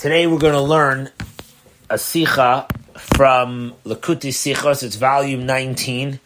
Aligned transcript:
Today 0.00 0.26
we're 0.26 0.38
going 0.38 0.54
to 0.54 0.62
learn 0.62 1.10
a 1.90 1.96
sicha 1.96 2.66
from 2.96 3.74
Likkutei 3.84 4.32
Sichos. 4.32 4.82
It's 4.82 4.96
volume 4.96 5.44
19, 5.44 6.18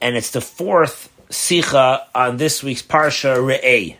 and 0.00 0.16
it's 0.16 0.30
the 0.30 0.40
fourth 0.40 1.12
sicha 1.28 2.06
on 2.14 2.38
this 2.38 2.62
week's 2.62 2.80
Parsha 2.80 3.36
Re'eh. 3.36 3.98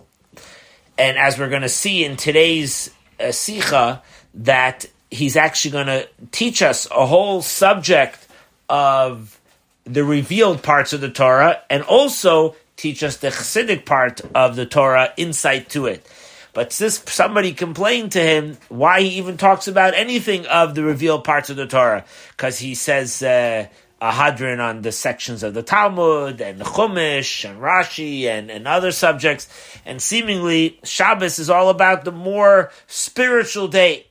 And 0.98 1.16
as 1.16 1.38
we're 1.38 1.48
going 1.48 1.62
to 1.62 1.68
see 1.68 2.04
in 2.04 2.16
today's 2.16 2.90
uh, 3.18 3.32
Sikha, 3.32 4.02
that 4.34 4.86
he's 5.10 5.36
actually 5.36 5.72
going 5.72 5.86
to 5.86 6.08
teach 6.32 6.62
us 6.62 6.86
a 6.90 7.06
whole 7.06 7.42
subject 7.42 8.26
of 8.68 9.38
the 9.84 10.04
revealed 10.04 10.62
parts 10.62 10.92
of 10.92 11.00
the 11.00 11.10
Torah 11.10 11.60
and 11.68 11.82
also 11.82 12.54
teach 12.76 13.02
us 13.02 13.16
the 13.16 13.28
Chassidic 13.28 13.84
part 13.84 14.20
of 14.34 14.56
the 14.56 14.66
Torah, 14.66 15.12
insight 15.16 15.68
to 15.70 15.86
it. 15.86 16.06
But 16.52 16.72
since 16.72 17.02
somebody 17.12 17.52
complained 17.52 18.12
to 18.12 18.20
him 18.20 18.58
why 18.68 19.02
he 19.02 19.18
even 19.18 19.36
talks 19.36 19.68
about 19.68 19.94
anything 19.94 20.46
of 20.46 20.74
the 20.74 20.82
revealed 20.82 21.24
parts 21.24 21.50
of 21.50 21.56
the 21.56 21.66
Torah, 21.66 22.04
because 22.36 22.58
he 22.58 22.74
says 22.74 23.22
uh, 23.22 23.66
a 24.00 24.10
hadran 24.10 24.60
on 24.60 24.82
the 24.82 24.92
sections 24.92 25.42
of 25.42 25.54
the 25.54 25.62
Talmud 25.62 26.40
and 26.40 26.58
the 26.58 26.64
Chumash 26.64 27.48
and 27.48 27.60
Rashi 27.60 28.24
and, 28.24 28.50
and 28.50 28.66
other 28.66 28.92
subjects. 28.92 29.48
And 29.84 30.00
seemingly 30.00 30.80
Shabbos 30.82 31.38
is 31.38 31.50
all 31.50 31.68
about 31.68 32.04
the 32.04 32.12
more 32.12 32.72
spiritual 32.86 33.68
day. 33.68 34.06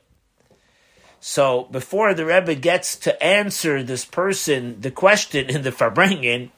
So 1.22 1.64
before 1.72 2.14
the 2.14 2.26
Rebbe 2.26 2.56
gets 2.56 2.96
to 3.00 3.24
answer 3.24 3.84
this 3.84 4.06
person 4.06 4.80
the 4.82 4.92
question 4.92 5.50
in 5.50 5.64
the 5.64 5.72
Farbrengen, 5.72 6.50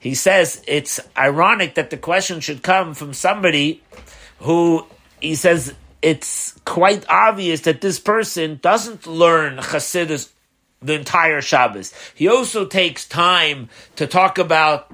he 0.00 0.14
says 0.14 0.62
it's 0.66 0.98
ironic 1.16 1.74
that 1.74 1.90
the 1.90 1.96
question 1.96 2.40
should 2.40 2.62
come 2.62 2.94
from 2.94 3.12
somebody 3.12 3.82
who 4.40 4.86
he 5.20 5.34
says 5.34 5.74
it's 6.02 6.58
quite 6.64 7.04
obvious 7.08 7.60
that 7.62 7.82
this 7.82 8.00
person 8.00 8.58
doesn't 8.62 9.06
learn 9.06 9.58
Chassidus 9.58 10.30
the 10.82 10.94
entire 10.94 11.42
Shabbos. 11.42 11.92
He 12.14 12.26
also 12.26 12.64
takes 12.64 13.06
time 13.06 13.68
to 13.96 14.06
talk 14.06 14.38
about 14.38 14.90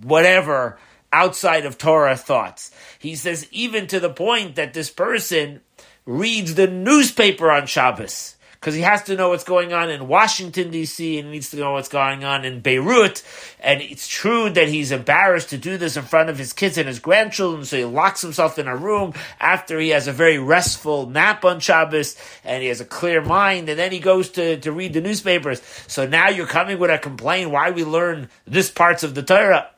whatever 0.00 0.78
outside 1.12 1.66
of 1.66 1.76
Torah 1.76 2.16
thoughts. 2.16 2.70
He 2.98 3.16
says 3.16 3.48
even 3.50 3.88
to 3.88 3.98
the 3.98 4.10
point 4.10 4.54
that 4.54 4.74
this 4.74 4.90
person 4.90 5.60
reads 6.06 6.54
the 6.54 6.68
newspaper 6.68 7.50
on 7.50 7.66
Shabbos 7.66 8.36
because 8.64 8.74
he 8.74 8.80
has 8.80 9.02
to 9.02 9.14
know 9.14 9.28
what's 9.28 9.44
going 9.44 9.74
on 9.74 9.90
in 9.90 10.08
Washington 10.08 10.70
D.C. 10.70 11.18
and 11.18 11.26
he 11.26 11.32
needs 11.32 11.50
to 11.50 11.58
know 11.58 11.72
what's 11.72 11.90
going 11.90 12.24
on 12.24 12.46
in 12.46 12.60
Beirut. 12.60 13.22
And 13.60 13.82
it's 13.82 14.08
true 14.08 14.48
that 14.48 14.68
he's 14.68 14.90
embarrassed 14.90 15.50
to 15.50 15.58
do 15.58 15.76
this 15.76 15.98
in 15.98 16.04
front 16.04 16.30
of 16.30 16.38
his 16.38 16.54
kids 16.54 16.78
and 16.78 16.88
his 16.88 16.98
grandchildren, 16.98 17.66
so 17.66 17.76
he 17.76 17.84
locks 17.84 18.22
himself 18.22 18.58
in 18.58 18.66
a 18.66 18.74
room 18.74 19.12
after 19.38 19.78
he 19.78 19.90
has 19.90 20.08
a 20.08 20.12
very 20.12 20.38
restful 20.38 21.04
nap 21.04 21.44
on 21.44 21.60
Shabbos 21.60 22.16
and 22.42 22.62
he 22.62 22.70
has 22.70 22.80
a 22.80 22.86
clear 22.86 23.20
mind, 23.20 23.68
and 23.68 23.78
then 23.78 23.92
he 23.92 23.98
goes 23.98 24.30
to, 24.30 24.58
to 24.60 24.72
read 24.72 24.94
the 24.94 25.02
newspapers. 25.02 25.60
So 25.86 26.06
now 26.06 26.30
you're 26.30 26.46
coming 26.46 26.78
with 26.78 26.90
a 26.90 26.96
complaint 26.96 27.50
why 27.50 27.70
we 27.70 27.84
learn 27.84 28.30
this 28.46 28.70
parts 28.70 29.02
of 29.02 29.14
the 29.14 29.22
Torah. 29.22 29.68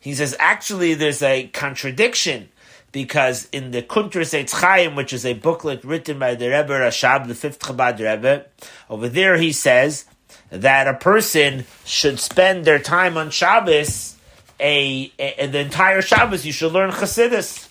He 0.00 0.14
says 0.14 0.36
actually 0.38 0.94
there's 0.94 1.22
a 1.22 1.48
contradiction 1.48 2.50
because 2.92 3.48
in 3.52 3.70
the 3.72 3.82
Kuntras 3.82 4.32
Eitz 4.32 4.52
Chaim, 4.52 4.94
which 4.94 5.12
is 5.12 5.26
a 5.26 5.34
booklet 5.34 5.84
written 5.84 6.18
by 6.18 6.34
the 6.34 6.48
Rebbe 6.48 6.72
Rashab, 6.72 7.28
the 7.28 7.34
fifth 7.34 7.58
Chabad 7.58 7.98
Rebbe, 7.98 8.46
over 8.88 9.08
there 9.08 9.36
he 9.36 9.52
says 9.52 10.06
that 10.50 10.86
a 10.86 10.94
person 10.94 11.64
should 11.84 12.18
spend 12.18 12.64
their 12.64 12.78
time 12.78 13.16
on 13.16 13.30
Shabbos, 13.30 14.16
a, 14.58 15.12
a 15.18 15.46
the 15.46 15.58
entire 15.58 16.00
Shabbos, 16.00 16.46
you 16.46 16.52
should 16.52 16.72
learn 16.72 16.90
Chassidus. 16.90 17.68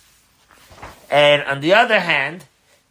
And 1.10 1.42
on 1.44 1.60
the 1.60 1.74
other 1.74 2.00
hand, 2.00 2.44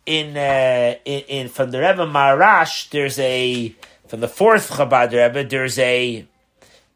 in, 0.05 0.37
uh, 0.37 0.95
in, 1.05 1.21
in 1.21 1.49
from 1.49 1.71
the 1.71 1.79
Rebbe 1.79 2.05
Maharash, 2.05 2.89
there's 2.89 3.19
a 3.19 3.75
from 4.07 4.19
the 4.19 4.27
fourth 4.27 4.69
Chabad 4.69 5.11
Rebbe, 5.11 5.47
there's 5.47 5.79
a 5.79 6.25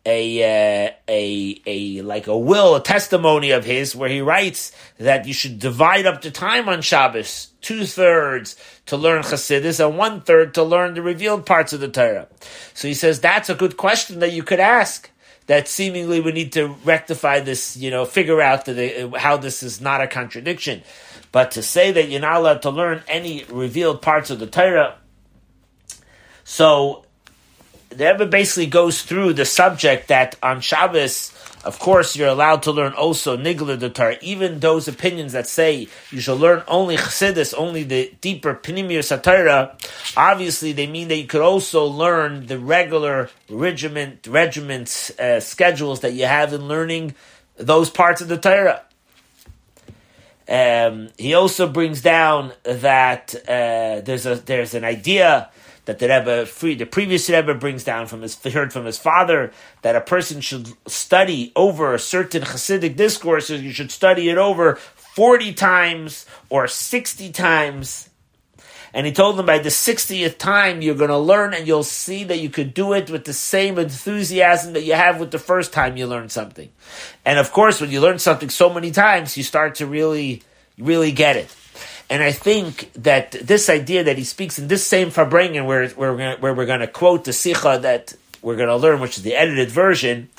a 0.09 0.87
uh, 0.87 0.91
a 1.07 1.61
a 1.67 2.01
like 2.01 2.25
a 2.25 2.37
will, 2.37 2.75
a 2.75 2.81
testimony 2.81 3.51
of 3.51 3.63
his, 3.63 3.95
where 3.95 4.09
he 4.09 4.21
writes 4.21 4.71
that 4.97 5.27
you 5.27 5.33
should 5.33 5.59
divide 5.59 6.07
up 6.07 6.21
the 6.21 6.31
time 6.31 6.67
on 6.67 6.81
Shabbos, 6.81 7.49
two 7.61 7.85
thirds 7.85 8.55
to 8.87 8.97
learn 8.97 9.21
Chassidus 9.21 9.79
and 9.79 9.97
one 9.97 10.21
third 10.21 10.55
to 10.55 10.63
learn 10.63 10.95
the 10.95 11.03
revealed 11.03 11.45
parts 11.45 11.73
of 11.73 11.79
the 11.79 11.87
Torah. 11.87 12.27
So 12.73 12.87
he 12.87 12.95
says 12.95 13.21
that's 13.21 13.49
a 13.49 13.55
good 13.55 13.77
question 13.77 14.19
that 14.19 14.33
you 14.33 14.43
could 14.43 14.59
ask. 14.59 15.11
That 15.45 15.67
seemingly 15.67 16.19
we 16.19 16.31
need 16.31 16.53
to 16.53 16.75
rectify 16.85 17.39
this, 17.39 17.75
you 17.75 17.89
know, 17.89 18.05
figure 18.05 18.39
out 18.39 18.65
that 18.65 19.13
how 19.17 19.37
this 19.37 19.63
is 19.63 19.81
not 19.81 19.99
a 19.99 20.07
contradiction. 20.07 20.83
But 21.31 21.51
to 21.51 21.63
say 21.63 21.91
that 21.91 22.09
you're 22.09 22.21
not 22.21 22.37
allowed 22.37 22.61
to 22.63 22.69
learn 22.69 23.01
any 23.07 23.45
revealed 23.45 24.03
parts 24.03 24.29
of 24.29 24.37
the 24.37 24.45
Torah, 24.45 24.97
so 26.43 27.03
the 27.99 28.05
Rebbe 28.05 28.27
basically 28.27 28.67
goes 28.67 29.01
through 29.01 29.33
the 29.33 29.43
subject 29.43 30.07
that 30.07 30.37
on 30.41 30.61
Shabbos, 30.61 31.33
of 31.65 31.79
course, 31.79 32.15
you're 32.15 32.29
allowed 32.29 32.63
to 32.63 32.71
learn 32.71 32.93
also 32.93 33.35
Nigla 33.35 33.77
the 33.77 34.17
Even 34.21 34.61
those 34.61 34.87
opinions 34.87 35.33
that 35.33 35.47
say 35.47 35.89
you 36.09 36.21
should 36.21 36.39
learn 36.39 36.63
only 36.69 36.95
Chassidus, 36.95 37.53
only 37.57 37.83
the 37.83 38.13
deeper 38.21 38.55
Pnimius 38.55 39.21
Torah, 39.21 39.75
obviously 40.15 40.71
they 40.71 40.87
mean 40.87 41.09
that 41.09 41.17
you 41.17 41.27
could 41.27 41.41
also 41.41 41.87
learn 41.87 42.47
the 42.47 42.57
regular 42.57 43.29
regiment, 43.49 44.25
regiment 44.27 45.11
uh, 45.19 45.41
schedules 45.41 45.99
that 45.99 46.13
you 46.13 46.25
have 46.25 46.53
in 46.53 46.69
learning 46.69 47.15
those 47.57 47.89
parts 47.89 48.21
of 48.21 48.29
the 48.29 48.37
Torah. 48.37 48.81
Um, 50.47 51.09
he 51.17 51.33
also 51.33 51.67
brings 51.67 52.01
down 52.01 52.53
that 52.63 53.35
uh, 53.35 53.99
there's 53.99 54.25
a 54.25 54.35
there's 54.35 54.73
an 54.73 54.85
idea 54.85 55.49
that 55.89 55.97
the 55.97 56.07
Rebbe, 56.07 56.75
the 56.75 56.85
previous 56.85 57.27
Rebbe 57.31 57.55
brings 57.55 57.83
down 57.83 58.05
from 58.05 58.21
his 58.21 58.35
heard 58.43 58.71
from 58.71 58.85
his 58.85 58.99
father 58.99 59.51
that 59.81 59.95
a 59.95 60.01
person 60.01 60.39
should 60.39 60.67
study 60.87 61.51
over 61.55 61.95
a 61.95 61.99
certain 61.99 62.43
Hasidic 62.43 62.95
discourses. 62.95 63.63
You 63.63 63.71
should 63.71 63.89
study 63.89 64.29
it 64.29 64.37
over 64.37 64.75
forty 64.75 65.51
times 65.51 66.27
or 66.47 66.67
sixty 66.67 67.31
times. 67.31 68.07
And 68.93 69.07
he 69.07 69.11
told 69.11 69.37
them 69.37 69.45
by 69.45 69.59
the 69.59 69.69
60th 69.69 70.39
time 70.39 70.81
you're 70.81 70.95
going 70.95 71.11
to 71.11 71.17
learn 71.17 71.53
and 71.53 71.67
you'll 71.67 71.83
see 71.83 72.23
that 72.23 72.39
you 72.39 72.49
could 72.49 72.73
do 72.73 72.93
it 72.93 73.11
with 73.11 73.23
the 73.23 73.33
same 73.33 73.77
enthusiasm 73.77 74.73
that 74.73 74.81
you 74.81 74.93
have 74.93 75.19
with 75.19 75.29
the 75.29 75.37
first 75.37 75.71
time 75.71 75.95
you 75.95 76.07
learned 76.07 76.31
something. 76.31 76.69
And 77.23 77.37
of 77.37 77.51
course, 77.51 77.79
when 77.79 77.91
you 77.91 78.01
learn 78.01 78.17
something 78.17 78.49
so 78.49 78.73
many 78.73 78.89
times, 78.89 79.37
you 79.37 79.43
start 79.43 79.75
to 79.75 79.85
really, 79.85 80.41
really 80.79 81.11
get 81.11 81.35
it. 81.35 81.55
And 82.09 82.23
I 82.23 82.31
think 82.31 82.91
that 82.93 83.31
this 83.31 83.69
idea 83.69 84.03
that 84.03 84.17
he 84.17 84.23
speaks 84.23 84.57
in 84.57 84.67
this 84.67 84.85
same 84.85 85.09
Farbrengen, 85.09 85.65
where, 85.67 85.87
where, 85.89 86.11
we're 86.11 86.17
gonna, 86.17 86.37
where 86.37 86.53
we're 86.53 86.65
going 86.65 86.79
to 86.79 86.87
quote 86.87 87.25
the 87.25 87.33
Sikha 87.33 87.79
that 87.83 88.15
we're 88.41 88.55
going 88.55 88.69
to 88.69 88.75
learn, 88.75 88.99
which 88.99 89.17
is 89.17 89.23
the 89.23 89.35
edited 89.35 89.69
version, 89.69 90.29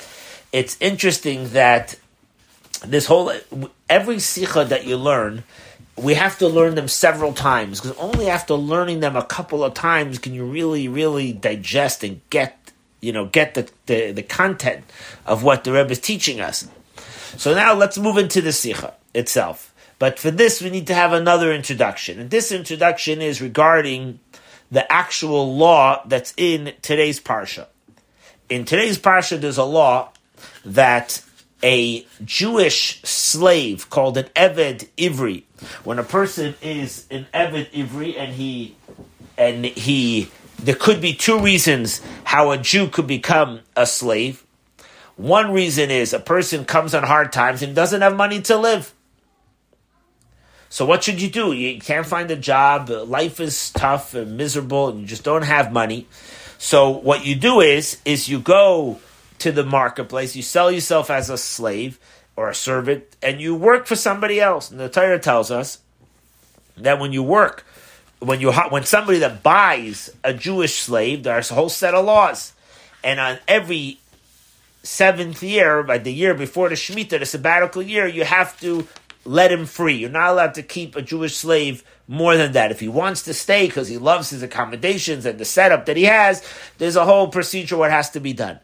it's 0.51 0.75
interesting 0.81 1.49
that 1.49 1.95
this 2.85 3.05
whole, 3.05 3.31
every 3.89 4.19
Sikha 4.19 4.65
that 4.65 4.85
you 4.85 4.97
learn, 4.97 5.43
we 5.95 6.15
have 6.15 6.37
to 6.39 6.47
learn 6.47 6.75
them 6.75 6.87
several 6.87 7.31
times, 7.31 7.79
because 7.79 7.97
only 7.97 8.27
after 8.27 8.55
learning 8.55 8.99
them 8.99 9.15
a 9.15 9.23
couple 9.23 9.63
of 9.63 9.73
times 9.73 10.19
can 10.19 10.33
you 10.33 10.43
really, 10.43 10.87
really 10.87 11.31
digest 11.31 12.03
and 12.03 12.19
get, 12.29 12.57
you 12.99 13.13
know, 13.13 13.27
get 13.27 13.53
the, 13.53 13.69
the, 13.85 14.11
the 14.11 14.23
content 14.23 14.83
of 15.25 15.43
what 15.43 15.63
the 15.63 15.71
Rebbe 15.71 15.91
is 15.91 15.99
teaching 15.99 16.41
us. 16.41 16.67
So 17.37 17.53
now 17.53 17.75
let's 17.75 17.97
move 17.97 18.17
into 18.17 18.41
the 18.41 18.51
Sikha 18.51 18.93
itself. 19.13 19.70
But 20.01 20.17
for 20.17 20.31
this, 20.31 20.63
we 20.63 20.71
need 20.71 20.87
to 20.87 20.95
have 20.95 21.13
another 21.13 21.53
introduction. 21.53 22.19
And 22.19 22.31
this 22.31 22.51
introduction 22.51 23.21
is 23.21 23.39
regarding 23.39 24.19
the 24.71 24.91
actual 24.91 25.55
law 25.55 26.01
that's 26.07 26.33
in 26.37 26.73
today's 26.81 27.19
Parsha. 27.19 27.67
In 28.49 28.65
today's 28.65 28.97
Parsha, 28.97 29.39
there's 29.39 29.59
a 29.59 29.63
law 29.63 30.09
that 30.65 31.23
a 31.61 32.03
Jewish 32.25 32.99
slave 33.03 33.91
called 33.91 34.17
an 34.17 34.25
Eved 34.35 34.87
Ivri, 34.97 35.43
when 35.83 35.99
a 35.99 36.03
person 36.03 36.55
is 36.63 37.05
an 37.11 37.27
Eved 37.31 37.69
Ivri 37.69 38.17
and 38.17 38.33
he 38.33 38.75
and 39.37 39.65
he 39.65 40.31
there 40.57 40.73
could 40.73 40.99
be 40.99 41.13
two 41.13 41.39
reasons 41.39 42.01
how 42.23 42.49
a 42.49 42.57
Jew 42.57 42.87
could 42.87 43.05
become 43.05 43.59
a 43.75 43.85
slave. 43.85 44.43
One 45.15 45.51
reason 45.51 45.91
is 45.91 46.11
a 46.11 46.19
person 46.19 46.65
comes 46.65 46.95
on 46.95 47.03
hard 47.03 47.31
times 47.31 47.61
and 47.61 47.75
doesn't 47.75 48.01
have 48.01 48.15
money 48.15 48.41
to 48.41 48.57
live. 48.57 48.95
So 50.71 50.85
what 50.85 51.03
should 51.03 51.21
you 51.21 51.29
do? 51.29 51.51
You 51.51 51.81
can't 51.81 52.07
find 52.07 52.31
a 52.31 52.37
job. 52.37 52.89
Life 52.89 53.41
is 53.41 53.71
tough 53.71 54.13
and 54.13 54.37
miserable, 54.37 54.87
and 54.87 55.01
you 55.01 55.05
just 55.05 55.25
don't 55.25 55.41
have 55.41 55.73
money. 55.73 56.07
So 56.57 56.91
what 56.91 57.25
you 57.25 57.35
do 57.35 57.59
is 57.59 57.99
is 58.05 58.29
you 58.29 58.39
go 58.39 59.01
to 59.39 59.51
the 59.51 59.65
marketplace, 59.65 60.33
you 60.33 60.41
sell 60.41 60.71
yourself 60.71 61.09
as 61.09 61.29
a 61.29 61.37
slave 61.37 61.99
or 62.37 62.49
a 62.49 62.55
servant, 62.55 63.03
and 63.21 63.41
you 63.41 63.53
work 63.53 63.85
for 63.85 63.97
somebody 63.97 64.39
else. 64.39 64.71
And 64.71 64.79
the 64.79 64.87
Torah 64.87 65.19
tells 65.19 65.51
us 65.51 65.79
that 66.77 66.99
when 67.01 67.11
you 67.11 67.21
work, 67.21 67.65
when 68.19 68.39
you 68.39 68.53
when 68.53 68.85
somebody 68.85 69.19
that 69.19 69.43
buys 69.43 70.09
a 70.23 70.33
Jewish 70.33 70.79
slave, 70.79 71.23
there's 71.23 71.51
a 71.51 71.53
whole 71.53 71.67
set 71.67 71.93
of 71.93 72.05
laws, 72.05 72.53
and 73.03 73.19
on 73.19 73.39
every 73.45 73.99
seventh 74.83 75.43
year, 75.43 75.83
by 75.83 75.97
the 75.97 76.13
year 76.13 76.33
before 76.33 76.69
the 76.69 76.75
Shemitah, 76.75 77.19
the 77.19 77.25
sabbatical 77.25 77.81
year, 77.81 78.07
you 78.07 78.23
have 78.23 78.59
to 78.61 78.87
let 79.23 79.51
him 79.51 79.65
free. 79.65 79.95
You're 79.95 80.09
not 80.09 80.29
allowed 80.29 80.53
to 80.55 80.63
keep 80.63 80.95
a 80.95 81.01
Jewish 81.01 81.35
slave 81.35 81.83
more 82.07 82.35
than 82.37 82.53
that. 82.53 82.71
If 82.71 82.79
he 82.79 82.87
wants 82.87 83.23
to 83.23 83.33
stay 83.33 83.67
because 83.67 83.87
he 83.87 83.97
loves 83.97 84.29
his 84.29 84.43
accommodations 84.43 85.25
and 85.25 85.39
the 85.39 85.45
setup 85.45 85.85
that 85.85 85.97
he 85.97 86.03
has, 86.03 86.43
there's 86.77 86.95
a 86.95 87.05
whole 87.05 87.27
procedure 87.27 87.77
what 87.77 87.91
has 87.91 88.09
to 88.11 88.19
be 88.19 88.33
done. 88.33 88.59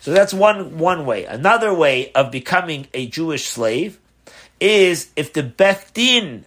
So 0.00 0.12
that's 0.12 0.32
one 0.32 0.78
one 0.78 1.06
way. 1.06 1.24
Another 1.24 1.74
way 1.74 2.12
of 2.12 2.30
becoming 2.30 2.86
a 2.94 3.06
Jewish 3.06 3.46
slave 3.46 3.98
is 4.60 5.10
if 5.16 5.32
the 5.32 5.42
Beth 5.42 5.92
Din 5.92 6.44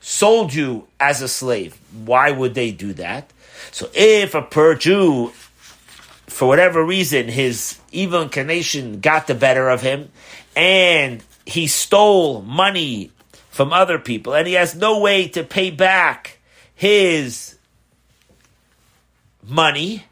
sold 0.00 0.54
you 0.54 0.86
as 0.98 1.22
a 1.22 1.28
slave. 1.28 1.78
Why 2.04 2.30
would 2.30 2.54
they 2.54 2.70
do 2.70 2.92
that? 2.94 3.32
So 3.70 3.88
if 3.94 4.34
a 4.34 4.42
per 4.42 4.74
Jew, 4.74 5.28
for 6.26 6.48
whatever 6.48 6.84
reason, 6.84 7.28
his 7.28 7.78
evil 7.92 8.22
inclination 8.22 9.00
got 9.00 9.26
the 9.26 9.34
better 9.34 9.68
of 9.68 9.82
him, 9.82 10.10
and 10.56 11.22
he 11.50 11.66
stole 11.66 12.42
money 12.42 13.10
from 13.50 13.72
other 13.72 13.98
people, 13.98 14.34
and 14.34 14.46
he 14.46 14.54
has 14.54 14.74
no 14.74 15.00
way 15.00 15.28
to 15.28 15.42
pay 15.42 15.70
back 15.70 16.38
his 16.74 17.58
money 19.46 20.04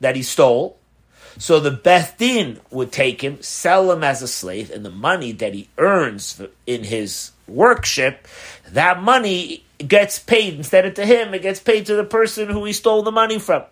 that 0.00 0.16
he 0.16 0.22
stole, 0.22 0.76
so 1.38 1.58
the 1.58 1.70
Beth 1.70 2.16
Din 2.18 2.60
would 2.70 2.92
take 2.92 3.22
him, 3.22 3.42
sell 3.42 3.90
him 3.90 4.04
as 4.04 4.22
a 4.22 4.28
slave, 4.28 4.70
and 4.70 4.84
the 4.84 4.90
money 4.90 5.32
that 5.32 5.54
he 5.54 5.68
earns 5.78 6.40
in 6.66 6.84
his 6.84 7.32
workship, 7.48 8.26
that 8.70 9.02
money 9.02 9.64
gets 9.78 10.18
paid 10.18 10.54
instead 10.54 10.86
of 10.86 10.94
to 10.94 11.06
him, 11.06 11.34
it 11.34 11.42
gets 11.42 11.60
paid 11.60 11.86
to 11.86 11.94
the 11.94 12.04
person 12.04 12.48
who 12.48 12.64
he 12.64 12.72
stole 12.72 13.02
the 13.02 13.12
money 13.12 13.38
from. 13.38 13.64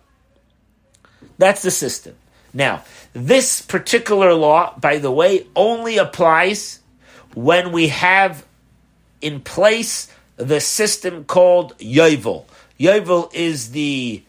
That's 1.37 1.61
the 1.61 1.71
system. 1.71 2.15
Now, 2.53 2.83
this 3.13 3.61
particular 3.61 4.33
law, 4.33 4.77
by 4.77 4.97
the 4.97 5.11
way, 5.11 5.47
only 5.55 5.97
applies 5.97 6.79
when 7.35 7.71
we 7.71 7.87
have 7.89 8.45
in 9.21 9.39
place 9.41 10.11
the 10.37 10.59
system 10.59 11.23
called 11.25 11.77
Yovel. 11.77 12.45
Yovel 12.79 13.33
is 13.33 13.71
the 13.71 14.23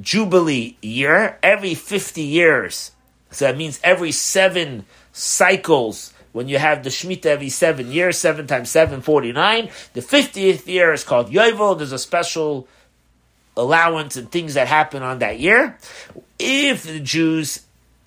Jubilee 0.00 0.76
year, 0.80 1.38
every 1.42 1.74
50 1.74 2.22
years. 2.22 2.92
So 3.30 3.46
that 3.46 3.56
means 3.56 3.80
every 3.84 4.12
seven 4.12 4.86
cycles, 5.12 6.12
when 6.32 6.48
you 6.48 6.58
have 6.58 6.82
the 6.82 6.90
Shemitah 6.90 7.26
every 7.26 7.50
seven 7.50 7.90
years, 7.90 8.18
seven 8.18 8.46
times 8.46 8.70
seven, 8.70 9.02
49. 9.02 9.70
The 9.92 10.00
50th 10.00 10.66
year 10.66 10.92
is 10.92 11.04
called 11.04 11.30
Yovel. 11.30 11.76
There's 11.76 11.92
a 11.92 11.98
special 11.98 12.66
allowance 13.56 14.16
and 14.16 14.30
things 14.30 14.54
that 14.54 14.66
happen 14.66 15.02
on 15.02 15.18
that 15.18 15.38
year. 15.38 15.78
If 16.38 16.84
the 16.84 17.00
Jews 17.00 17.64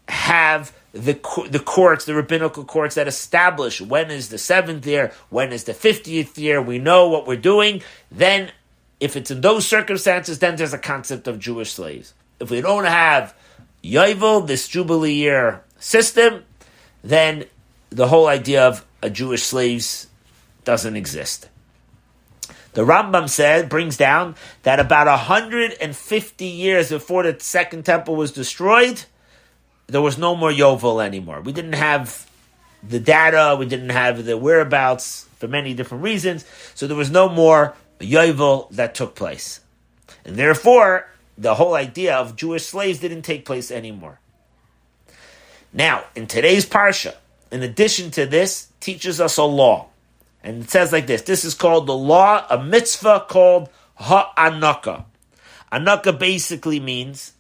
have 0.08 0.74
the 0.96 1.20
the 1.50 1.60
courts, 1.60 2.06
the 2.06 2.16
rabbinical 2.16 2.64
courts 2.64 2.96
that 2.96 3.08
establish 3.08 3.82
when 3.82 4.10
is 4.10 4.30
the 4.30 4.38
seventh 4.38 4.88
year, 4.88 5.12
when 5.30 5.52
is 5.52 5.66
the 5.66 5.74
fiftieth 5.74 6.38
year, 6.38 6.62
we 6.62 6.80
know 6.80 7.10
what 7.10 7.28
we're 7.28 7.36
doing. 7.36 7.84
Then, 8.10 8.52
if 9.02 9.18
it's 9.18 9.30
in 9.30 9.42
those 9.42 9.68
circumstances, 9.68 10.40
then 10.40 10.56
there's 10.56 10.74
a 10.74 10.78
concept 10.78 11.28
of 11.28 11.38
Jewish 11.38 11.74
slaves. 11.74 12.14
If 12.40 12.50
we 12.50 12.62
don't 12.62 12.86
have 12.86 13.36
Yovel, 13.84 14.48
this 14.48 14.70
Jubilee 14.70 15.14
year 15.14 15.64
system, 15.80 16.46
then 17.04 17.46
the 17.90 18.08
whole 18.08 18.28
idea 18.28 18.66
of 18.66 18.86
a 19.02 19.10
Jewish 19.10 19.44
slaves 19.44 20.08
doesn't 20.64 20.96
exist. 20.96 21.50
The 22.72 22.84
Rambam 22.84 23.30
said, 23.30 23.70
brings 23.70 23.96
down 23.96 24.36
that 24.64 24.80
about 24.80 25.08
150 25.08 26.46
years 26.46 26.90
before 26.90 27.24
the 27.24 27.38
second 27.40 27.86
temple 27.86 28.16
was 28.16 28.32
destroyed, 28.32 29.04
there 29.88 30.02
was 30.02 30.18
no 30.18 30.36
more 30.36 30.52
Yovel 30.52 31.04
anymore. 31.04 31.42
We 31.42 31.54
didn't 31.54 31.74
have 31.74 32.30
the 32.82 33.00
data, 33.00 33.56
we 33.58 33.66
didn't 33.66 33.90
have 33.90 34.26
the 34.26 34.38
whereabouts 34.38 35.28
for 35.38 35.48
many 35.48 35.74
different 35.74 36.04
reasons, 36.04 36.46
so 36.74 36.88
there 36.88 36.98
was 36.98 37.12
no 37.12 37.30
more 37.30 37.76
Yovel 38.00 38.70
that 38.72 38.96
took 38.96 39.16
place. 39.16 39.62
And 40.24 40.36
therefore, 40.36 41.08
the 41.38 41.56
whole 41.56 41.76
idea 41.76 42.16
of 42.16 42.36
Jewish 42.36 42.66
slaves 42.66 43.00
didn't 43.00 43.24
take 43.24 43.46
place 43.46 43.72
anymore. 43.72 44.20
Now, 45.74 46.06
in 46.16 46.28
today's 46.28 46.66
Parsha, 46.66 47.16
in 47.52 47.62
addition 47.62 48.12
to 48.12 48.26
this, 48.26 48.70
teaches 48.80 49.20
us 49.20 49.38
a 49.38 49.44
law. 49.44 49.88
And 50.44 50.64
it 50.64 50.70
says 50.70 50.92
like 50.92 51.08
this 51.08 51.24
this 51.24 51.44
is 51.44 51.54
called 51.54 51.88
the 51.88 51.96
law, 51.96 52.46
a 52.50 52.64
mitzvah 52.64 53.26
called 53.28 53.70
Ha'anaka. 53.96 55.06
Anaka 55.72 56.18
basically 56.18 56.80
means 56.80 57.34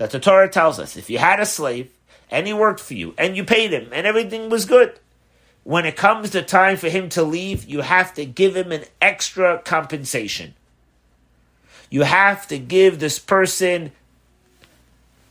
that 0.00 0.12
the 0.12 0.18
Torah 0.18 0.48
tells 0.48 0.78
us 0.78 0.96
if 0.96 1.10
you 1.10 1.18
had 1.18 1.40
a 1.40 1.44
slave 1.44 1.90
and 2.30 2.46
he 2.46 2.54
worked 2.54 2.80
for 2.80 2.94
you 2.94 3.12
and 3.18 3.36
you 3.36 3.44
paid 3.44 3.70
him 3.70 3.90
and 3.92 4.06
everything 4.06 4.48
was 4.48 4.64
good, 4.64 4.98
when 5.62 5.84
it 5.84 5.94
comes 5.94 6.30
the 6.30 6.40
time 6.40 6.78
for 6.78 6.88
him 6.88 7.10
to 7.10 7.22
leave, 7.22 7.66
you 7.66 7.82
have 7.82 8.14
to 8.14 8.24
give 8.24 8.56
him 8.56 8.72
an 8.72 8.84
extra 9.02 9.58
compensation. 9.58 10.54
You 11.90 12.04
have 12.04 12.48
to 12.48 12.58
give 12.58 12.98
this 12.98 13.18
person, 13.18 13.92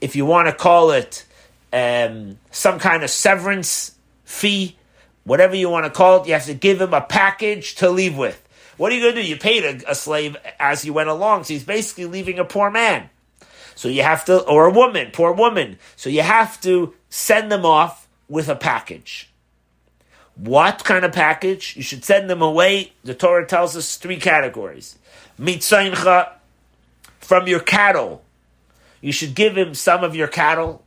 if 0.01 0.15
you 0.15 0.27
want 0.27 0.49
to 0.49 0.53
call 0.53 0.91
it 0.91 1.25
um, 1.73 2.37
some 2.51 2.77
kind 2.77 3.01
of 3.01 3.09
severance 3.09 3.95
fee, 4.23 4.77
whatever 5.23 5.55
you 5.55 5.67
want 5.67 5.87
to 5.87 5.89
call 5.89 6.21
it, 6.21 6.27
you 6.27 6.33
have 6.33 6.45
to 6.45 6.53
give 6.53 6.79
him 6.79 6.93
a 6.93 7.01
package 7.01 7.73
to 7.77 7.89
leave 7.89 8.15
with. 8.15 8.39
What 8.77 8.91
are 8.91 8.95
you 8.95 9.01
going 9.01 9.15
to 9.15 9.23
do? 9.23 9.27
You 9.27 9.37
paid 9.37 9.63
a, 9.63 9.89
a 9.89 9.95
slave 9.95 10.37
as 10.59 10.83
he 10.83 10.91
went 10.91 11.09
along, 11.09 11.45
so 11.45 11.55
he's 11.55 11.63
basically 11.63 12.05
leaving 12.05 12.37
a 12.37 12.45
poor 12.45 12.69
man. 12.69 13.09
So 13.79 13.87
you 13.87 14.03
have 14.03 14.25
to, 14.25 14.41
or 14.41 14.65
a 14.65 14.73
woman, 14.73 15.11
poor 15.13 15.31
woman. 15.31 15.79
So 15.95 16.09
you 16.09 16.21
have 16.21 16.59
to 16.63 16.93
send 17.07 17.49
them 17.49 17.65
off 17.65 18.09
with 18.27 18.49
a 18.49 18.55
package. 18.57 19.29
What 20.35 20.83
kind 20.83 21.05
of 21.05 21.13
package? 21.13 21.77
You 21.77 21.81
should 21.81 22.03
send 22.03 22.29
them 22.29 22.41
away. 22.41 22.91
The 23.05 23.13
Torah 23.13 23.47
tells 23.47 23.77
us 23.77 23.95
three 23.95 24.17
categories. 24.17 24.97
Mitzaincha, 25.39 26.29
from 27.21 27.47
your 27.47 27.61
cattle. 27.61 28.21
You 28.99 29.13
should 29.13 29.33
give 29.33 29.57
him 29.57 29.73
some 29.73 30.03
of 30.03 30.13
your 30.13 30.27
cattle 30.27 30.83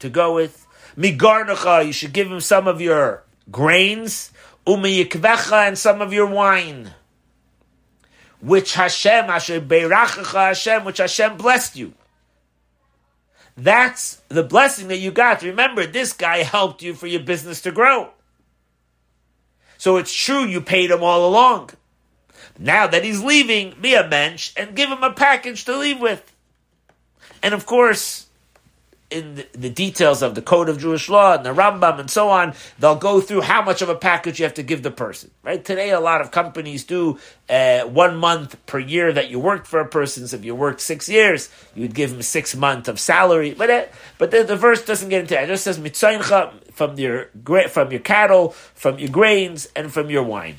to 0.00 0.10
go 0.10 0.34
with. 0.34 0.66
Migarnacha, 0.98 1.86
you 1.86 1.92
should 1.92 2.12
give 2.12 2.26
him 2.26 2.40
some 2.40 2.66
of 2.66 2.80
your 2.80 3.22
grains. 3.52 4.32
Umiyikvecha, 4.66 5.68
and 5.68 5.78
some 5.78 6.02
of 6.02 6.12
your 6.12 6.26
wine. 6.26 6.94
Which 8.40 8.74
Hashem, 8.74 9.26
Hashem 9.26 9.68
Hashem, 9.68 10.84
which 10.84 10.98
Hashem 10.98 11.36
blessed 11.36 11.76
you. 11.76 11.94
That's 13.56 14.20
the 14.28 14.42
blessing 14.42 14.88
that 14.88 14.98
you 14.98 15.10
got. 15.10 15.42
Remember, 15.42 15.86
this 15.86 16.12
guy 16.12 16.38
helped 16.38 16.82
you 16.82 16.94
for 16.94 17.06
your 17.06 17.20
business 17.20 17.62
to 17.62 17.70
grow. 17.72 18.10
So 19.78 19.96
it's 19.96 20.12
true 20.12 20.44
you 20.44 20.60
paid 20.60 20.90
him 20.90 21.02
all 21.02 21.28
along. 21.28 21.70
Now 22.58 22.86
that 22.86 23.04
he's 23.04 23.22
leaving, 23.22 23.74
be 23.80 23.94
a 23.94 24.06
mensch 24.06 24.52
and 24.56 24.76
give 24.76 24.88
him 24.88 25.02
a 25.02 25.12
package 25.12 25.64
to 25.64 25.76
leave 25.76 26.00
with. 26.00 26.32
And 27.42 27.54
of 27.54 27.66
course, 27.66 28.23
in 29.14 29.36
the, 29.36 29.46
the, 29.52 29.70
details 29.70 30.22
of 30.22 30.34
the 30.34 30.42
code 30.42 30.68
of 30.68 30.78
Jewish 30.78 31.08
law 31.08 31.34
and 31.34 31.46
the 31.46 31.54
Rambam 31.54 32.00
and 32.00 32.10
so 32.10 32.30
on, 32.30 32.52
they'll 32.80 32.96
go 32.96 33.20
through 33.20 33.42
how 33.42 33.62
much 33.62 33.80
of 33.80 33.88
a 33.88 33.94
package 33.94 34.40
you 34.40 34.44
have 34.44 34.54
to 34.54 34.62
give 34.62 34.82
the 34.82 34.90
person. 34.90 35.30
Right 35.44 35.64
today, 35.64 35.90
a 35.90 36.00
lot 36.00 36.20
of 36.20 36.32
companies 36.32 36.82
do 36.82 37.20
uh, 37.48 37.82
one 37.82 38.16
month 38.16 38.64
per 38.66 38.80
year 38.80 39.12
that 39.12 39.30
you 39.30 39.38
worked 39.38 39.68
for 39.68 39.78
a 39.78 39.86
person. 39.86 40.26
So 40.26 40.36
if 40.36 40.44
you 40.44 40.54
worked 40.56 40.80
six 40.80 41.08
years, 41.08 41.48
you'd 41.76 41.94
give 41.94 42.12
him 42.12 42.22
six 42.22 42.56
months 42.56 42.88
of 42.88 42.98
salary. 42.98 43.54
But 43.54 43.70
uh, 43.70 43.84
but 44.18 44.32
the, 44.32 44.42
the, 44.42 44.56
verse 44.56 44.84
doesn't 44.84 45.08
get 45.08 45.20
into 45.20 45.34
that. 45.34 45.44
It 45.44 45.46
just 45.46 45.64
says 45.64 45.78
mitzayncha 45.78 46.72
from 46.72 46.98
your 46.98 47.30
from 47.68 47.92
your 47.92 48.00
cattle, 48.00 48.50
from 48.74 48.98
your 48.98 49.10
grains, 49.10 49.68
and 49.76 49.92
from 49.92 50.10
your 50.10 50.24
wine. 50.24 50.56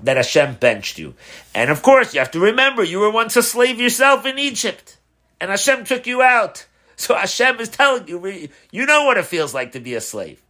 That 0.00 0.16
Hashem 0.16 0.56
benched 0.56 0.98
you, 0.98 1.14
and 1.54 1.70
of 1.70 1.82
course 1.82 2.14
you 2.14 2.20
have 2.20 2.30
to 2.32 2.40
remember 2.40 2.84
you 2.84 3.00
were 3.00 3.10
once 3.10 3.36
a 3.36 3.42
slave 3.42 3.80
yourself 3.80 4.26
in 4.26 4.38
Egypt, 4.38 4.98
and 5.40 5.50
Hashem 5.50 5.84
took 5.84 6.06
you 6.06 6.22
out. 6.22 6.66
So 7.02 7.16
Hashem 7.16 7.58
is 7.58 7.68
telling 7.68 8.06
you, 8.06 8.48
you 8.70 8.86
know 8.86 9.06
what 9.06 9.18
it 9.18 9.26
feels 9.26 9.52
like 9.52 9.72
to 9.72 9.80
be 9.80 9.94
a 9.94 10.00
slave. 10.00 10.40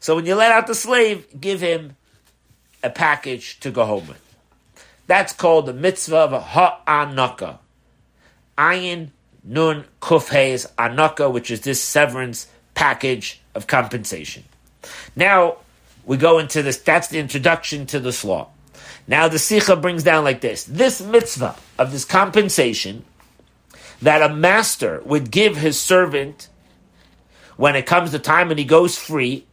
So 0.00 0.16
when 0.16 0.26
you 0.26 0.34
let 0.34 0.50
out 0.50 0.66
the 0.66 0.74
slave, 0.74 1.28
give 1.40 1.60
him 1.60 1.94
a 2.82 2.90
package 2.90 3.60
to 3.60 3.70
go 3.70 3.84
home 3.84 4.08
with. 4.08 4.20
That's 5.06 5.32
called 5.32 5.66
the 5.66 5.72
mitzvah 5.72 6.16
of 6.16 6.42
ha'anaka. 6.42 7.58
Ayin 8.58 9.10
Nun 9.44 9.84
Kufheis 10.02 10.72
Anaka, 10.74 11.32
which 11.32 11.52
is 11.52 11.60
this 11.60 11.80
severance 11.80 12.48
package 12.74 13.40
of 13.54 13.68
compensation. 13.68 14.42
Now 15.14 15.58
we 16.04 16.16
go 16.16 16.40
into 16.40 16.64
this, 16.64 16.78
that's 16.78 17.06
the 17.06 17.20
introduction 17.20 17.86
to 17.86 18.00
this 18.00 18.24
law. 18.24 18.48
Now 19.06 19.28
the 19.28 19.38
Sikha 19.38 19.76
brings 19.76 20.02
down 20.02 20.24
like 20.24 20.40
this 20.40 20.64
this 20.64 21.00
mitzvah 21.00 21.54
of 21.78 21.92
this 21.92 22.04
compensation 22.04 23.04
that 24.04 24.22
a 24.22 24.34
master 24.34 25.00
would 25.04 25.30
give 25.30 25.56
his 25.56 25.80
servant 25.80 26.48
when 27.56 27.74
it 27.74 27.86
comes 27.86 28.10
to 28.10 28.18
time 28.18 28.50
and 28.50 28.58
he 28.58 28.64
goes 28.64 28.98
free. 28.98 29.46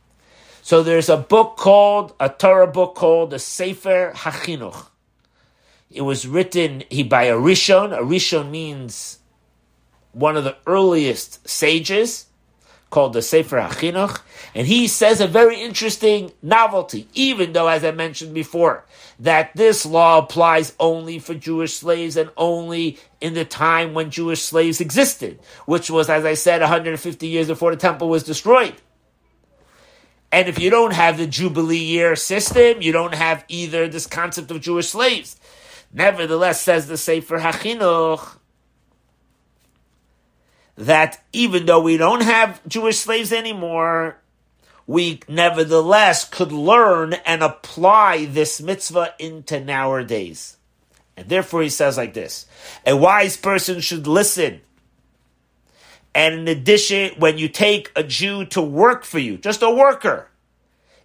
So 0.62 0.84
there's 0.84 1.08
a 1.08 1.18
book 1.18 1.56
called, 1.56 2.14
a 2.20 2.28
Torah 2.28 2.68
book 2.68 2.96
called 2.96 3.32
the 3.32 3.40
Sefer 3.40 4.12
HaChinuch. 4.14 4.88
It 5.90 6.02
was 6.02 6.28
written 6.28 6.84
he 6.90 7.02
by 7.02 7.24
a 7.24 7.36
Rishon. 7.36 7.98
A 7.98 8.02
Rishon 8.02 8.52
means 8.52 9.20
one 10.12 10.36
of 10.36 10.44
the 10.44 10.58
earliest 10.68 11.48
sages 11.48 12.28
called 12.90 13.14
the 13.14 13.22
Sefer 13.22 13.58
HaChinuch, 13.58 14.22
and 14.54 14.68
he 14.68 14.86
says 14.86 15.22
a 15.22 15.28
very 15.28 15.62
interesting 15.62 16.34
novelty, 16.42 17.08
even 17.14 17.54
though, 17.54 17.70
as 17.70 17.86
I 17.86 17.92
mentioned 17.92 18.34
before, 18.34 18.84
that 19.18 19.56
this 19.56 19.86
law 19.86 20.18
applies 20.18 20.76
only 20.78 21.18
for 21.18 21.34
Jewish 21.34 21.76
slaves 21.76 22.18
and 22.18 22.30
only 22.36 23.00
in 23.22 23.36
the 23.36 23.46
time 23.46 23.94
when 23.94 24.10
Jewish 24.10 24.42
slaves 24.42 24.82
existed, 24.82 25.40
which 25.66 25.90
was, 25.90 26.10
as 26.10 26.26
I 26.26 26.34
said, 26.34 26.62
150 26.62 27.28
years 27.28 27.48
before 27.48 27.72
the 27.72 27.78
temple 27.78 28.10
was 28.10 28.24
destroyed. 28.24 28.76
And 30.32 30.48
if 30.48 30.60
you 30.60 30.70
don't 30.70 30.94
have 30.94 31.18
the 31.18 31.28
Jubilee 31.28 31.78
year 31.78 32.16
system, 32.16 32.82
you 32.82 32.92
don't 32.92 33.14
have 33.14 33.46
either 33.48 33.88
this 33.88 34.08
concept 34.08 34.50
of 34.50 34.62
Jewish 34.62 34.90
slaves. 34.90 35.38
Nevertheless, 35.94 36.62
says 36.62 36.88
the 36.88 36.98
Sefer 36.98 37.40
HaChinuch, 37.40 38.38
that 40.78 41.24
even 41.34 41.66
though 41.66 41.82
we 41.82 41.98
don't 41.98 42.24
have 42.24 42.66
Jewish 42.68 42.98
slaves 43.00 43.34
anymore, 43.34 44.18
we 44.88 45.20
nevertheless 45.28 46.28
could 46.28 46.52
learn 46.52 47.14
and 47.26 47.44
apply 47.44 48.26
this 48.26 48.62
mitzvah 48.62 49.14
into 49.20 49.60
nowadays. 49.60 50.58
And 51.22 51.30
therefore 51.30 51.62
he 51.62 51.70
says 51.70 51.98
like 51.98 52.16
this, 52.16 52.48
a 52.84 52.98
wise 52.98 53.38
person 53.38 53.80
should 53.80 54.08
listen. 54.08 54.62
And 56.16 56.34
in 56.34 56.48
addition, 56.48 57.12
when 57.20 57.38
you 57.38 57.48
take 57.48 57.92
a 57.96 58.02
Jew 58.04 58.46
to 58.48 58.62
work 58.62 59.06
for 59.06 59.20
you, 59.20 59.38
just 59.38 59.62
a 59.62 59.70
worker, 59.70 60.30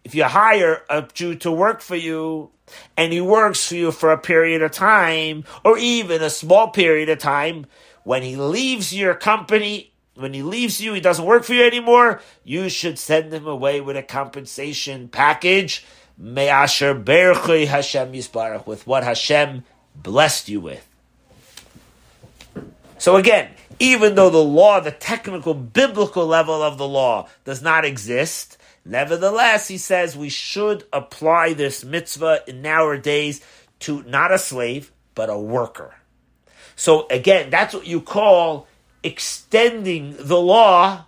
if 0.04 0.14
you 0.14 0.25
hire 0.25 0.85
a 0.88 1.06
Jew 1.12 1.35
to 1.37 1.52
work 1.52 1.82
for 1.82 1.96
you, 1.96 2.50
and 2.96 3.12
he 3.12 3.20
works 3.20 3.68
for 3.68 3.75
you 3.75 3.92
for 3.92 4.11
a 4.11 4.16
period 4.16 4.62
of 4.62 4.73
time, 4.73 5.44
or 5.66 5.76
even 5.76 6.23
a 6.23 6.30
small 6.30 6.68
period 6.68 7.11
of 7.11 7.18
time, 7.18 7.66
when 8.02 8.23
he 8.23 8.37
leaves 8.37 8.94
your 8.94 9.14
company, 9.14 9.92
when 10.14 10.32
he 10.32 10.42
leaves 10.42 10.80
you, 10.80 10.94
he 10.94 11.00
doesn't 11.00 11.26
work 11.26 11.44
for 11.44 11.52
you 11.52 11.62
anymore, 11.62 12.23
you 12.42 12.70
should 12.70 12.99
send 12.99 13.35
him 13.35 13.46
away 13.46 13.82
with 13.82 13.99
a 13.99 14.02
compensation 14.02 15.08
package. 15.08 15.85
Me'asher 16.16 16.94
berchui 16.94 17.66
Hashem 17.66 18.12
with 18.64 18.87
what 18.87 19.04
Hashem 19.04 19.64
blessed 20.03 20.49
you 20.49 20.61
with. 20.61 20.87
So 22.99 23.17
again, 23.17 23.50
even 23.79 24.15
though 24.15 24.31
the 24.31 24.38
law, 24.38 24.81
the 24.81 24.91
technical 24.91 25.55
biblical 25.55 26.26
level 26.26 26.62
of 26.62 26.79
the 26.79 26.88
law 26.88 27.29
does 27.45 27.62
not 27.62 27.85
exist, 27.85 28.57
nevertheless, 28.85 29.69
he 29.69 29.79
says 29.79 30.17
we 30.17 30.29
should 30.29 30.85
apply 30.93 31.53
this 31.53 31.85
mitzvah 31.85 32.41
in 32.47 32.62
nowadays 32.62 33.43
to 33.81 34.03
not 34.05 34.33
a 34.33 34.38
slave, 34.38 34.93
but 35.15 35.29
a 35.29 35.38
worker. 35.38 35.95
So 36.75 37.07
again, 37.09 37.50
that's 37.50 37.75
what 37.75 37.87
you 37.87 38.00
call 38.00 38.67
extending 39.03 40.17
the 40.19 40.41
law. 40.41 41.05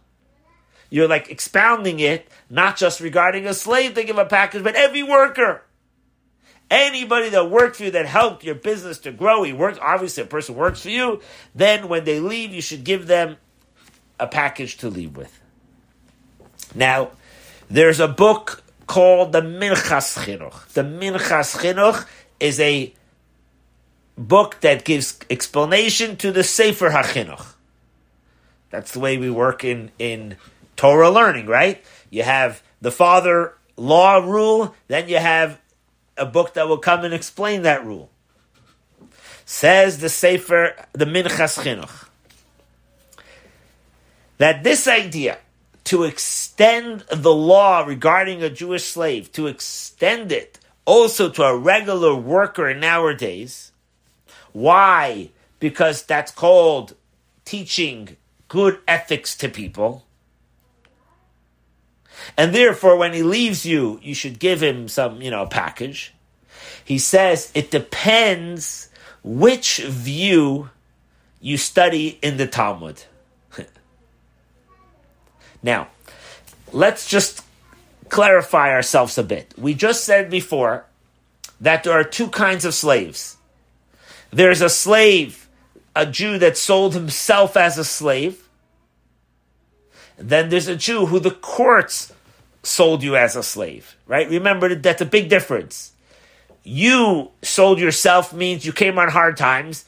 You're 0.90 1.08
like 1.08 1.30
expounding 1.30 2.00
it, 2.00 2.28
not 2.48 2.76
just 2.76 3.00
regarding 3.00 3.46
a 3.46 3.54
slave 3.54 3.94
to 3.94 4.04
give 4.04 4.18
a 4.18 4.24
package, 4.24 4.62
but 4.62 4.74
every 4.74 5.02
worker. 5.02 5.62
Anybody 6.70 7.30
that 7.30 7.50
worked 7.50 7.76
for 7.76 7.84
you 7.84 7.90
that 7.92 8.06
helped 8.06 8.44
your 8.44 8.54
business 8.54 8.98
to 8.98 9.12
grow, 9.12 9.42
he 9.42 9.52
works, 9.52 9.78
obviously 9.80 10.22
a 10.22 10.26
person 10.26 10.54
works 10.54 10.82
for 10.82 10.90
you, 10.90 11.22
then 11.54 11.88
when 11.88 12.04
they 12.04 12.20
leave, 12.20 12.52
you 12.52 12.60
should 12.60 12.84
give 12.84 13.06
them 13.06 13.36
a 14.20 14.26
package 14.26 14.76
to 14.78 14.90
leave 14.90 15.16
with. 15.16 15.40
Now, 16.74 17.12
there's 17.70 18.00
a 18.00 18.08
book 18.08 18.62
called 18.86 19.32
the 19.32 19.40
Minchas 19.40 20.18
Chinuch. 20.18 20.68
The 20.68 20.82
Minchas 20.82 21.56
Chinuch 21.56 22.06
is 22.40 22.60
a 22.60 22.92
book 24.16 24.60
that 24.60 24.84
gives 24.84 25.18
explanation 25.30 26.16
to 26.16 26.32
the 26.32 26.44
Sefer 26.44 26.90
HaChinuch. 26.90 27.54
That's 28.70 28.92
the 28.92 29.00
way 29.00 29.16
we 29.16 29.30
work 29.30 29.64
in, 29.64 29.90
in 29.98 30.36
Torah 30.76 31.10
learning, 31.10 31.46
right? 31.46 31.82
You 32.10 32.24
have 32.24 32.62
the 32.80 32.90
father 32.90 33.54
law 33.76 34.16
rule, 34.16 34.74
then 34.88 35.08
you 35.08 35.18
have 35.18 35.58
a 36.18 36.26
book 36.26 36.54
that 36.54 36.68
will 36.68 36.78
come 36.78 37.04
and 37.04 37.14
explain 37.14 37.62
that 37.62 37.84
rule. 37.84 38.10
Says 39.44 39.98
the 39.98 40.08
Sefer, 40.08 40.74
the 40.92 41.06
Minchas 41.06 41.58
Chinuch, 41.62 42.08
that 44.36 44.62
this 44.62 44.86
idea 44.86 45.38
to 45.84 46.04
extend 46.04 47.00
the 47.10 47.32
law 47.34 47.80
regarding 47.80 48.42
a 48.42 48.50
Jewish 48.50 48.84
slave, 48.84 49.32
to 49.32 49.46
extend 49.46 50.30
it 50.32 50.58
also 50.84 51.30
to 51.30 51.42
a 51.42 51.56
regular 51.56 52.14
worker 52.14 52.74
nowadays, 52.74 53.72
why? 54.52 55.30
Because 55.60 56.02
that's 56.02 56.30
called 56.30 56.94
teaching 57.44 58.16
good 58.48 58.80
ethics 58.86 59.34
to 59.36 59.48
people. 59.48 60.04
And 62.36 62.54
therefore, 62.54 62.96
when 62.96 63.12
he 63.12 63.22
leaves 63.22 63.64
you, 63.66 64.00
you 64.02 64.14
should 64.14 64.38
give 64.38 64.62
him 64.62 64.88
some, 64.88 65.20
you 65.20 65.30
know, 65.30 65.46
package. 65.46 66.14
He 66.84 66.98
says 66.98 67.50
it 67.54 67.70
depends 67.70 68.88
which 69.22 69.78
view 69.78 70.70
you 71.40 71.56
study 71.56 72.18
in 72.22 72.36
the 72.36 72.46
Talmud. 72.46 73.02
now, 75.62 75.88
let's 76.72 77.08
just 77.08 77.44
clarify 78.08 78.70
ourselves 78.72 79.18
a 79.18 79.22
bit. 79.22 79.54
We 79.56 79.74
just 79.74 80.04
said 80.04 80.30
before 80.30 80.86
that 81.60 81.84
there 81.84 81.92
are 81.92 82.04
two 82.04 82.28
kinds 82.28 82.64
of 82.64 82.74
slaves. 82.74 83.36
There's 84.30 84.60
a 84.60 84.68
slave, 84.68 85.48
a 85.94 86.06
Jew 86.06 86.38
that 86.38 86.56
sold 86.56 86.94
himself 86.94 87.56
as 87.56 87.78
a 87.78 87.84
slave. 87.84 88.47
Then 90.18 90.48
there's 90.48 90.68
a 90.68 90.76
Jew 90.76 91.06
who 91.06 91.20
the 91.20 91.30
courts 91.30 92.12
sold 92.62 93.02
you 93.02 93.16
as 93.16 93.36
a 93.36 93.42
slave, 93.42 93.96
right? 94.06 94.28
Remember 94.28 94.68
that 94.68 94.82
that's 94.82 95.00
a 95.00 95.06
big 95.06 95.28
difference. 95.28 95.92
You 96.64 97.30
sold 97.42 97.78
yourself 97.78 98.32
means 98.32 98.66
you 98.66 98.72
came 98.72 98.98
on 98.98 99.08
hard 99.08 99.36
times 99.36 99.84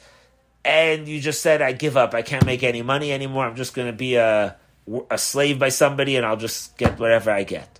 and 0.63 1.07
you 1.07 1.19
just 1.19 1.41
said, 1.41 1.61
I 1.61 1.73
give 1.73 1.97
up. 1.97 2.13
I 2.13 2.21
can't 2.21 2.45
make 2.45 2.63
any 2.63 2.81
money 2.81 3.11
anymore. 3.11 3.45
I'm 3.45 3.55
just 3.55 3.73
going 3.73 3.87
to 3.87 3.93
be 3.93 4.15
a, 4.15 4.55
a 5.09 5.17
slave 5.17 5.59
by 5.59 5.69
somebody 5.69 6.15
and 6.15 6.25
I'll 6.25 6.37
just 6.37 6.77
get 6.77 6.99
whatever 6.99 7.29
I 7.29 7.43
get. 7.43 7.79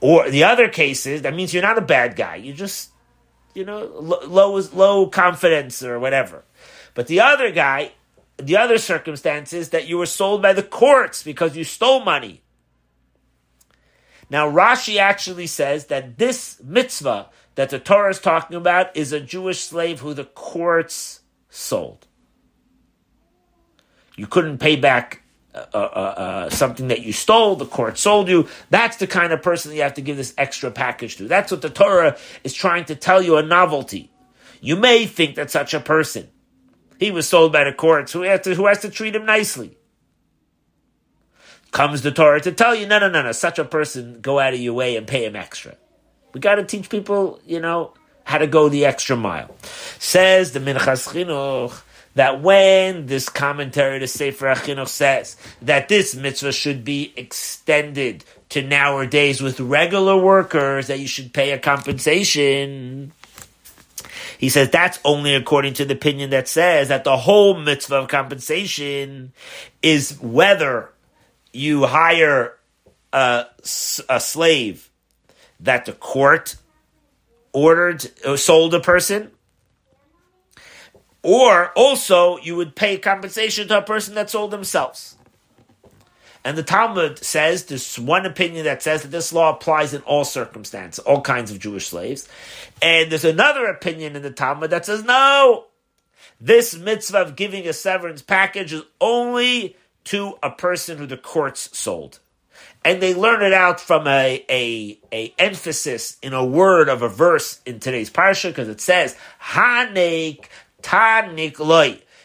Or 0.00 0.28
the 0.28 0.44
other 0.44 0.68
cases, 0.68 1.22
that 1.22 1.34
means 1.34 1.54
you're 1.54 1.62
not 1.62 1.78
a 1.78 1.82
bad 1.82 2.16
guy. 2.16 2.36
You 2.36 2.52
just 2.52 2.90
you 3.54 3.64
know, 3.64 3.86
low 4.00 4.60
low 4.72 5.06
confidence 5.06 5.82
or 5.82 5.98
whatever. 5.98 6.44
But 6.94 7.06
the 7.06 7.20
other 7.20 7.50
guy, 7.50 7.92
the 8.46 8.56
other 8.56 8.78
circumstance 8.78 9.52
is 9.52 9.70
that 9.70 9.86
you 9.86 9.98
were 9.98 10.06
sold 10.06 10.42
by 10.42 10.52
the 10.52 10.62
courts 10.62 11.22
because 11.22 11.56
you 11.56 11.64
stole 11.64 12.04
money. 12.04 12.42
Now 14.28 14.50
Rashi 14.50 14.98
actually 14.98 15.46
says 15.46 15.86
that 15.86 16.18
this 16.18 16.60
mitzvah 16.62 17.28
that 17.56 17.70
the 17.70 17.78
Torah 17.78 18.10
is 18.10 18.20
talking 18.20 18.56
about 18.56 18.96
is 18.96 19.12
a 19.12 19.20
Jewish 19.20 19.60
slave 19.60 20.00
who 20.00 20.14
the 20.14 20.24
courts 20.24 21.20
sold. 21.48 22.06
You 24.16 24.26
couldn't 24.26 24.58
pay 24.58 24.76
back 24.76 25.22
uh, 25.52 25.66
uh, 25.74 25.76
uh, 25.76 26.50
something 26.50 26.88
that 26.88 27.00
you 27.02 27.12
stole, 27.12 27.56
the 27.56 27.66
court 27.66 27.98
sold 27.98 28.28
you. 28.28 28.48
That's 28.70 28.98
the 28.98 29.08
kind 29.08 29.32
of 29.32 29.42
person 29.42 29.72
you 29.72 29.82
have 29.82 29.94
to 29.94 30.00
give 30.00 30.16
this 30.16 30.32
extra 30.38 30.70
package 30.70 31.16
to. 31.16 31.26
That's 31.26 31.50
what 31.50 31.60
the 31.60 31.70
Torah 31.70 32.16
is 32.44 32.54
trying 32.54 32.84
to 32.84 32.94
tell 32.94 33.20
you 33.20 33.36
a 33.36 33.42
novelty. 33.42 34.12
You 34.60 34.76
may 34.76 35.06
think 35.06 35.34
that 35.34 35.50
such 35.50 35.74
a 35.74 35.80
person, 35.80 36.28
he 37.00 37.10
was 37.10 37.26
sold 37.26 37.50
by 37.50 37.64
the 37.64 37.72
courts, 37.72 38.12
who 38.12 38.22
has 38.22 38.42
to, 38.42 38.54
who 38.54 38.66
has 38.66 38.80
to 38.80 38.90
treat 38.90 39.16
him 39.16 39.24
nicely. 39.24 39.76
Comes 41.72 42.02
the 42.02 42.10
Torah 42.10 42.40
to 42.42 42.52
tell 42.52 42.74
you, 42.74 42.86
no, 42.86 42.98
no, 42.98 43.08
no, 43.08 43.22
no, 43.22 43.32
such 43.32 43.58
a 43.58 43.64
person, 43.64 44.20
go 44.20 44.38
out 44.38 44.52
of 44.52 44.60
your 44.60 44.74
way 44.74 44.96
and 44.96 45.06
pay 45.06 45.24
him 45.24 45.34
extra. 45.34 45.76
We 46.34 46.40
got 46.40 46.56
to 46.56 46.64
teach 46.64 46.90
people, 46.90 47.40
you 47.46 47.58
know, 47.58 47.94
how 48.24 48.36
to 48.38 48.46
go 48.46 48.68
the 48.68 48.84
extra 48.84 49.16
mile. 49.16 49.56
Says 49.98 50.52
the 50.52 50.60
Minchas 50.60 51.08
Chinuch, 51.08 51.80
that 52.16 52.42
when 52.42 53.06
this 53.06 53.28
commentary 53.28 54.00
to 54.00 54.06
Sefer 54.06 54.46
HaChinuch 54.46 54.88
says 54.88 55.36
that 55.62 55.88
this 55.88 56.14
mitzvah 56.14 56.52
should 56.52 56.84
be 56.84 57.14
extended 57.16 58.24
to 58.50 58.62
nowadays 58.62 59.40
with 59.40 59.58
regular 59.58 60.16
workers, 60.16 60.88
that 60.88 60.98
you 60.98 61.06
should 61.06 61.32
pay 61.32 61.52
a 61.52 61.58
compensation, 61.58 63.12
He 64.40 64.48
says 64.48 64.70
that's 64.70 64.98
only 65.04 65.34
according 65.34 65.74
to 65.74 65.84
the 65.84 65.92
opinion 65.92 66.30
that 66.30 66.48
says 66.48 66.88
that 66.88 67.04
the 67.04 67.18
whole 67.18 67.58
mitzvah 67.58 67.96
of 67.96 68.08
compensation 68.08 69.34
is 69.82 70.18
whether 70.18 70.92
you 71.52 71.84
hire 71.84 72.56
a, 73.12 73.44
a 74.08 74.18
slave 74.18 74.90
that 75.60 75.84
the 75.84 75.92
court 75.92 76.56
ordered 77.52 78.10
or 78.26 78.38
sold 78.38 78.72
a 78.72 78.80
person, 78.80 79.30
or 81.22 81.70
also 81.76 82.38
you 82.38 82.56
would 82.56 82.74
pay 82.74 82.96
compensation 82.96 83.68
to 83.68 83.76
a 83.76 83.82
person 83.82 84.14
that 84.14 84.30
sold 84.30 84.52
themselves. 84.52 85.16
And 86.44 86.56
the 86.56 86.62
Talmud 86.62 87.22
says 87.22 87.64
there's 87.64 87.98
one 87.98 88.24
opinion 88.24 88.64
that 88.64 88.82
says 88.82 89.02
that 89.02 89.10
this 89.10 89.32
law 89.32 89.50
applies 89.50 89.92
in 89.92 90.00
all 90.02 90.24
circumstances, 90.24 91.04
all 91.04 91.20
kinds 91.20 91.50
of 91.50 91.58
Jewish 91.58 91.88
slaves. 91.88 92.28
And 92.80 93.10
there's 93.10 93.26
another 93.26 93.66
opinion 93.66 94.16
in 94.16 94.22
the 94.22 94.30
Talmud 94.30 94.70
that 94.70 94.86
says 94.86 95.04
no, 95.04 95.66
this 96.40 96.76
mitzvah 96.76 97.18
of 97.18 97.36
giving 97.36 97.68
a 97.68 97.72
severance 97.72 98.22
package 98.22 98.72
is 98.72 98.82
only 99.00 99.76
to 100.04 100.34
a 100.42 100.50
person 100.50 100.96
who 100.96 101.06
the 101.06 101.18
courts 101.18 101.76
sold. 101.76 102.20
And 102.82 103.02
they 103.02 103.14
learn 103.14 103.42
it 103.42 103.52
out 103.52 103.78
from 103.78 104.06
a, 104.06 104.44
a, 104.48 104.98
a 105.12 105.34
emphasis 105.38 106.16
in 106.22 106.32
a 106.32 106.44
word 106.44 106.88
of 106.88 107.02
a 107.02 107.08
verse 107.08 107.60
in 107.66 107.78
today's 107.78 108.10
parsha 108.10 108.48
because 108.48 108.68
it 108.68 108.80
says, 108.80 109.14
Hanek 109.42 110.46
tanik 110.82 111.58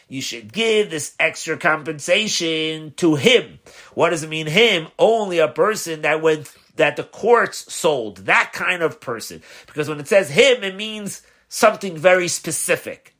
you 0.08 0.20
should 0.22 0.52
give 0.52 0.90
this 0.90 1.14
extra 1.18 1.56
compensation 1.56 2.92
to 2.96 3.16
him. 3.16 3.58
What 3.94 4.10
does 4.10 4.22
it 4.22 4.28
mean 4.28 4.46
him? 4.46 4.88
Only 4.98 5.38
a 5.38 5.48
person 5.48 6.02
that 6.02 6.22
went 6.22 6.52
that 6.76 6.96
the 6.96 7.02
courts 7.02 7.72
sold. 7.72 8.18
That 8.26 8.52
kind 8.52 8.82
of 8.82 9.00
person. 9.00 9.42
Because 9.66 9.88
when 9.88 9.98
it 9.98 10.08
says 10.08 10.30
him, 10.30 10.62
it 10.62 10.76
means 10.76 11.22
something 11.48 11.96
very 11.96 12.28
specific. 12.28 13.14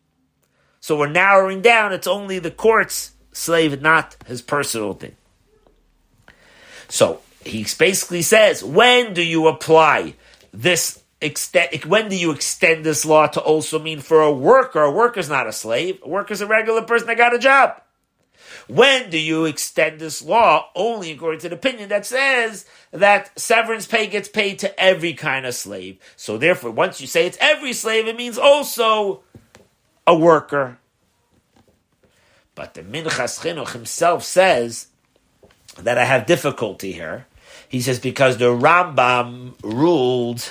So 0.81 0.97
we're 0.97 1.09
narrowing 1.09 1.63
down, 1.63 1.93
it's 1.93 2.07
only 2.07 2.39
the 2.39 2.51
court's 2.51 3.13
slave, 3.33 3.81
not 3.83 4.17
his 4.27 4.41
personal 4.41 4.95
thing. 4.95 5.17
So 6.89 7.23
he 7.45 7.67
basically 7.79 8.23
says, 8.23 8.63
when 8.63 9.13
do 9.13 9.23
you 9.23 9.49
apply 9.49 10.15
this 10.53 11.03
extend, 11.21 11.85
when 11.85 12.09
do 12.09 12.17
you 12.17 12.31
extend 12.33 12.85
this 12.85 13.05
law 13.05 13.27
to 13.29 13.41
also 13.41 13.79
mean 13.79 14.01
for 14.01 14.21
a 14.21 14.33
worker? 14.33 14.83
A 14.83 14.91
worker's 14.91 15.29
not 15.29 15.47
a 15.47 15.53
slave. 15.53 15.99
A 16.03 16.09
worker's 16.09 16.41
a 16.41 16.47
regular 16.47 16.83
person 16.83 17.07
that 17.09 17.17
got 17.17 17.35
a 17.35 17.39
job. 17.39 17.81
When 18.69 19.11
do 19.11 19.19
you 19.19 19.45
extend 19.45 20.01
this 20.01 20.23
law? 20.23 20.71
Only 20.75 21.13
according 21.13 21.41
to 21.41 21.49
the 21.49 21.55
opinion 21.55 21.89
that 21.89 22.05
says 22.05 22.67
that 22.91 23.39
severance 23.39 23.87
pay 23.87 24.07
gets 24.09 24.29
paid 24.29 24.59
to 24.61 24.81
every 24.81 25.15
kind 25.15 25.47
of 25.47 25.55
slave. 25.55 25.99
So 26.17 26.37
therefore, 26.37 26.73
once 26.73 27.01
you 27.01 27.07
say 27.07 27.27
it's 27.27 27.39
every 27.41 27.73
slave, 27.73 28.07
it 28.07 28.17
means 28.17 28.39
also 28.39 29.23
a 30.07 30.17
worker. 30.17 30.79
But 32.55 32.75
the 32.75 32.83
Minchas 32.83 33.41
Chinuch 33.41 33.73
himself 33.73 34.25
says 34.25 34.89
that 35.79 35.99
I 35.99 36.05
have 36.05 36.27
difficulty 36.27 36.93
here. 36.93 37.27
He 37.69 37.81
says 37.81 37.99
because 37.99 38.39
the 38.39 38.47
Rambam 38.47 39.55
ruled 39.63 40.51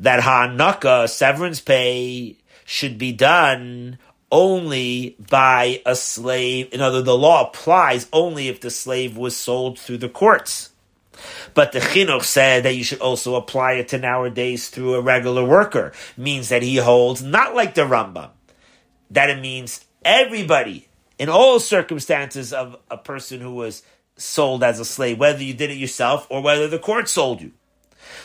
that 0.00 0.20
Hanaka, 0.20 1.08
severance 1.08 1.60
pay, 1.60 2.36
should 2.64 2.98
be 2.98 3.12
done 3.12 3.98
only 4.32 5.16
by 5.30 5.82
a 5.84 5.94
slave. 5.94 6.72
In 6.72 6.80
other, 6.80 7.02
the 7.02 7.16
law 7.16 7.48
applies 7.48 8.08
only 8.12 8.48
if 8.48 8.60
the 8.60 8.70
slave 8.70 9.16
was 9.16 9.36
sold 9.36 9.78
through 9.78 9.98
the 9.98 10.08
courts. 10.08 10.70
But 11.52 11.72
the 11.72 11.80
chinuch 11.80 12.22
said 12.22 12.62
that 12.62 12.76
you 12.76 12.84
should 12.84 13.00
also 13.00 13.34
apply 13.34 13.72
it 13.72 13.88
to 13.88 13.98
nowadays 13.98 14.68
through 14.70 14.94
a 14.94 15.00
regular 15.00 15.44
worker. 15.44 15.92
Means 16.16 16.48
that 16.48 16.62
he 16.62 16.76
holds 16.76 17.22
not 17.22 17.54
like 17.54 17.74
the 17.74 17.82
Rambam, 17.82 18.30
that 19.10 19.28
it 19.28 19.40
means 19.40 19.84
everybody 20.04 20.88
in 21.18 21.28
all 21.28 21.60
circumstances 21.60 22.52
of 22.52 22.76
a 22.90 22.96
person 22.96 23.40
who 23.40 23.52
was 23.52 23.82
sold 24.16 24.62
as 24.62 24.80
a 24.80 24.84
slave, 24.84 25.18
whether 25.18 25.42
you 25.42 25.52
did 25.52 25.70
it 25.70 25.76
yourself 25.76 26.26
or 26.30 26.40
whether 26.40 26.68
the 26.68 26.78
court 26.78 27.08
sold 27.08 27.42
you. 27.42 27.52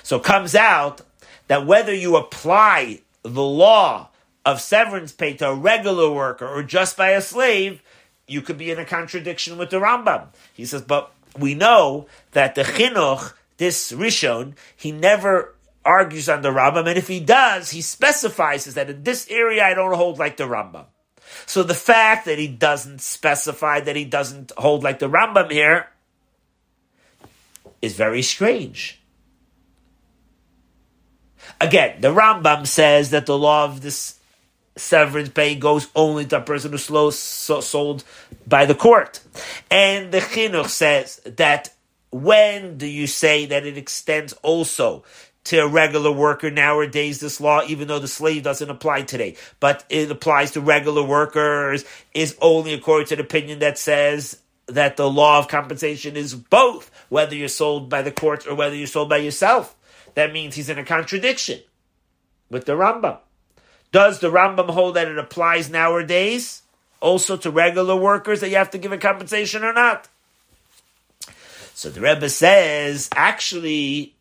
So 0.03 0.17
it 0.17 0.23
comes 0.23 0.55
out 0.55 1.01
that 1.47 1.65
whether 1.65 1.93
you 1.93 2.15
apply 2.15 3.01
the 3.23 3.43
law 3.43 4.09
of 4.45 4.61
severance 4.61 5.11
pay 5.11 5.33
to 5.33 5.49
a 5.49 5.55
regular 5.55 6.11
worker 6.11 6.47
or 6.47 6.63
just 6.63 6.95
by 6.95 7.09
a 7.09 7.21
slave, 7.21 7.81
you 8.27 8.41
could 8.41 8.57
be 8.57 8.71
in 8.71 8.79
a 8.79 8.85
contradiction 8.85 9.57
with 9.57 9.69
the 9.69 9.77
Rambam. 9.77 10.27
He 10.53 10.65
says, 10.65 10.81
but 10.81 11.11
we 11.37 11.55
know 11.55 12.07
that 12.31 12.55
the 12.55 12.63
chinuch, 12.63 13.33
this 13.57 13.91
Rishon, 13.91 14.53
he 14.75 14.91
never 14.91 15.55
argues 15.83 16.27
on 16.27 16.41
the 16.41 16.49
Rambam, 16.49 16.87
and 16.87 16.97
if 16.97 17.07
he 17.07 17.19
does, 17.19 17.71
he 17.71 17.81
specifies 17.81 18.65
that 18.65 18.89
in 18.89 19.03
this 19.03 19.27
area 19.29 19.63
I 19.63 19.73
don't 19.73 19.95
hold 19.95 20.17
like 20.17 20.37
the 20.37 20.45
Rambam. 20.45 20.85
So 21.45 21.63
the 21.63 21.73
fact 21.73 22.25
that 22.25 22.39
he 22.39 22.47
doesn't 22.47 23.01
specify 23.01 23.81
that 23.81 23.95
he 23.95 24.05
doesn't 24.05 24.51
hold 24.57 24.83
like 24.83 24.99
the 24.99 25.09
Rambam 25.09 25.51
here 25.51 25.87
is 27.81 27.95
very 27.95 28.21
strange. 28.21 28.99
Again, 31.61 32.01
the 32.01 32.13
Rambam 32.13 32.67
says 32.67 33.11
that 33.11 33.25
the 33.25 33.37
law 33.37 33.65
of 33.65 33.81
this 33.81 34.19
severance 34.75 35.29
pay 35.29 35.55
goes 35.55 35.87
only 35.95 36.25
to 36.25 36.37
a 36.37 36.41
person 36.41 36.71
who's 36.71 37.17
so, 37.17 37.61
sold 37.61 38.03
by 38.45 38.65
the 38.65 38.75
court. 38.75 39.21
And 39.71 40.11
the 40.11 40.19
Chinuch 40.19 40.67
says 40.67 41.21
that 41.25 41.73
when 42.11 42.77
do 42.77 42.87
you 42.87 43.07
say 43.07 43.45
that 43.47 43.65
it 43.65 43.77
extends 43.77 44.33
also 44.43 45.03
to 45.45 45.59
a 45.59 45.67
regular 45.67 46.11
worker 46.11 46.49
nowadays, 46.49 47.19
this 47.19 47.39
law, 47.39 47.61
even 47.67 47.87
though 47.87 47.99
the 47.99 48.07
slave 48.07 48.43
doesn't 48.43 48.69
apply 48.69 49.03
today, 49.03 49.35
but 49.59 49.85
it 49.89 50.09
applies 50.09 50.51
to 50.51 50.61
regular 50.61 51.03
workers, 51.03 51.85
is 52.13 52.35
only 52.41 52.73
according 52.73 53.07
to 53.07 53.15
the 53.15 53.21
opinion 53.21 53.59
that 53.59 53.77
says 53.77 54.39
that 54.67 54.97
the 54.97 55.09
law 55.09 55.37
of 55.37 55.47
compensation 55.47 56.17
is 56.17 56.33
both, 56.33 56.89
whether 57.09 57.35
you're 57.35 57.47
sold 57.47 57.89
by 57.89 58.01
the 58.01 58.11
courts 58.11 58.47
or 58.47 58.55
whether 58.55 58.75
you're 58.75 58.87
sold 58.87 59.07
by 59.07 59.17
yourself 59.17 59.75
that 60.15 60.33
means 60.33 60.55
he's 60.55 60.69
in 60.69 60.79
a 60.79 60.83
contradiction 60.83 61.61
with 62.49 62.65
the 62.65 62.73
Rambam. 62.73 63.19
Does 63.91 64.19
the 64.19 64.31
Rambam 64.31 64.69
hold 64.69 64.95
that 64.95 65.07
it 65.07 65.17
applies 65.17 65.69
nowadays 65.69 66.63
also 66.99 67.37
to 67.37 67.51
regular 67.51 67.95
workers 67.95 68.41
that 68.41 68.49
you 68.49 68.55
have 68.55 68.71
to 68.71 68.77
give 68.77 68.91
a 68.91 68.97
compensation 68.97 69.63
or 69.63 69.73
not? 69.73 70.07
So 71.73 71.89
the 71.89 72.01
Rebbe 72.01 72.29
says, 72.29 73.09
actually, 73.15 74.15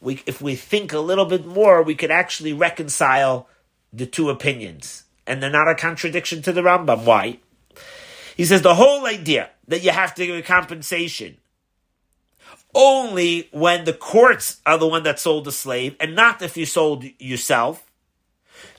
we, 0.00 0.22
if 0.26 0.40
we 0.40 0.54
think 0.54 0.92
a 0.92 1.00
little 1.00 1.24
bit 1.24 1.44
more, 1.44 1.82
we 1.82 1.94
could 1.94 2.10
actually 2.10 2.52
reconcile 2.52 3.48
the 3.92 4.06
two 4.06 4.30
opinions. 4.30 5.04
And 5.26 5.42
they're 5.42 5.50
not 5.50 5.68
a 5.68 5.74
contradiction 5.74 6.42
to 6.42 6.52
the 6.52 6.62
Rambam. 6.62 7.04
Why? 7.04 7.38
He 8.36 8.44
says 8.44 8.62
the 8.62 8.74
whole 8.74 9.06
idea 9.06 9.50
that 9.68 9.82
you 9.82 9.90
have 9.90 10.14
to 10.14 10.26
give 10.26 10.36
a 10.36 10.42
compensation 10.42 11.36
only 12.74 13.48
when 13.52 13.84
the 13.84 13.92
courts 13.92 14.60
are 14.64 14.78
the 14.78 14.86
one 14.86 15.02
that 15.02 15.18
sold 15.18 15.44
the 15.44 15.52
slave 15.52 15.96
and 16.00 16.14
not 16.14 16.42
if 16.42 16.56
you 16.56 16.66
sold 16.66 17.04
yourself. 17.18 17.90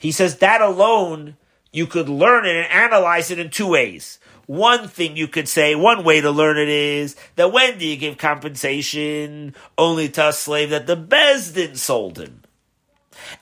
He 0.00 0.12
says 0.12 0.38
that 0.38 0.60
alone 0.60 1.36
you 1.72 1.86
could 1.86 2.08
learn 2.08 2.46
it 2.46 2.56
and 2.56 2.70
analyze 2.70 3.30
it 3.30 3.38
in 3.38 3.50
two 3.50 3.68
ways. 3.68 4.18
One 4.46 4.88
thing 4.88 5.16
you 5.16 5.26
could 5.26 5.48
say, 5.48 5.74
one 5.74 6.04
way 6.04 6.20
to 6.20 6.30
learn 6.30 6.58
it 6.58 6.68
is 6.68 7.16
that 7.36 7.52
when 7.52 7.78
do 7.78 7.86
you 7.86 7.96
give 7.96 8.18
compensation 8.18 9.54
only 9.78 10.08
to 10.10 10.28
a 10.28 10.32
slave 10.32 10.70
that 10.70 10.86
the 10.86 10.96
Beis 10.96 11.54
Din 11.54 11.76
sold 11.76 12.18
him? 12.18 12.42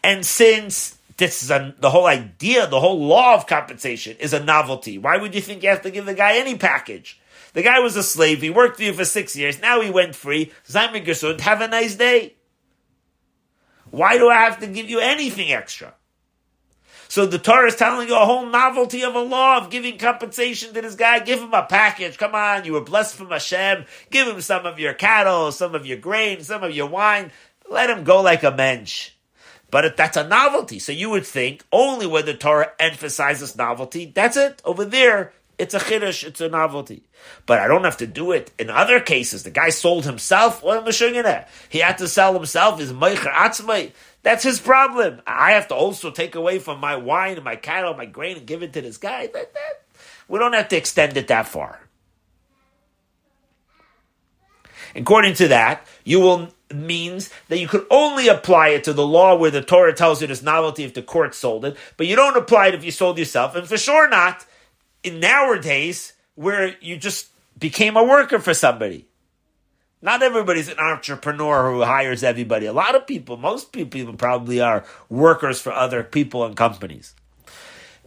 And 0.03 0.25
since 0.25 0.97
this 1.17 1.43
is 1.43 1.51
a, 1.51 1.75
the 1.79 1.91
whole 1.91 2.07
idea, 2.07 2.67
the 2.67 2.81
whole 2.81 3.05
law 3.05 3.35
of 3.35 3.47
compensation 3.47 4.17
is 4.19 4.33
a 4.33 4.43
novelty, 4.43 4.97
why 4.97 5.17
would 5.17 5.35
you 5.35 5.41
think 5.41 5.63
you 5.63 5.69
have 5.69 5.83
to 5.83 5.91
give 5.91 6.07
the 6.07 6.15
guy 6.15 6.37
any 6.37 6.57
package? 6.57 7.21
The 7.53 7.63
guy 7.63 7.81
was 7.81 7.97
a 7.97 8.03
slave. 8.03 8.41
He 8.41 8.51
worked 8.51 8.77
for 8.77 8.83
you 8.83 8.93
for 8.93 9.05
six 9.05 9.37
years. 9.37 9.61
Now 9.61 9.81
he 9.81 9.91
went 9.91 10.15
free. 10.15 10.53
Zayman 10.67 11.05
Gesund, 11.05 11.41
have 11.41 11.61
a 11.61 11.69
nice 11.69 11.95
day. 11.95 12.35
Why 13.91 14.17
do 14.17 14.31
I 14.31 14.37
have 14.37 14.61
to 14.61 14.67
give 14.67 14.89
you 14.89 15.01
anything 15.01 15.53
extra? 15.53 15.95
So 17.09 17.27
the 17.27 17.39
Torah 17.39 17.69
is 17.69 17.77
telling 17.77 18.09
you 18.09 18.17
a 18.17 18.25
whole 18.25 18.47
novelty 18.47 19.05
of 19.05 19.15
a 19.15 19.21
law 19.21 19.59
of 19.59 19.69
giving 19.69 19.99
compensation 19.99 20.73
to 20.73 20.81
this 20.81 20.95
guy. 20.95 21.19
Give 21.19 21.41
him 21.41 21.53
a 21.53 21.63
package. 21.63 22.17
Come 22.17 22.35
on, 22.35 22.65
you 22.65 22.73
were 22.73 22.81
blessed 22.81 23.17
from 23.17 23.29
Hashem. 23.29 23.85
Give 24.11 24.27
him 24.27 24.41
some 24.41 24.65
of 24.65 24.79
your 24.79 24.95
cattle, 24.95 25.53
some 25.53 25.75
of 25.75 25.85
your 25.85 25.99
grain, 25.99 26.43
some 26.43 26.65
of 26.65 26.75
your 26.75 26.87
wine. 26.87 27.31
Let 27.71 27.91
him 27.91 28.05
go 28.05 28.23
like 28.23 28.43
a 28.43 28.51
mensch. 28.51 29.11
But 29.71 29.95
that's 29.95 30.17
a 30.17 30.27
novelty. 30.27 30.79
So 30.79 30.91
you 30.91 31.11
would 31.11 31.27
think 31.27 31.67
only 31.71 32.07
when 32.07 32.25
the 32.25 32.33
Torah 32.33 32.73
emphasizes 32.79 33.57
novelty, 33.57 34.07
that's 34.07 34.39
it. 34.39 34.63
Over 34.65 34.87
there, 34.87 35.35
it's 35.63 35.75
a 35.75 35.79
chiddush, 35.79 36.25
it's 36.25 36.41
a 36.41 36.49
novelty. 36.49 37.05
But 37.47 37.61
I 37.61 37.69
don't 37.69 37.85
have 37.85 37.99
to 37.99 38.07
do 38.07 38.33
it 38.33 38.51
in 38.59 38.69
other 38.69 38.99
cases. 38.99 39.45
The 39.45 39.51
guy 39.51 39.71
sold 39.71 40.05
himself. 40.05 40.61
What 40.61 40.77
am 40.77 40.85
Well, 40.85 41.45
he 41.69 41.79
had 41.79 41.99
to 41.99 42.09
sell 42.09 42.35
himself. 42.35 42.81
His 42.81 42.93
meicher 42.93 43.33
atzmai. 43.33 43.93
That's 44.25 44.43
his 44.43 44.59
problem. 44.59 45.23
I 45.25 45.53
have 45.53 45.69
to 45.69 45.77
also 45.77 46.11
take 46.11 46.35
away 46.35 46.59
from 46.59 46.81
my 46.81 46.97
wine 46.97 47.37
and 47.37 47.45
my 47.45 47.55
cattle, 47.55 47.95
my 47.95 48.07
grain, 48.07 48.39
and 48.39 48.47
give 48.47 48.65
it 48.65 48.73
to 48.73 48.81
this 48.81 48.99
guy. 48.99 49.29
That, 49.29 49.55
that, 49.55 49.83
we 50.27 50.41
don't 50.41 50.53
have 50.53 50.69
to 50.69 50.77
extend 50.77 51.17
it 51.17 51.29
that 51.29 51.47
far. 51.47 51.81
According 54.97 55.35
to 55.35 55.49
that, 55.49 55.87
you 56.05 56.19
will 56.19 56.49
means 56.73 57.31
that 57.49 57.61
you 57.61 57.69
could 57.69 57.87
only 57.89 58.27
apply 58.27 58.69
it 58.69 58.85
to 58.85 58.93
the 58.93 59.07
law 59.07 59.37
where 59.37 59.51
the 59.51 59.63
Torah 59.63 59.95
tells 59.95 60.21
you 60.23 60.29
it's 60.29 60.43
novelty 60.43 60.83
if 60.85 60.95
the 60.95 61.03
court 61.03 61.35
sold 61.35 61.65
it, 61.65 61.77
but 61.97 62.07
you 62.07 62.17
don't 62.17 62.37
apply 62.37 62.69
it 62.69 62.75
if 62.75 62.85
you 62.85 62.91
sold 62.91 63.19
yourself, 63.19 63.55
and 63.55 63.69
for 63.69 63.77
sure 63.77 64.09
not 64.09 64.45
in 65.03 65.21
nowadays 65.21 66.13
where 66.35 66.77
you 66.81 66.97
just 66.97 67.29
became 67.59 67.97
a 67.97 68.05
worker 68.05 68.39
for 68.39 68.55
somebody. 68.55 69.07
Not 70.01 70.23
everybody's 70.23 70.69
an 70.69 70.81
entrepreneur 70.81 71.71
who 71.71 71.83
hires 71.83 72.25
everybody. 72.25 72.67
A 72.67 72.73
lot 72.73 72.97
of 72.97 73.07
people, 73.07 73.37
most 73.37 73.73
people 73.73 74.15
probably 74.15 74.61
are 74.61 74.85
workers 75.09 75.61
for 75.61 75.73
other 75.73 76.03
people 76.03 76.45
and 76.45 76.57
companies. 76.57 77.15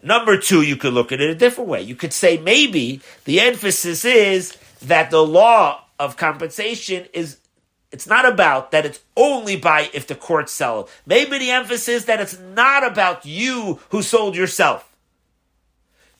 Number 0.03 0.37
two, 0.37 0.61
you 0.61 0.75
could 0.75 0.93
look 0.93 1.11
at 1.11 1.21
it 1.21 1.29
a 1.29 1.35
different 1.35 1.69
way. 1.69 1.81
You 1.81 1.95
could 1.95 2.13
say 2.13 2.37
maybe 2.37 3.01
the 3.23 3.39
emphasis 3.39 4.03
is 4.03 4.57
that 4.81 5.09
the 5.09 5.25
law 5.25 5.83
of 5.97 6.17
compensation 6.17 7.05
is 7.13 7.37
it's 7.91 8.07
not 8.07 8.27
about 8.27 8.71
that 8.71 8.85
it's 8.85 8.99
only 9.15 9.55
by 9.55 9.89
if 9.93 10.05
the 10.05 10.15
courts 10.15 10.51
sell. 10.51 10.89
Maybe 11.05 11.37
the 11.37 11.51
emphasis 11.51 12.05
that 12.05 12.19
it's 12.19 12.37
not 12.37 12.85
about 12.85 13.25
you 13.25 13.79
who 13.89 14.01
sold 14.01 14.35
yourself. 14.35 14.94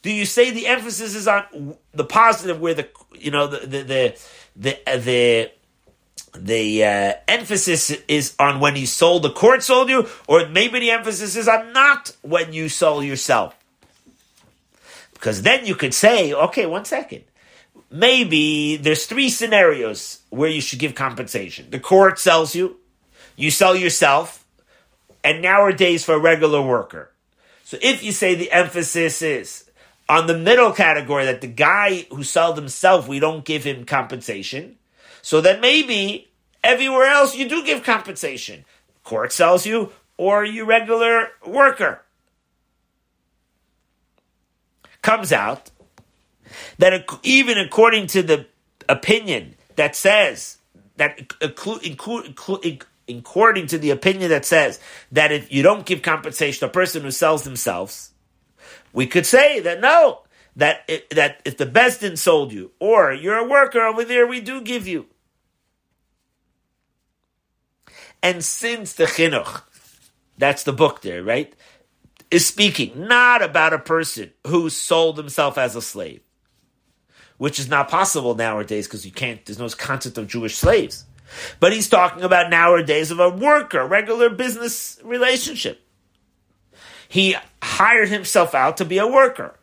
Do 0.06 0.12
you 0.12 0.28
say 0.28 0.52
the 0.52 0.68
emphasis 0.68 1.15
is 1.15 1.28
on 1.28 1.76
the 1.91 2.04
positive 2.04 2.62
where 2.62 2.76
the 2.76 2.88
you 3.18 3.32
know 3.32 3.48
the 3.48 3.65
the 3.65 3.82
the 3.82 4.18
the, 4.56 4.80
the 5.00 5.52
the 6.38 6.84
uh, 6.84 7.13
emphasis 7.28 7.89
is 8.08 8.36
on 8.38 8.60
when 8.60 8.76
you 8.76 8.86
sold, 8.86 9.24
the 9.24 9.32
court 9.32 9.63
sold 9.63 9.89
you, 9.89 10.08
or 10.28 10.48
maybe 10.48 10.80
the 10.80 10.91
emphasis 10.91 11.36
is 11.36 11.48
on 11.48 11.74
not 11.74 12.15
when 12.22 12.54
you 12.54 12.70
sold 12.70 13.04
yourself. 13.04 13.56
Because 15.15 15.41
then 15.41 15.65
you 15.65 15.74
could 15.74 15.96
say, 15.96 16.32
okay, 16.34 16.68
one 16.68 16.86
second. 16.86 17.24
Maybe 17.89 18.78
there's 18.78 19.08
three 19.08 19.30
scenarios 19.30 20.20
where 20.30 20.52
you 20.52 20.62
should 20.62 20.78
give 20.78 20.94
compensation. 20.94 21.72
The 21.72 21.80
court 21.80 22.20
sells 22.20 22.54
you, 22.54 22.78
you 23.36 23.50
sell 23.50 23.76
yourself, 23.76 24.46
and 25.24 25.41
nowadays 25.41 26.06
for 26.06 26.13
a 26.13 26.20
regular 26.20 26.62
worker. 26.62 27.10
So 27.63 27.80
if 27.82 28.04
you 28.04 28.12
say 28.12 28.36
the 28.36 28.52
emphasis 28.52 29.24
is 29.24 29.64
on 30.08 30.28
the 30.28 30.38
middle 30.38 30.72
category 30.72 31.26
that 31.26 31.41
the 31.41 31.48
guy 31.48 32.06
who 32.12 32.24
sold 32.24 32.58
himself, 32.58 33.08
we 33.08 33.20
don't 33.20 33.46
give 33.46 33.63
him 33.63 33.86
compensation, 33.86 34.78
so 35.22 35.41
then 35.41 35.62
maybe 35.62 36.28
everywhere 36.63 37.08
else 37.08 37.36
you 37.36 37.50
do 37.50 37.63
give 37.65 37.84
compensation. 37.84 38.65
Court 39.04 39.32
sells 39.32 39.65
you, 39.65 39.91
or 40.18 40.44
you 40.44 40.65
regular 40.65 41.30
worker. 41.46 42.02
Comes 45.02 45.32
out 45.32 45.70
that 46.80 47.06
even 47.24 47.58
according 47.58 48.08
to 48.08 48.24
the 48.24 48.48
opinion 48.88 49.56
that 49.76 49.96
says 49.96 50.58
that 50.98 51.34
according 51.41 51.98
to 53.68 53.78
the 53.78 53.89
opinion 53.91 54.30
that 54.30 54.46
says 54.46 54.80
that 55.12 55.32
if 55.32 55.52
you 55.52 55.62
don't 55.62 55.86
give 55.86 56.02
compensation 56.02 56.60
to 56.62 56.65
a 56.68 56.70
person 56.70 57.04
who 57.04 57.12
sells 57.12 57.44
themselves, 57.44 58.12
we 58.95 59.05
could 59.05 59.25
say 59.25 59.60
that 59.60 59.81
no, 59.81 60.21
that 60.55 60.89
that 61.12 61.41
if 61.45 61.58
the 61.58 61.65
Beis 61.65 61.99
Din 61.99 62.15
sold 62.15 62.53
you 62.53 62.71
or 62.79 63.12
you're 63.12 63.38
a 63.38 63.47
worker 63.47 63.81
over 63.81 64.05
there, 64.05 64.25
we 64.25 64.39
do 64.39 64.62
give 64.62 64.88
you. 64.88 65.05
And 68.23 68.43
since 68.43 68.93
the 68.93 69.03
chinuch, 69.03 69.63
that's 70.38 70.63
the 70.63 70.73
book 70.73 71.01
there, 71.01 71.21
right, 71.21 71.53
is 72.31 72.47
speaking 72.47 73.08
not 73.08 73.43
about 73.43 73.73
a 73.73 73.79
person 73.79 74.31
who 74.47 74.69
sold 74.69 75.17
himself 75.17 75.58
as 75.58 75.75
a 75.75 75.81
slave, 75.81 76.21
which 77.38 77.60
is 77.60 77.67
not 77.69 77.89
possible 77.89 78.34
nowadays 78.34 78.88
because 78.88 79.05
you 79.05 79.12
can't, 79.12 79.45
there's 79.45 79.60
no 79.60 79.69
concept 79.69 80.17
of 80.17 80.27
Jewish 80.27 80.55
slaves. 80.55 81.05
But 81.60 81.73
he's 81.73 81.89
talking 81.89 82.23
about 82.23 82.49
nowadays 82.49 83.12
of 83.12 83.19
a 83.19 83.29
worker, 83.29 83.86
regular 83.86 84.29
business 84.29 84.99
relationship. 85.03 85.85
He 87.08 87.36
hired 87.62 88.10
himself 88.10 88.56
out 88.56 88.78
to 88.78 88.86
be 88.86 88.98
a 88.98 89.08
worker. 89.08 89.56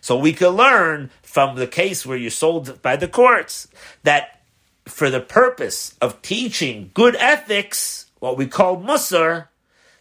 So 0.00 0.16
we 0.16 0.32
can 0.32 0.50
learn 0.50 1.10
from 1.22 1.56
the 1.56 1.66
case 1.66 2.04
where 2.04 2.16
you're 2.16 2.30
sold 2.30 2.82
by 2.82 2.96
the 2.96 3.08
courts 3.08 3.68
that 4.02 4.42
for 4.86 5.08
the 5.10 5.20
purpose 5.20 5.96
of 6.00 6.20
teaching 6.20 6.90
good 6.92 7.16
ethics, 7.16 8.10
what 8.18 8.36
we 8.36 8.46
call 8.46 8.76
musar, 8.76 9.48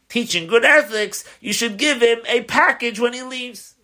teaching 0.10 0.45
good 0.45 0.65
ethics, 0.65 1.23
you 1.39 1.54
should 1.54 1.78
give 1.78 2.02
him 2.02 2.19
a 2.28 2.43
package 2.43 2.99
when 2.99 3.13
he 3.13 3.23
leaves. 3.23 3.76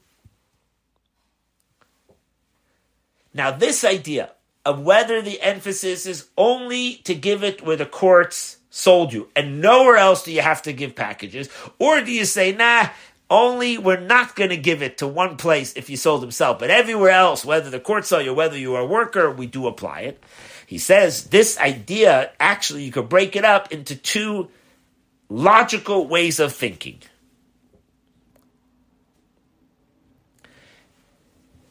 Now, 3.34 3.52
this 3.52 3.84
idea 3.86 4.32
of 4.66 4.82
whether 4.82 5.22
the 5.22 5.42
emphasis 5.42 6.06
is 6.06 6.28
only 6.38 6.96
to 7.06 7.16
give 7.16 7.44
it 7.44 7.66
where 7.66 7.78
the 7.78 7.86
courts 7.86 8.58
sold 8.70 9.14
you 9.14 9.30
and 9.36 9.62
nowhere 9.62 9.98
else 9.98 10.24
do 10.24 10.32
you 10.32 10.42
have 10.42 10.62
to 10.64 10.74
give 10.74 10.96
packages, 10.96 11.50
or 11.80 12.02
do 12.02 12.12
you 12.12 12.26
say, 12.26 12.52
nah, 12.52 12.90
only 13.30 13.78
we're 13.78 14.00
not 14.00 14.36
going 14.36 14.50
to 14.50 14.58
give 14.58 14.82
it 14.82 14.98
to 14.98 15.08
one 15.08 15.38
place 15.38 15.74
if 15.74 15.90
you 15.90 15.98
sold 15.98 16.22
himself, 16.22 16.60
but 16.60 16.70
everywhere 16.70 17.12
else, 17.12 17.46
whether 17.46 17.70
the 17.70 17.80
court 17.80 18.06
saw 18.06 18.18
you, 18.18 18.34
whether 18.34 18.58
you 18.58 18.76
are 18.76 18.82
a 18.82 18.88
worker, 18.88 19.30
we 19.32 19.46
do 19.46 19.68
apply 19.68 20.02
it. 20.02 20.24
He 20.66 20.78
says 20.78 21.26
this 21.26 21.58
idea, 21.60 22.32
actually, 22.40 22.84
you 22.84 22.92
could 22.92 23.10
break 23.10 23.36
it 23.36 23.46
up 23.46 23.72
into 23.72 23.96
two 23.96 24.50
logical 25.30 26.08
ways 26.08 26.40
of 26.40 26.54
thinking. 26.54 27.02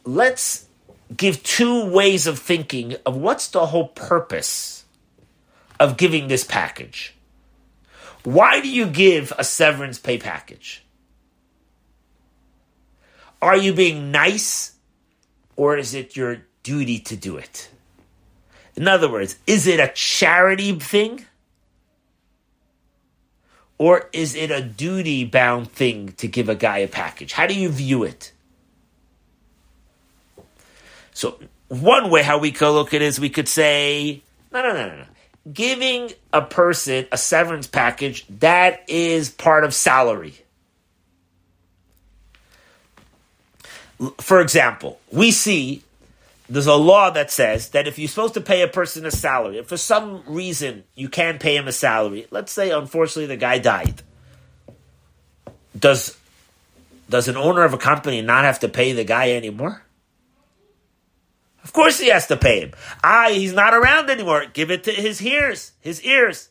Let's 0.05 0.67
give 1.15 1.43
two 1.43 1.91
ways 1.91 2.27
of 2.27 2.39
thinking 2.39 2.97
of 3.05 3.17
what's 3.17 3.49
the 3.49 3.67
whole 3.67 3.89
purpose 3.89 4.78
of 5.81 5.97
giving 5.97 6.29
this 6.29 6.45
package. 6.45 7.15
Why 8.25 8.61
do 8.61 8.69
you 8.69 8.87
give 8.87 9.33
a 9.39 9.45
severance 9.45 9.99
pay 9.99 10.19
package? 10.19 10.85
Are 13.41 13.57
you 13.57 13.73
being 13.73 14.11
nice 14.11 14.75
or 15.57 15.77
is 15.77 15.95
it 15.95 16.17
your 16.17 16.43
duty 16.63 16.99
to 17.01 17.17
do 17.17 17.37
it? 17.37 17.71
In 18.75 18.87
other 18.87 19.11
words, 19.11 19.37
is 19.47 19.67
it 19.67 19.81
a 19.81 19.89
charity 19.95 20.73
thing? 20.79 21.25
Or 23.77 24.09
is 24.13 24.35
it 24.35 24.51
a 24.51 24.61
duty 24.61 25.25
bound 25.25 25.71
thing 25.71 26.13
to 26.19 26.27
give 26.27 26.49
a 26.49 26.55
guy 26.57 26.79
a 26.79 26.89
package? 26.89 27.33
How 27.33 27.47
do 27.47 27.55
you 27.55 27.69
view 27.69 28.03
it? 28.03 28.33
So, 31.13 31.39
one 31.69 32.11
way 32.11 32.23
how 32.23 32.39
we 32.39 32.51
could 32.51 32.71
look 32.71 32.95
at 32.95 33.03
it 33.03 33.03
is 33.03 33.21
we 33.21 33.31
could 33.31 33.49
say, 33.49 34.23
no, 34.53 34.63
no, 34.63 34.73
no, 34.73 34.89
no, 34.89 34.97
no. 34.97 35.05
Giving 35.53 36.13
a 36.33 36.43
person 36.43 37.07
a 37.13 37.17
severance 37.17 37.67
package, 37.67 38.27
that 38.41 38.85
is 38.89 39.31
part 39.31 39.65
of 39.65 39.73
salary. 39.73 40.35
For 44.21 44.41
example, 44.41 45.01
we 45.11 45.31
see 45.31 45.83
there's 46.49 46.67
a 46.67 46.75
law 46.75 47.11
that 47.11 47.31
says 47.31 47.71
that 47.71 47.87
if 47.87 47.99
you're 47.99 48.09
supposed 48.09 48.35
to 48.35 48.41
pay 48.41 48.63
a 48.63 48.69
person 48.69 49.05
a 49.05 49.11
salary, 49.11 49.59
if 49.59 49.69
for 49.69 49.77
some 49.77 50.23
reason 50.27 50.85
you 50.95 51.09
can't 51.09 51.41
pay 51.41 51.57
him 51.57 51.69
a 51.69 51.73
salary, 51.73 52.27
let's 52.31 52.53
say 52.53 52.71
unfortunately 52.71 53.27
the 53.27 53.37
guy 53.37 53.59
died, 53.59 54.03
does 55.79 56.17
does 57.09 57.29
an 57.29 57.37
owner 57.37 57.65
of 57.65 57.75
a 57.75 57.79
company 57.79 58.21
not 58.23 58.45
have 58.45 58.61
to 58.61 58.69
pay 58.69 58.93
the 58.93 59.05
guy 59.05 59.33
anymore? 59.33 59.83
Of 61.69 61.75
course 61.75 62.01
he 62.01 62.09
has 62.09 62.27
to 62.29 62.37
pay 62.39 62.61
him. 62.61 62.73
Ah, 63.05 63.27
he's 63.29 63.53
not 63.53 63.75
around 63.75 64.09
anymore. 64.09 64.47
Give 64.51 64.71
it 64.71 64.85
to 64.85 64.91
his 64.91 65.21
ears, 65.21 65.73
his 65.83 66.03
ears. 66.03 66.49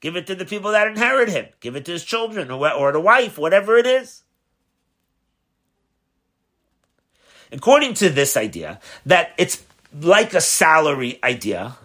Give 0.00 0.14
it 0.14 0.26
to 0.26 0.34
the 0.34 0.44
people 0.44 0.72
that 0.72 0.88
inherit 0.88 1.30
him. 1.30 1.46
Give 1.60 1.74
it 1.74 1.86
to 1.86 1.92
his 1.92 2.04
children 2.04 2.50
or, 2.50 2.70
or 2.70 2.92
the 2.92 3.00
wife, 3.00 3.38
whatever 3.38 3.78
it 3.78 3.86
is. 3.86 4.24
According 7.50 7.94
to 7.94 8.10
this 8.10 8.36
idea, 8.36 8.78
that 9.06 9.32
it's 9.38 9.64
like 9.98 10.34
a 10.34 10.40
salary 10.42 11.18
idea, 11.24 11.78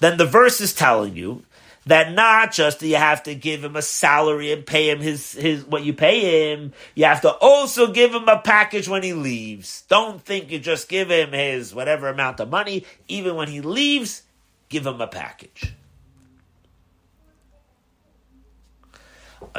then 0.00 0.16
the 0.16 0.24
verse 0.24 0.62
is 0.62 0.72
telling 0.72 1.14
you 1.14 1.44
that 1.88 2.12
not 2.12 2.52
just 2.52 2.80
do 2.80 2.86
you 2.86 2.96
have 2.96 3.22
to 3.22 3.34
give 3.34 3.64
him 3.64 3.74
a 3.74 3.82
salary 3.82 4.52
and 4.52 4.64
pay 4.64 4.90
him 4.90 5.00
his, 5.00 5.32
his 5.32 5.64
what 5.64 5.84
you 5.84 5.94
pay 5.94 6.52
him, 6.52 6.72
you 6.94 7.06
have 7.06 7.22
to 7.22 7.30
also 7.30 7.90
give 7.90 8.14
him 8.14 8.28
a 8.28 8.38
package 8.38 8.88
when 8.88 9.02
he 9.02 9.14
leaves. 9.14 9.84
Don't 9.88 10.22
think 10.22 10.50
you 10.50 10.58
just 10.58 10.90
give 10.90 11.10
him 11.10 11.32
his 11.32 11.74
whatever 11.74 12.08
amount 12.08 12.40
of 12.40 12.50
money. 12.50 12.84
Even 13.08 13.36
when 13.36 13.48
he 13.48 13.62
leaves, 13.62 14.22
give 14.68 14.86
him 14.86 15.00
a 15.00 15.06
package. 15.06 15.72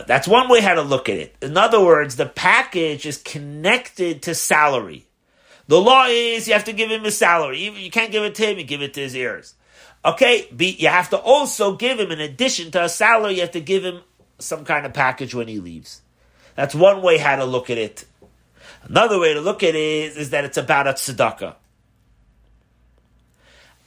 That's 0.06 0.28
one 0.28 0.50
way 0.50 0.62
how 0.62 0.76
to 0.76 0.84
look 0.84 1.10
at 1.10 1.18
it. 1.18 1.36
In 1.42 1.58
other 1.58 1.84
words, 1.84 2.16
the 2.16 2.28
package 2.28 3.08
is 3.08 3.18
connected 3.18 4.22
to 4.24 4.36
salary. 4.36 5.08
The 5.68 5.82
law 5.82 6.06
is 6.08 6.48
you 6.48 6.54
have 6.54 6.66
to 6.66 6.74
give 6.74 6.92
him 6.92 7.04
his 7.04 7.18
salary. 7.18 7.60
You 7.60 7.90
can't 7.90 8.12
give 8.12 8.24
it 8.24 8.36
to 8.36 8.46
him, 8.46 8.60
you 8.60 8.66
give 8.66 8.84
it 8.84 8.94
to 8.96 9.02
his 9.02 9.16
heirs. 9.16 9.56
Okay, 10.04 10.48
you 10.58 10.88
have 10.88 11.10
to 11.10 11.18
also 11.18 11.76
give 11.76 12.00
him, 12.00 12.12
in 12.12 12.22
addition 12.22 12.72
to 12.72 12.84
a 12.84 12.90
salary, 12.90 13.36
you 13.36 13.42
have 13.42 13.52
to 13.52 13.62
give 13.62 13.84
him 13.84 14.02
some 14.38 14.64
kind 14.64 14.86
of 14.86 14.94
package 14.94 15.36
when 15.36 15.48
he 15.48 15.60
leaves. 15.60 16.02
That's 16.56 16.74
one 16.74 17.02
way 17.02 17.18
how 17.18 17.36
to 17.36 17.46
look 17.46 17.70
at 17.70 17.78
it. 17.78 18.06
Another 18.84 19.20
way 19.20 19.34
to 19.34 19.42
look 19.42 19.62
at 19.62 19.76
it 19.76 19.76
is, 19.76 20.18
is 20.18 20.30
that 20.30 20.46
it's 20.46 20.58
about 20.58 20.88
a 20.88 20.94
tzedakah. 20.94 21.56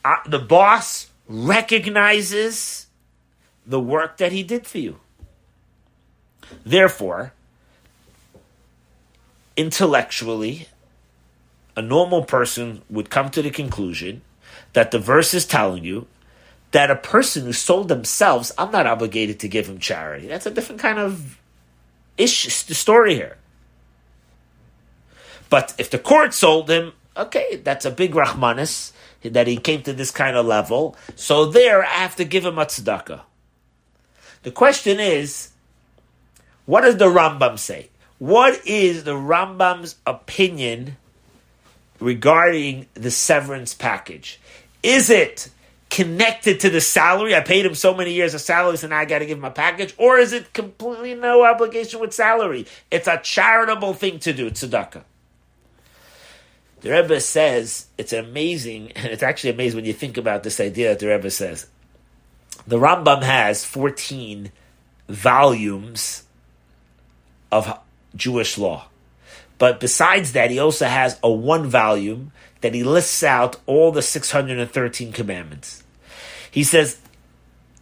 Uh, 0.05 0.15
the 0.27 0.39
boss 0.39 1.09
recognizes 1.29 2.87
the 3.67 3.81
work 3.81 4.19
that 4.19 4.33
he 4.33 4.43
did 4.43 4.67
for 4.67 4.79
you. 4.79 4.99
Therefore, 6.65 7.33
intellectually, 9.57 10.69
a 11.75 11.83
normal 11.83 12.25
person 12.25 12.83
would 12.91 13.09
come 13.09 13.31
to 13.31 13.41
the 13.41 13.51
conclusion 13.51 14.23
that 14.73 14.91
the 14.91 14.99
verse 14.99 15.35
is 15.35 15.45
telling 15.45 15.85
you 15.85 16.07
that 16.73 16.91
a 16.91 16.97
person 16.97 17.45
who 17.45 17.53
sold 17.53 17.89
themselves, 17.89 18.53
I'm 18.57 18.71
not 18.71 18.87
obligated 18.87 19.41
to 19.41 19.49
give 19.49 19.69
him 19.69 19.79
charity. 19.79 20.27
That's 20.27 20.47
a 20.47 20.51
different 20.51 20.81
kind 20.81 20.99
of 20.99 21.39
ish 22.17 22.63
the 22.65 22.75
story 22.75 23.15
here. 23.15 23.37
But 25.51 25.75
if 25.77 25.91
the 25.91 25.99
court 25.99 26.33
sold 26.33 26.71
him, 26.71 26.93
okay, 27.15 27.57
that's 27.57 27.85
a 27.85 27.91
big 27.91 28.13
rahmanis 28.13 28.93
that 29.23 29.47
he 29.47 29.59
came 29.59 29.83
to 29.83 29.93
this 29.93 30.11
kind 30.11 30.37
of 30.37 30.47
level. 30.47 30.97
So 31.15 31.45
there, 31.47 31.85
I 31.85 31.89
have 32.01 32.17
to 32.17 32.25
give 32.25 32.45
him 32.45 32.59
a 32.59 32.65
tzedakah. 32.65 33.21
The 34.43 34.51
question 34.51 34.99
is, 34.99 35.51
what 36.65 36.81
does 36.81 36.97
the 36.97 37.07
Rambam 37.07 37.59
say? 37.59 37.91
What 38.19 38.67
is 38.67 39.05
the 39.05 39.15
Rambam's 39.15 39.97
opinion 40.07 40.97
regarding 42.01 42.87
the 42.95 43.11
severance 43.11 43.75
package? 43.75 44.41
Is 44.83 45.11
it 45.11 45.51
connected 45.91 46.61
to 46.61 46.71
the 46.71 46.81
salary? 46.81 47.35
I 47.35 47.41
paid 47.41 47.67
him 47.67 47.75
so 47.75 47.95
many 47.95 48.13
years 48.13 48.35
of 48.35 48.41
salary, 48.41 48.77
so 48.79 48.89
now 48.89 48.99
I 48.99 49.05
got 49.05 49.21
to 49.21 49.27
give 49.27 49.39
him 49.39 49.45
a 49.45 49.51
package. 49.51 49.95
Or 49.99 50.19
is 50.19 50.33
it 50.33 50.53
completely 50.53 51.15
no 51.15 51.45
obligation 51.45 52.01
with 52.01 52.13
salary? 52.13 52.67
It's 52.91 53.07
a 53.07 53.19
charitable 53.19 53.95
thing 53.95 54.19
to 54.21 54.33
do, 54.33 54.51
tzedakah. 54.51 55.05
The 56.81 56.91
Rebbe 56.91 57.21
says 57.21 57.87
it's 57.97 58.13
amazing, 58.13 58.93
and 58.93 59.07
it's 59.07 59.23
actually 59.23 59.51
amazing 59.51 59.77
when 59.77 59.85
you 59.85 59.93
think 59.93 60.17
about 60.17 60.43
this 60.43 60.59
idea 60.59 60.89
that 60.89 60.99
the 60.99 61.09
Rebbe 61.09 61.31
says. 61.31 61.67
The 62.67 62.79
Rambam 62.79 63.23
has 63.23 63.65
14 63.65 64.51
volumes 65.09 66.25
of 67.51 67.79
Jewish 68.17 68.59
law. 68.59 68.87
But 69.59 69.79
besides 69.79 70.33
that, 70.33 70.51
he 70.51 70.59
also 70.59 70.87
has 70.87 71.19
a 71.23 71.31
one 71.31 71.69
volume 71.69 72.33
that 72.63 72.75
he 72.75 72.83
lists 72.83 73.23
out 73.23 73.57
all 73.67 73.93
the 73.93 74.03
613 74.03 75.13
commandments. 75.13 75.83
He 76.51 76.65
says, 76.65 76.99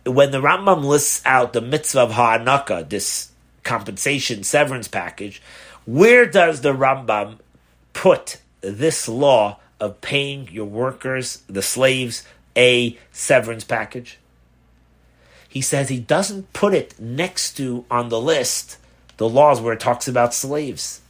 when 0.05 0.31
the 0.31 0.41
Rambam 0.41 0.85
lists 0.85 1.23
out 1.25 1.53
the 1.53 1.61
mitzvah 1.61 2.01
of 2.01 2.13
ha'anaka, 2.13 2.89
this 2.89 3.31
compensation 3.63 4.43
severance 4.43 4.89
package, 4.89 5.41
where 5.87 6.27
does 6.27 6.63
the 6.63 6.73
Rambam 6.73 7.39
put 7.93 8.39
this 8.61 9.09
law 9.09 9.59
of 9.79 10.01
paying 10.01 10.49
your 10.49 10.67
workers, 10.67 11.43
the 11.49 11.63
slaves, 11.63 12.27
a 12.57 12.99
severance 13.13 13.65
package? 13.65 14.19
He 15.49 15.61
says 15.61 15.89
he 15.89 15.99
doesn't 15.99 16.53
put 16.53 16.75
it 16.75 16.99
next 16.99 17.57
to 17.57 17.85
on 17.91 18.09
the 18.09 18.21
list 18.21 18.79
the 19.17 19.29
laws 19.29 19.61
where 19.61 19.75
it 19.75 19.81
talks 19.81 20.09
about 20.09 20.33
slaves. 20.33 21.01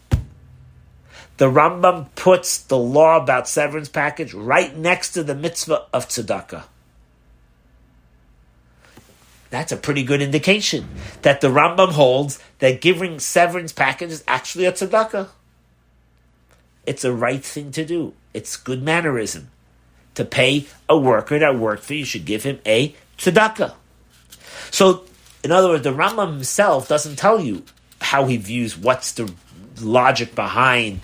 The 1.41 1.51
Rambam 1.51 2.15
puts 2.17 2.59
the 2.59 2.77
law 2.77 3.17
about 3.17 3.49
severance 3.49 3.89
package 3.89 4.35
right 4.35 4.77
next 4.77 5.13
to 5.13 5.25
the 5.25 5.35
mitzvah 5.35 5.87
of 5.91 6.07
tzedakah. 6.07 6.65
That's 9.49 9.73
a 9.73 9.79
pretty 9.79 10.03
good 10.03 10.21
indication 10.21 10.87
that 11.23 11.41
the 11.41 11.49
Rambam 11.49 11.93
holds 11.93 12.41
that 12.59 12.83
giving 12.83 13.19
severance 13.21 13.73
package 13.73 14.11
is 14.11 14.23
actually 14.29 14.67
a 14.67 14.73
tzedakah. 14.73 15.29
It's 16.85 17.07
a 17.07 17.13
right 17.15 17.43
thing 17.43 17.71
to 17.71 17.87
do. 17.87 18.13
It's 18.35 18.59
good 18.59 18.83
mannerism. 18.83 19.49
To 20.17 20.27
pay 20.27 20.67
a 20.91 20.99
worker 20.99 21.39
that 21.39 21.59
worked 21.59 21.85
for 21.85 21.95
you, 21.95 22.01
you 22.01 22.05
should 22.05 22.27
give 22.27 22.43
him 22.43 22.59
a 22.67 22.95
tzedakah. 23.17 23.73
So, 24.71 25.05
in 25.43 25.53
other 25.53 25.71
words, 25.71 25.85
the 25.85 25.95
Rambam 25.95 26.35
himself 26.35 26.87
doesn't 26.87 27.17
tell 27.17 27.41
you 27.41 27.65
how 27.99 28.27
he 28.27 28.37
views 28.37 28.77
what's 28.77 29.13
the 29.13 29.33
logic 29.81 30.35
behind 30.35 31.01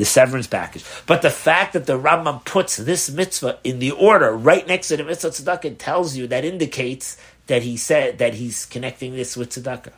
the 0.00 0.06
severance 0.06 0.46
package. 0.46 0.84
But 1.06 1.22
the 1.22 1.30
fact 1.30 1.74
that 1.74 1.86
the 1.86 1.98
Rambam 1.98 2.44
puts 2.44 2.78
this 2.78 3.10
mitzvah 3.10 3.58
in 3.62 3.78
the 3.78 3.90
order 3.90 4.32
right 4.32 4.66
next 4.66 4.88
to 4.88 4.96
the 4.96 5.04
mitzvah 5.04 5.28
tzedakah 5.28 5.76
tells 5.78 6.16
you 6.16 6.26
that 6.26 6.44
indicates 6.44 7.18
that 7.46 7.62
he 7.62 7.76
said 7.76 8.18
that 8.18 8.34
he's 8.34 8.64
connecting 8.64 9.14
this 9.14 9.36
with 9.36 9.50
tzedakah. 9.50 9.92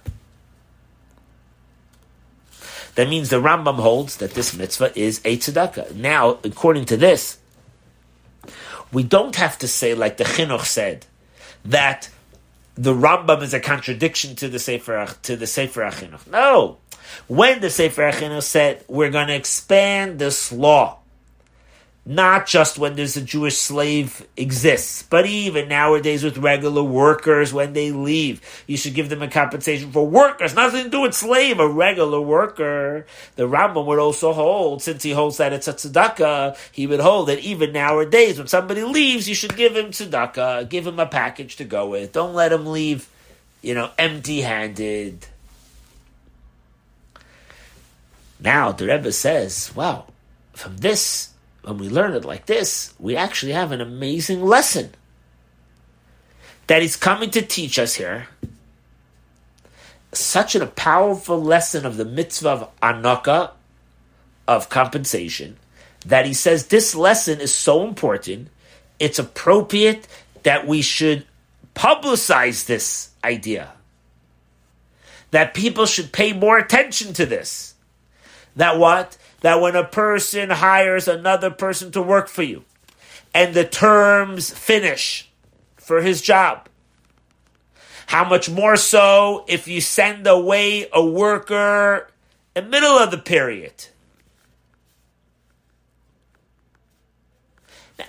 That 2.97 3.09
means 3.09 3.31
the 3.31 3.41
Rambam 3.41 3.77
holds 3.77 4.17
that 4.17 4.35
this 4.35 4.55
mitzvah 4.55 4.99
is 4.99 5.21
a 5.25 5.39
tzedakah. 5.39 5.95
Now, 5.95 6.39
according 6.45 6.87
to 6.87 6.97
this, 6.97 7.39
we 8.93 9.05
don't 9.05 9.37
have 9.37 9.57
to 9.61 9.69
say 9.69 9.95
like 9.95 10.17
the 10.17 10.25
Chinuch 10.25 10.65
said 10.65 11.07
that 11.65 12.11
the 12.75 12.93
Rambam 12.93 13.41
is 13.43 13.55
a 13.55 13.61
contradiction 13.61 14.35
to 14.37 14.49
the 14.49 14.59
Sefer 14.59 15.07
to 15.23 15.37
the 15.37 15.47
Sefer 15.47 15.83
HaChinuch. 15.83 16.27
No, 16.27 16.79
when 17.29 17.61
the 17.61 17.71
Sefer 17.71 18.11
HaChinuch 18.11 18.43
said 18.43 18.85
we're 18.89 19.11
going 19.11 19.29
to 19.29 19.35
expand 19.35 20.19
this 20.19 20.53
law 20.53 20.99
not 22.05 22.47
just 22.47 22.79
when 22.79 22.97
there's 22.97 23.17
a 23.17 23.23
Jewish 23.23 23.57
slave 23.57 24.27
exists, 24.37 25.05
but 25.05 25.25
even 25.25 25.69
nowadays 25.69 26.25
with 26.25 26.37
regular 26.37 26.83
workers 26.83 27.53
when 27.53 27.75
they 27.75 27.93
leave. 27.93 28.65
You 28.67 28.77
should 28.77 28.95
give 28.95 29.09
them 29.09 29.23
a 29.23 29.29
compensation 29.29 29.93
for 29.93 30.05
workers, 30.05 30.55
nothing 30.55 30.85
to 30.85 30.91
do 30.91 31.03
with 31.03 31.15
slave, 31.15 31.61
a 31.61 31.69
regular 31.69 32.21
worker. 32.21 33.07
The 33.37 33.49
Rambam 33.49 33.87
would 33.87 34.01
also 34.01 34.33
hold, 34.33 34.83
since 34.83 35.05
he 35.05 35.13
holds 35.13 35.37
that 35.37 35.53
it's 35.53 35.69
a 35.69 35.75
tzedakah, 35.75 36.57
he 36.73 36.89
would 36.89 37.01
hold 37.01 37.29
that 37.29 37.39
even 37.39 37.73
nowadays 37.73 38.37
when 38.37 38.49
somebody 38.49 38.83
leaves, 38.83 39.29
you 39.29 39.37
should 39.37 39.57
give 39.57 39.77
him 39.77 39.93
tzedakah, 39.93 40.69
give 40.69 40.87
him 40.87 40.99
a 40.99 41.07
package 41.07 41.55
to 41.57 41.65
go 41.65 41.89
with. 41.89 42.13
Don't 42.13 42.35
let 42.35 42.53
him 42.53 42.67
leave, 42.67 43.09
you 43.63 43.75
know, 43.75 43.91
empty 43.97 44.41
handed. 44.41 45.27
Now 48.43 48.73
the 48.73 48.87
Rebbe 48.87 49.13
says, 49.13 49.73
wow, 49.75 50.07
from 50.53 50.79
this 50.79 51.33
when 51.63 51.79
we 51.79 51.89
learn 51.89 52.15
it 52.15 52.25
like 52.25 52.47
this, 52.47 52.93
we 52.99 53.17
actually 53.17 53.53
have 53.53 53.73
an 53.73 53.81
amazing 53.81 54.43
lesson 54.43 54.91
that 56.67 56.83
he's 56.83 56.97
coming 56.97 57.31
to 57.31 57.43
teach 57.43 57.79
us 57.79 57.95
here. 57.95 58.29
Such 60.13 60.55
a 60.55 60.67
powerful 60.67 61.41
lesson 61.41 61.87
of 61.87 61.97
the 61.97 62.05
mitzvah 62.05 62.49
of 62.49 62.81
anaka, 62.81 63.53
of 64.49 64.69
compensation, 64.69 65.57
that 66.05 66.27
he 66.27 66.35
says 66.35 66.67
this 66.67 66.95
lesson 66.95 67.41
is 67.41 67.55
so 67.55 67.87
important, 67.87 68.49
it's 68.99 69.19
appropriate 69.19 70.07
that 70.43 70.67
we 70.67 70.83
should 70.83 71.25
publicize 71.75 72.67
this 72.67 73.11
idea. 73.23 73.73
That 75.31 75.55
people 75.55 75.87
should 75.87 76.13
pay 76.13 76.33
more 76.33 76.59
attention 76.59 77.15
to 77.15 77.25
this. 77.25 77.72
That 78.57 78.79
what? 78.79 79.17
that 79.43 79.61
when 79.61 79.77
a 79.77 79.85
person 79.85 80.51
hires 80.51 81.07
another 81.07 81.51
person 81.51 81.93
to 81.93 82.01
work 82.01 82.29
for 82.29 82.43
you 82.43 82.65
and 83.35 83.55
the 83.55 83.65
terms 83.65 84.51
finish 84.51 85.29
for 85.77 86.01
his 86.01 86.23
job, 86.23 86.69
how 88.07 88.25
much 88.25 88.49
more 88.49 88.77
so 88.77 89.45
if 89.49 89.69
you 89.69 89.81
send 89.81 90.27
away 90.27 90.89
a 90.93 91.05
worker 91.05 92.09
in 92.55 92.65
the 92.65 92.71
middle 92.71 92.97
of 92.97 93.11
the 93.11 93.19
period? 93.19 93.87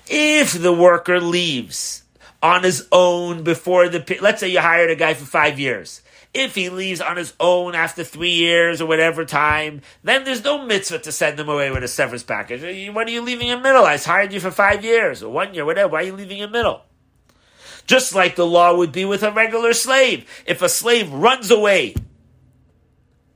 If 0.08 0.54
the 0.54 0.74
worker 0.74 1.20
leaves 1.20 2.04
on 2.44 2.64
his 2.64 2.88
own 2.92 3.44
before 3.44 3.90
the, 3.90 4.18
let's 4.22 4.40
say 4.40 4.50
you 4.50 4.60
hired 4.60 4.92
a 4.92 4.96
guy 4.96 5.14
for 5.14 5.26
five 5.26 5.60
years 5.60 6.02
if 6.34 6.56
he 6.56 6.70
leaves 6.70 7.00
on 7.00 7.18
his 7.18 7.34
own 7.40 7.76
after 7.76 8.04
three 8.04 8.34
years 8.34 8.82
or 8.82 8.88
whatever 8.88 9.24
time, 9.24 9.82
then 10.04 10.24
there's 10.24 10.44
no 10.44 10.66
mitzvah 10.66 11.00
to 11.00 11.12
send 11.12 11.40
him 11.40 11.48
away 11.48 11.70
with 11.70 11.84
a 11.84 11.88
severance 11.88 12.24
package. 12.24 12.62
What 12.94 13.08
are 13.08 13.12
you 13.12 13.22
leaving 13.22 13.50
in 13.50 13.62
middle? 13.62 13.86
I 13.86 13.98
hired 13.98 14.34
you 14.34 14.40
for 14.40 14.52
five 14.52 14.84
years 14.84 15.22
or 15.22 15.32
one 15.32 15.54
year, 15.54 15.66
whatever. 15.66 15.94
Why 15.94 16.00
are 16.00 16.08
you 16.08 16.14
leaving 16.14 16.40
in 16.40 16.52
middle? 16.52 16.82
Just 17.86 18.16
like 18.16 18.36
the 18.36 18.48
law 18.48 18.76
would 18.76 18.92
be 18.92 19.06
with 19.06 19.24
a 19.24 19.32
regular 19.32 19.74
slave. 19.74 20.28
If 20.48 20.62
a 20.62 20.70
slave 20.70 21.12
runs 21.12 21.52
away, 21.52 21.96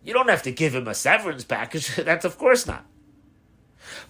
you 0.04 0.14
don't 0.14 0.30
have 0.30 0.44
to 0.44 0.52
give 0.52 0.74
him 0.74 0.88
a 0.88 0.96
severance 0.96 1.44
package. 1.44 1.96
That's 1.96 2.26
of 2.26 2.38
course 2.38 2.66
not. 2.66 2.86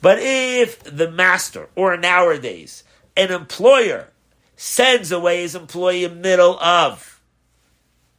But 0.01 0.19
if 0.21 0.83
the 0.83 1.11
master, 1.11 1.69
or 1.75 1.97
nowadays, 1.97 2.83
an 3.15 3.31
employer 3.31 4.09
sends 4.55 5.11
away 5.11 5.41
his 5.41 5.55
employee 5.55 6.03
in 6.03 6.21
middle 6.21 6.59
of 6.59 7.16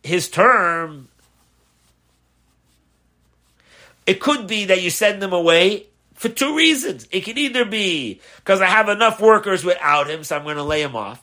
his 0.09 0.29
term, 0.29 1.09
it 4.07 4.21
could 4.21 4.47
be 4.47 4.65
that 4.67 4.83
you 4.83 4.91
send 4.91 5.23
them 5.23 5.33
away 5.33 5.87
for 6.15 6.29
two 6.29 6.57
reasons. 6.57 7.07
It 7.13 7.25
can 7.25 7.39
either 7.39 7.65
be 7.65 8.21
because 8.39 8.61
I 8.61 8.67
have 8.67 8.89
enough 8.89 9.21
workers 9.21 9.65
without 9.65 10.11
him, 10.11 10.25
so 10.25 10.37
I'm 10.37 10.45
going 10.45 10.57
to 10.57 10.65
lay 10.65 10.83
him 10.83 10.97
off. 10.97 11.23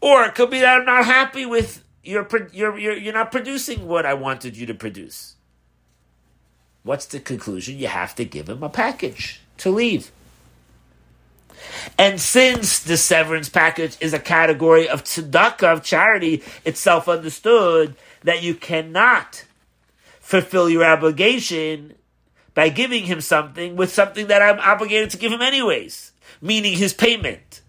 Or 0.00 0.24
it 0.24 0.34
could 0.34 0.50
be 0.50 0.60
that 0.60 0.80
I'm 0.80 0.86
not 0.86 1.04
happy 1.04 1.44
with 1.44 1.84
you're, 2.02 2.26
you're, 2.52 2.78
you're, 2.78 2.96
you're 2.96 3.12
not 3.12 3.30
producing 3.30 3.86
what 3.86 4.06
I 4.06 4.14
wanted 4.14 4.56
you 4.56 4.66
to 4.66 4.74
produce. 4.74 5.34
What's 6.82 7.06
the 7.06 7.20
conclusion? 7.20 7.78
You 7.78 7.88
have 7.88 8.14
to 8.14 8.24
give 8.24 8.48
him 8.48 8.62
a 8.62 8.70
package 8.70 9.40
to 9.58 9.70
leave. 9.70 10.10
And 11.98 12.20
since 12.20 12.80
the 12.80 12.96
severance 12.96 13.48
package 13.48 13.96
is 14.00 14.12
a 14.12 14.18
category 14.18 14.88
of 14.88 15.04
tzedakah, 15.04 15.72
of 15.72 15.82
charity, 15.82 16.42
it's 16.64 16.80
self 16.80 17.08
understood 17.08 17.96
that 18.22 18.42
you 18.42 18.54
cannot 18.54 19.44
fulfill 20.20 20.70
your 20.70 20.84
obligation 20.84 21.94
by 22.54 22.68
giving 22.68 23.04
him 23.04 23.20
something 23.20 23.76
with 23.76 23.92
something 23.92 24.26
that 24.28 24.42
I'm 24.42 24.58
obligated 24.58 25.10
to 25.10 25.16
give 25.16 25.32
him 25.32 25.42
anyways, 25.42 26.12
meaning 26.40 26.76
his 26.76 26.92
payment. 26.92 27.62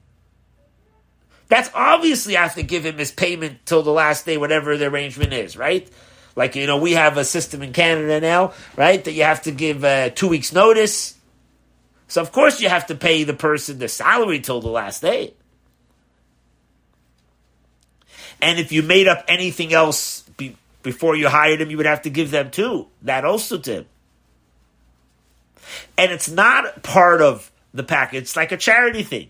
That's 1.47 1.69
obviously 1.73 2.37
I 2.37 2.43
have 2.43 2.55
to 2.55 2.63
give 2.63 2.85
him 2.85 2.97
his 2.97 3.11
payment 3.11 3.65
till 3.65 3.83
the 3.83 3.91
last 3.91 4.25
day, 4.25 4.37
whatever 4.37 4.77
the 4.77 4.87
arrangement 4.87 5.33
is, 5.33 5.57
right? 5.57 5.89
Like, 6.35 6.55
you 6.55 6.65
know, 6.65 6.77
we 6.77 6.93
have 6.93 7.17
a 7.17 7.25
system 7.25 7.61
in 7.61 7.73
Canada 7.73 8.21
now, 8.21 8.53
right, 8.77 9.03
that 9.03 9.11
you 9.11 9.23
have 9.23 9.41
to 9.43 9.51
give 9.51 9.83
uh, 9.83 10.11
two 10.11 10.29
weeks' 10.29 10.53
notice. 10.53 11.17
So, 12.11 12.21
of 12.21 12.33
course, 12.33 12.59
you 12.59 12.67
have 12.67 12.87
to 12.87 12.95
pay 12.95 13.23
the 13.23 13.33
person 13.33 13.79
the 13.79 13.87
salary 13.87 14.41
till 14.41 14.59
the 14.59 14.67
last 14.67 15.01
day. 15.01 15.33
And 18.41 18.59
if 18.59 18.73
you 18.73 18.83
made 18.83 19.07
up 19.07 19.23
anything 19.29 19.71
else 19.71 20.23
be, 20.35 20.57
before 20.83 21.15
you 21.15 21.29
hired 21.29 21.61
him, 21.61 21.71
you 21.71 21.77
would 21.77 21.85
have 21.85 22.01
to 22.01 22.09
give 22.09 22.29
them 22.29 22.51
too. 22.51 22.87
That 23.03 23.23
also 23.23 23.59
to 23.59 23.71
him. 23.71 23.85
And 25.97 26.11
it's 26.11 26.29
not 26.29 26.83
part 26.83 27.21
of 27.21 27.49
the 27.73 27.83
package, 27.83 28.23
it's 28.23 28.35
like 28.35 28.51
a 28.51 28.57
charity 28.57 29.03
thing. 29.03 29.29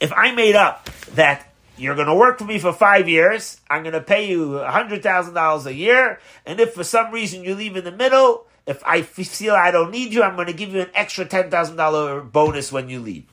If 0.00 0.12
I 0.12 0.32
made 0.32 0.54
up 0.54 0.90
that 1.14 1.50
you're 1.78 1.94
going 1.94 2.08
to 2.08 2.14
work 2.14 2.40
for 2.40 2.44
me 2.44 2.58
for 2.58 2.74
five 2.74 3.08
years, 3.08 3.58
I'm 3.70 3.84
going 3.84 3.94
to 3.94 4.02
pay 4.02 4.28
you 4.28 4.48
$100,000 4.48 5.64
a 5.64 5.74
year, 5.74 6.20
and 6.44 6.60
if 6.60 6.74
for 6.74 6.84
some 6.84 7.10
reason 7.10 7.42
you 7.42 7.54
leave 7.54 7.74
in 7.78 7.84
the 7.84 7.90
middle, 7.90 8.45
if 8.66 8.82
I 8.84 9.02
feel 9.02 9.54
I 9.54 9.70
don't 9.70 9.90
need 9.90 10.12
you, 10.12 10.22
I'm 10.22 10.34
going 10.34 10.48
to 10.48 10.52
give 10.52 10.74
you 10.74 10.80
an 10.80 10.90
extra 10.94 11.24
$10,000 11.24 12.32
bonus 12.32 12.72
when 12.72 12.88
you 12.88 13.00
leave. 13.00 13.24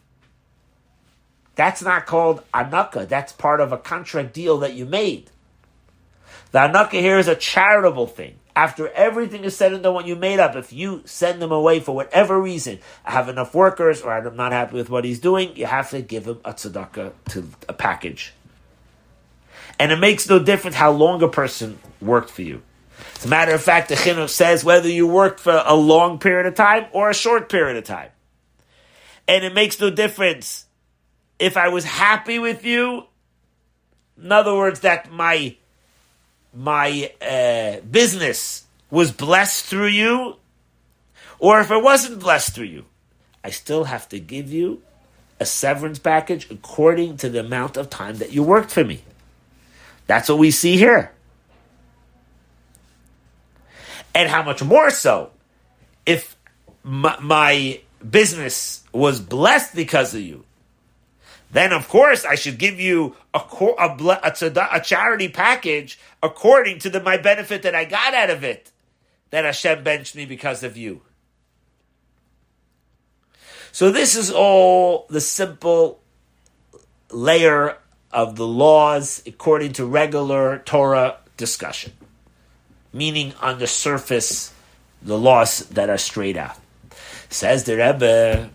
That's 1.55 1.81
not 1.83 2.05
called 2.05 2.43
anaka. 2.53 3.07
That's 3.07 3.31
part 3.31 3.59
of 3.59 3.71
a 3.71 3.77
contract 3.77 4.33
deal 4.33 4.59
that 4.59 4.73
you 4.73 4.85
made. 4.85 5.29
The 6.51 6.59
anaka 6.59 6.99
here 6.99 7.19
is 7.19 7.27
a 7.27 7.35
charitable 7.35 8.07
thing 8.07 8.39
after 8.55 8.89
everything 8.89 9.43
is 9.43 9.55
said 9.55 9.73
and 9.73 9.83
done, 9.83 9.93
what 9.93 10.05
you 10.05 10.15
made 10.15 10.39
up, 10.39 10.55
if 10.55 10.71
you 10.71 11.01
send 11.05 11.41
them 11.41 11.51
away 11.51 11.79
for 11.79 11.95
whatever 11.95 12.39
reason, 12.39 12.79
I 13.05 13.11
have 13.11 13.29
enough 13.29 13.53
workers 13.53 14.01
or 14.01 14.13
I'm 14.13 14.35
not 14.35 14.51
happy 14.51 14.75
with 14.75 14.89
what 14.89 15.05
he's 15.05 15.19
doing, 15.19 15.55
you 15.55 15.65
have 15.65 15.89
to 15.91 16.01
give 16.01 16.25
him 16.25 16.39
a 16.45 16.53
tzedakah 16.53 17.13
to 17.29 17.49
a 17.67 17.73
package. 17.73 18.33
And 19.79 19.91
it 19.91 19.97
makes 19.97 20.29
no 20.29 20.39
difference 20.39 20.75
how 20.75 20.91
long 20.91 21.23
a 21.23 21.27
person 21.27 21.79
worked 21.99 22.29
for 22.29 22.43
you. 22.43 22.61
As 23.17 23.25
a 23.25 23.27
matter 23.27 23.53
of 23.53 23.63
fact, 23.63 23.89
the 23.89 23.95
chinuch 23.95 24.29
says 24.29 24.63
whether 24.63 24.89
you 24.89 25.07
worked 25.07 25.39
for 25.39 25.63
a 25.65 25.75
long 25.75 26.19
period 26.19 26.45
of 26.45 26.55
time 26.55 26.85
or 26.91 27.09
a 27.09 27.13
short 27.13 27.49
period 27.49 27.77
of 27.77 27.83
time. 27.83 28.09
And 29.27 29.45
it 29.45 29.53
makes 29.53 29.79
no 29.79 29.89
difference 29.89 30.65
if 31.39 31.57
I 31.57 31.69
was 31.69 31.85
happy 31.85 32.39
with 32.39 32.65
you. 32.65 33.05
In 34.21 34.31
other 34.31 34.53
words, 34.53 34.81
that 34.81 35.11
my 35.11 35.55
my 36.53 37.11
uh, 37.19 37.79
business 37.81 38.65
was 38.91 39.11
blessed 39.11 39.65
through 39.65 39.87
you, 39.87 40.35
or 41.39 41.59
if 41.61 41.71
it 41.71 41.81
wasn't 41.81 42.19
blessed 42.19 42.53
through 42.53 42.65
you, 42.65 42.85
I 43.43 43.49
still 43.49 43.85
have 43.85 44.07
to 44.09 44.19
give 44.19 44.51
you 44.51 44.83
a 45.39 45.45
severance 45.45 45.99
package 45.99 46.49
according 46.51 47.17
to 47.17 47.29
the 47.29 47.39
amount 47.39 47.75
of 47.75 47.89
time 47.89 48.17
that 48.17 48.31
you 48.31 48.43
worked 48.43 48.71
for 48.71 48.83
me. 48.83 49.01
That's 50.05 50.29
what 50.29 50.37
we 50.37 50.51
see 50.51 50.77
here. 50.77 51.11
And 54.15 54.29
how 54.29 54.43
much 54.43 54.63
more 54.63 54.89
so 54.89 55.31
if 56.05 56.35
my, 56.83 57.17
my 57.19 57.81
business 58.07 58.83
was 58.91 59.19
blessed 59.19 59.75
because 59.75 60.13
of 60.13 60.21
you, 60.21 60.45
then 61.51 61.71
of 61.71 61.87
course 61.87 62.25
I 62.25 62.35
should 62.35 62.57
give 62.57 62.79
you 62.79 63.15
a, 63.33 63.39
a, 63.39 63.97
a, 64.23 64.67
a, 64.73 64.81
charity 64.81 65.29
package 65.29 65.99
according 66.21 66.79
to 66.79 66.89
the, 66.89 66.99
my 66.99 67.17
benefit 67.17 67.63
that 67.63 67.75
I 67.75 67.85
got 67.85 68.13
out 68.13 68.29
of 68.29 68.43
it, 68.43 68.71
that 69.29 69.45
Hashem 69.45 69.83
benched 69.83 70.15
me 70.15 70.25
because 70.25 70.63
of 70.63 70.75
you. 70.77 71.01
So 73.71 73.91
this 73.91 74.15
is 74.15 74.29
all 74.29 75.07
the 75.09 75.21
simple 75.21 75.99
layer 77.09 77.77
of 78.11 78.35
the 78.35 78.45
laws 78.47 79.23
according 79.25 79.73
to 79.73 79.85
regular 79.85 80.59
Torah 80.59 81.17
discussion, 81.37 81.93
meaning 82.93 83.33
on 83.41 83.59
the 83.59 83.67
surface, 83.67 84.53
the 85.01 85.17
laws 85.17 85.65
that 85.69 85.89
are 85.89 85.97
straight 85.97 86.37
out. 86.37 86.57
Says 87.29 87.63
the 87.63 87.77
Rebbe, 87.77 88.51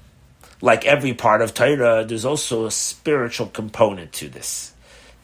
like 0.61 0.87
every 0.87 1.13
part 1.13 1.43
of 1.43 1.53
Torah, 1.53 2.05
there's 2.05 2.25
also 2.25 2.65
a 2.65 2.71
spiritual 2.71 3.49
component 3.49 4.13
to 4.15 4.29
this. 4.29 4.73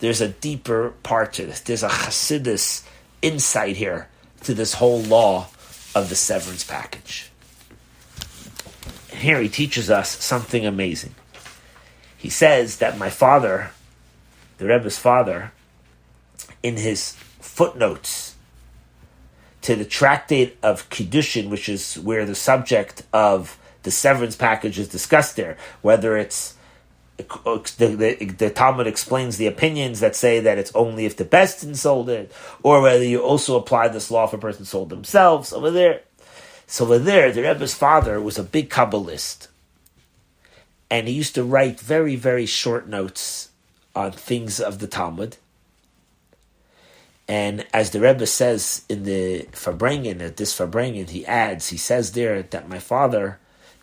There's 0.01 0.21
a 0.21 0.29
deeper 0.29 0.91
part 1.03 1.33
to 1.35 1.47
this. 1.47 1.61
There's 1.61 1.85
a 1.85 1.89
Hasidus 1.89 2.85
insight 3.23 3.77
here 3.77 4.09
to 4.43 4.53
this 4.53 4.75
whole 4.75 5.01
law 5.01 5.49
of 5.95 6.09
the 6.09 6.17
severance 6.17 6.65
package. 6.65 7.31
here 9.13 9.41
he 9.41 9.49
teaches 9.49 9.91
us 9.91 10.11
something 10.23 10.67
amazing. 10.67 11.15
He 12.19 12.29
says 12.29 12.79
that 12.79 12.99
my 12.99 13.11
father, 13.11 13.71
the 14.59 14.67
Rebbe's 14.67 14.99
father, 14.99 15.53
in 16.63 16.77
his 16.77 17.13
footnotes 17.41 18.34
to 19.65 19.75
the 19.75 19.85
tractate 19.85 20.59
of 20.63 20.89
Kiddushin, 20.91 21.49
which 21.49 21.71
is 21.71 21.99
where 21.99 22.27
the 22.27 22.35
subject 22.35 23.03
of 23.15 23.59
the 23.83 23.91
severance 23.91 24.37
package 24.37 24.79
is 24.79 24.89
discussed 24.89 25.37
there, 25.37 25.57
whether 25.81 26.19
it's 26.19 26.55
the, 27.17 27.97
the, 28.19 28.25
the, 28.27 28.51
Talmud 28.51 28.87
explains 28.87 29.39
the 29.39 29.47
opinions 29.47 30.01
that 30.01 30.17
say 30.17 30.39
that 30.41 30.59
it's 30.59 30.75
only 30.75 31.07
if 31.07 31.17
the 31.17 31.25
best 31.25 31.75
sold 31.77 32.11
it, 32.11 32.31
or 32.63 32.83
whether 32.83 33.05
you 33.05 33.23
also 33.23 33.57
apply 33.57 33.89
this 33.89 34.11
law 34.11 34.25
if 34.25 34.35
a 34.35 34.39
person 34.39 34.67
sold 34.67 34.91
themselves 34.91 35.53
over 35.53 35.71
there. 35.71 36.03
So 36.67 36.85
over 36.85 36.99
there, 36.99 37.33
the 37.33 37.43
Rebbe's 37.43 37.75
father 37.75 38.21
was 38.21 38.39
a 38.39 38.43
big 38.43 38.69
Kabbalist, 38.69 39.49
and 40.91 41.09
he 41.09 41.15
used 41.15 41.35
to 41.37 41.45
write 41.45 41.81
very, 41.81 42.17
very 42.17 42.47
short 42.47 42.87
notes 42.87 43.51
on 43.95 44.13
things 44.13 44.61
of 44.61 44.81
the 44.81 44.87
Talmud. 44.87 45.39
And 47.27 47.67
as 47.73 47.91
the 47.91 48.01
Rebbe 48.01 48.27
says 48.27 48.85
in 48.89 49.05
the 49.05 49.49
Farbrengen, 49.53 50.21
at 50.21 50.37
this 50.37 50.57
Farbrengen, 50.57 51.09
he 51.09 51.25
adds, 51.25 51.69
he 51.69 51.77
says 51.77 52.13
there 52.13 52.43
that 52.43 52.69
my 52.69 52.79
father 52.79 53.39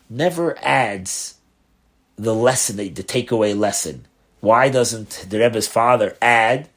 never 0.08 0.56
adds 0.60 1.36
the 2.16 2.34
lesson, 2.34 2.76
the, 2.76 2.88
the 2.88 3.02
takeaway 3.02 3.58
lesson. 3.58 4.06
Why 4.40 4.68
doesn't 4.68 5.26
the 5.28 5.38
Rebbe's 5.38 5.66
father 5.66 6.16
add? 6.22 6.68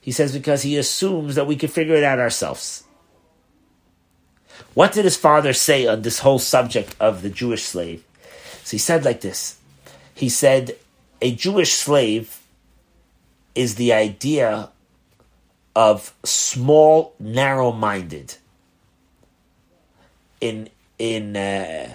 He 0.00 0.10
says 0.10 0.32
because 0.32 0.62
he 0.62 0.76
assumes 0.76 1.34
that 1.34 1.46
we 1.46 1.56
can 1.56 1.68
figure 1.68 1.94
it 1.94 2.04
out 2.04 2.18
ourselves. 2.18 2.84
What 4.74 4.92
did 4.92 5.04
his 5.04 5.16
father 5.16 5.52
say 5.52 5.86
on 5.86 6.02
this 6.02 6.20
whole 6.20 6.38
subject 6.38 6.96
of 6.98 7.22
the 7.22 7.30
Jewish 7.30 7.64
slave? 7.64 8.04
So 8.64 8.72
he 8.72 8.78
said 8.78 9.04
like 9.04 9.20
this. 9.20 9.58
He 10.14 10.28
said, 10.28 10.76
a 11.20 11.34
Jewish 11.34 11.74
slave 11.74 12.40
is 13.54 13.74
the 13.74 13.92
idea 13.92 14.70
of 15.74 16.14
small, 16.24 17.14
narrow-minded. 17.18 18.36
In 20.40 20.68
in 20.98 21.36
uh, 21.36 21.94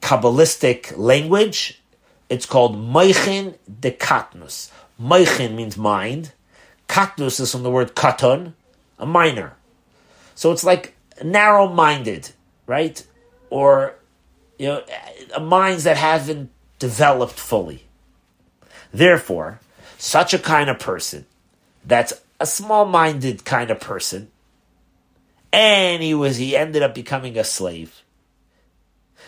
Kabbalistic 0.00 0.96
language, 0.96 1.80
it's 2.28 2.46
called 2.46 2.76
Moichin 2.76 3.56
de 3.80 3.90
Katnus. 3.90 4.70
Moichin 5.00 5.54
means 5.54 5.76
mind. 5.76 6.32
Katnus 6.88 7.40
is 7.40 7.52
from 7.52 7.62
the 7.62 7.70
word 7.70 7.94
katon, 7.94 8.54
a 8.98 9.06
minor. 9.06 9.54
So 10.34 10.52
it's 10.52 10.64
like 10.64 10.94
narrow 11.22 11.68
minded, 11.68 12.30
right? 12.66 13.04
Or, 13.50 13.94
you 14.58 14.66
know, 14.66 14.82
minds 15.40 15.84
that 15.84 15.96
haven't 15.96 16.50
developed 16.78 17.38
fully. 17.38 17.84
Therefore, 18.92 19.60
such 19.98 20.34
a 20.34 20.38
kind 20.38 20.68
of 20.68 20.78
person 20.78 21.26
that's 21.84 22.12
a 22.40 22.46
small 22.46 22.84
minded 22.84 23.44
kind 23.44 23.70
of 23.70 23.80
person, 23.80 24.30
and 25.52 26.02
he 26.02 26.14
was, 26.14 26.36
he 26.36 26.56
ended 26.56 26.82
up 26.82 26.94
becoming 26.94 27.38
a 27.38 27.44
slave 27.44 28.02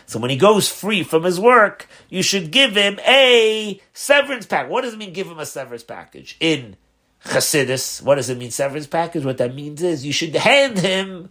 so 0.06 0.18
when 0.18 0.30
he 0.30 0.36
goes 0.36 0.68
free 0.68 1.02
from 1.02 1.24
his 1.24 1.40
work, 1.40 1.88
you 2.08 2.22
should 2.22 2.50
give 2.50 2.76
him 2.76 2.98
a 3.06 3.80
severance 3.92 4.46
pack. 4.46 4.68
What 4.68 4.82
does 4.82 4.94
it 4.94 4.98
mean 4.98 5.12
give 5.12 5.26
him 5.26 5.38
a 5.38 5.46
severance 5.46 5.82
package? 5.82 6.36
In 6.40 6.76
Chassidus, 7.24 8.02
what 8.02 8.16
does 8.16 8.28
it 8.28 8.38
mean 8.38 8.50
severance 8.50 8.86
package? 8.86 9.24
What 9.24 9.38
that 9.38 9.54
means 9.54 9.82
is 9.82 10.04
you 10.04 10.12
should 10.12 10.34
hand 10.34 10.78
him 10.78 11.30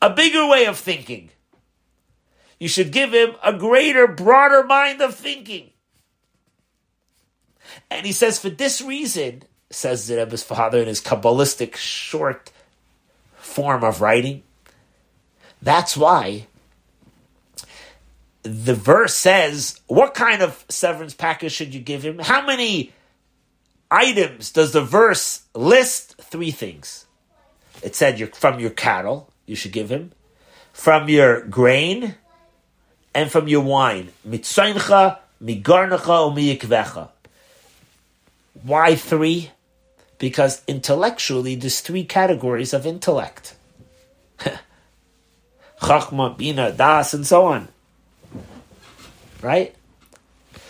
a 0.00 0.10
bigger 0.10 0.46
way 0.46 0.66
of 0.66 0.78
thinking. 0.78 1.30
You 2.60 2.68
should 2.68 2.92
give 2.92 3.12
him 3.12 3.34
a 3.42 3.52
greater, 3.52 4.06
broader 4.06 4.62
mind 4.62 5.02
of 5.02 5.14
thinking. 5.14 5.70
And 7.90 8.06
he 8.06 8.12
says, 8.12 8.38
for 8.38 8.48
this 8.48 8.80
reason, 8.80 9.42
says 9.70 10.06
the 10.06 10.16
Rebbe's 10.16 10.42
father 10.42 10.78
in 10.80 10.86
his 10.86 11.00
Kabbalistic 11.00 11.76
short 11.76 12.50
form 13.36 13.84
of 13.84 14.00
writing, 14.00 14.42
that's 15.62 15.96
why 15.96 16.46
the 18.42 18.74
verse 18.74 19.14
says, 19.14 19.80
what 19.86 20.14
kind 20.14 20.42
of 20.42 20.64
severance 20.68 21.14
package 21.14 21.52
should 21.52 21.74
you 21.74 21.80
give 21.80 22.04
him? 22.04 22.18
How 22.18 22.46
many 22.46 22.92
items 23.90 24.52
does 24.52 24.72
the 24.72 24.82
verse 24.82 25.42
list? 25.54 26.16
Three 26.20 26.52
things. 26.52 27.06
It 27.82 27.96
said 27.96 28.18
you're, 28.18 28.28
from 28.28 28.60
your 28.60 28.70
cattle, 28.70 29.30
you 29.46 29.56
should 29.56 29.72
give 29.72 29.90
him, 29.90 30.12
from 30.72 31.08
your 31.08 31.42
grain, 31.42 32.14
and 33.14 33.30
from 33.30 33.48
your 33.48 33.62
wine. 33.62 34.12
Mitzaincha, 34.26 35.18
migarnacha, 35.42 35.98
umiyikvecha. 35.98 37.08
Why 38.62 38.94
three? 38.94 39.50
Because 40.18 40.62
intellectually, 40.66 41.54
there's 41.54 41.80
three 41.80 42.04
categories 42.04 42.72
of 42.72 42.86
intellect. 42.86 43.54
Chachma, 45.80 46.36
Bina, 46.36 46.72
Das, 46.72 47.12
and 47.12 47.26
so 47.26 47.46
on. 47.46 47.68
Right? 49.42 49.74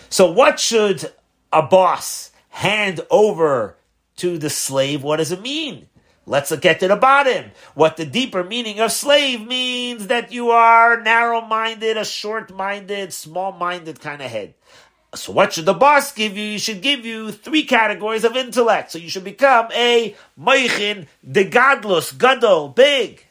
So 0.09 0.31
what 0.31 0.59
should 0.59 1.11
a 1.51 1.61
boss 1.61 2.31
hand 2.49 3.01
over 3.09 3.75
to 4.17 4.37
the 4.37 4.49
slave? 4.49 5.03
What 5.03 5.17
does 5.17 5.31
it 5.31 5.41
mean? 5.41 5.87
Let's 6.25 6.53
get 6.57 6.81
to 6.81 6.89
the 6.89 6.97
bottom. 6.97 7.51
What 7.73 7.95
the 7.95 8.05
deeper 8.05 8.43
meaning 8.43 8.81
of 8.81 8.91
slave 8.91 9.47
means 9.47 10.07
that 10.07 10.33
you 10.33 10.51
are 10.51 11.01
narrow-minded, 11.01 11.95
a 11.95 12.03
short-minded, 12.03 13.13
small-minded 13.13 14.01
kind 14.01 14.21
of 14.21 14.29
head. 14.29 14.53
So 15.15 15.31
what 15.31 15.53
should 15.53 15.65
the 15.65 15.73
boss 15.73 16.11
give 16.11 16.37
you? 16.37 16.51
He 16.51 16.57
should 16.57 16.81
give 16.81 17.05
you 17.05 17.31
three 17.31 17.63
categories 17.63 18.23
of 18.23 18.35
intellect. 18.35 18.91
So 18.91 18.97
you 18.97 19.09
should 19.09 19.23
become 19.23 19.69
a 19.73 20.15
moichin, 20.39 21.07
de 21.29 21.49
gadlus, 21.49 22.17
gadol, 22.17 22.69
big. 22.69 23.23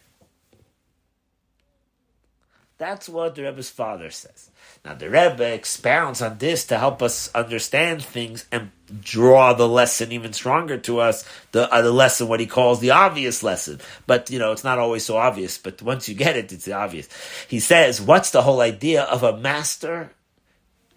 That's 2.78 3.08
what 3.08 3.34
the 3.34 3.44
Rebbe's 3.44 3.70
father 3.70 4.10
says. 4.10 4.50
Now 4.84 4.94
the 4.94 5.08
Rebbe 5.08 5.54
expounds 5.54 6.20
on 6.20 6.36
this 6.38 6.66
to 6.66 6.78
help 6.78 7.02
us 7.02 7.30
understand 7.34 8.04
things 8.04 8.44
and 8.52 8.70
draw 9.00 9.54
the 9.54 9.68
lesson 9.68 10.12
even 10.12 10.34
stronger 10.34 10.76
to 10.78 11.00
us. 11.00 11.24
The 11.52 11.72
uh, 11.72 11.80
the 11.80 11.92
lesson, 11.92 12.28
what 12.28 12.40
he 12.40 12.46
calls 12.46 12.80
the 12.80 12.90
obvious 12.90 13.42
lesson, 13.42 13.80
but 14.06 14.30
you 14.30 14.38
know 14.38 14.52
it's 14.52 14.64
not 14.64 14.78
always 14.78 15.06
so 15.06 15.16
obvious. 15.16 15.56
But 15.56 15.80
once 15.80 16.06
you 16.08 16.14
get 16.14 16.36
it, 16.36 16.52
it's 16.52 16.68
obvious. 16.68 17.08
He 17.48 17.60
says, 17.60 18.00
"What's 18.00 18.30
the 18.30 18.42
whole 18.42 18.60
idea 18.60 19.04
of 19.04 19.22
a 19.22 19.36
master 19.38 20.12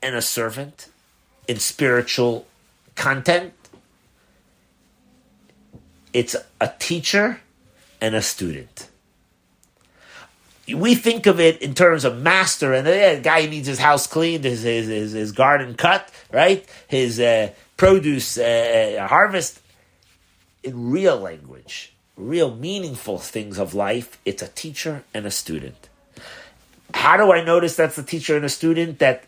and 0.01 0.15
a 0.15 0.21
servant 0.21 0.89
in 1.47 1.59
spiritual 1.59 2.45
content? 2.95 3.53
It's 6.13 6.35
a 6.59 6.73
teacher 6.79 7.41
and 8.01 8.15
a 8.15 8.21
student." 8.21 8.89
we 10.75 10.95
think 10.95 11.25
of 11.25 11.39
it 11.39 11.61
in 11.61 11.73
terms 11.73 12.05
of 12.05 12.21
master 12.21 12.73
and 12.73 12.87
a 12.87 13.17
uh, 13.17 13.19
guy 13.21 13.45
needs 13.45 13.67
his 13.67 13.79
house 13.79 14.07
cleaned, 14.07 14.43
his 14.43 14.61
his, 14.61 14.87
his, 14.87 15.11
his 15.13 15.31
garden 15.31 15.75
cut, 15.75 16.11
right? 16.31 16.65
His 16.87 17.19
uh, 17.19 17.51
produce 17.77 18.37
uh, 18.37 18.97
uh, 18.99 19.07
harvest. 19.07 19.61
In 20.61 20.91
real 20.91 21.17
language, 21.17 21.93
real 22.17 22.53
meaningful 22.53 23.17
things 23.17 23.57
of 23.57 23.73
life, 23.73 24.19
it's 24.25 24.43
a 24.43 24.49
teacher 24.49 25.03
and 25.13 25.25
a 25.25 25.31
student. 25.31 25.87
How 26.93 27.15
do 27.15 27.31
I 27.31 27.43
notice 27.43 27.77
that's 27.77 27.97
a 27.97 28.03
teacher 28.03 28.35
and 28.35 28.43
a 28.43 28.49
student? 28.49 28.99
That 28.99 29.23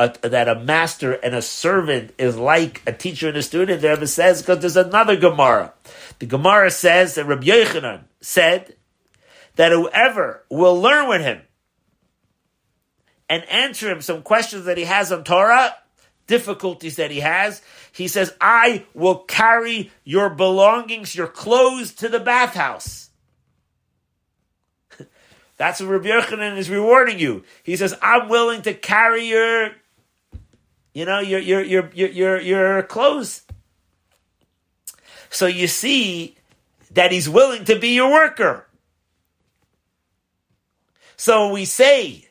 a, 0.00 0.28
that 0.28 0.48
a 0.48 0.58
master 0.58 1.12
and 1.12 1.34
a 1.34 1.42
servant 1.42 2.14
is 2.18 2.36
like 2.36 2.82
a 2.86 2.92
teacher 2.92 3.28
and 3.28 3.36
a 3.36 3.42
student. 3.42 3.82
The 3.82 3.90
Rebbe 3.90 4.06
says 4.06 4.42
because 4.42 4.60
there's 4.60 4.76
another 4.76 5.16
Gemara. 5.16 5.72
The 6.18 6.26
Gemara 6.26 6.70
says 6.70 7.14
that 7.14 7.26
Rabbi 7.26 7.46
Yochanan 7.46 8.04
said 8.20 8.76
that 9.56 9.72
whoever 9.72 10.44
will 10.50 10.80
learn 10.80 11.08
with 11.08 11.22
him 11.22 11.42
and 13.28 13.48
answer 13.48 13.90
him 13.90 14.00
some 14.00 14.22
questions 14.22 14.64
that 14.64 14.78
he 14.78 14.84
has 14.84 15.12
on 15.12 15.22
Torah, 15.22 15.76
difficulties 16.26 16.96
that 16.96 17.10
he 17.10 17.20
has, 17.20 17.62
he 17.92 18.08
says, 18.08 18.34
I 18.40 18.86
will 18.94 19.18
carry 19.18 19.90
your 20.04 20.30
belongings, 20.30 21.14
your 21.14 21.26
clothes 21.26 21.92
to 21.94 22.08
the 22.08 22.20
bathhouse. 22.20 23.10
That's 25.56 25.80
what 25.80 25.90
Rabbi 25.90 26.08
Yochanan 26.08 26.56
is 26.56 26.70
rewarding 26.70 27.18
you. 27.18 27.44
He 27.62 27.76
says, 27.76 27.94
I'm 28.00 28.28
willing 28.28 28.62
to 28.62 28.74
carry 28.74 29.26
your, 29.26 29.70
you 30.92 31.04
know, 31.04 31.20
your, 31.20 31.40
your, 31.40 31.62
your, 31.62 31.90
your, 31.92 32.40
your, 32.40 32.82
clothes. 32.82 33.42
So 35.30 35.46
you 35.46 35.68
see 35.68 36.36
that 36.92 37.12
he's 37.12 37.28
willing 37.28 37.64
to 37.66 37.78
be 37.78 37.90
your 37.90 38.10
worker. 38.10 38.66
So 41.16 41.52
we 41.52 41.64
say 41.64 42.28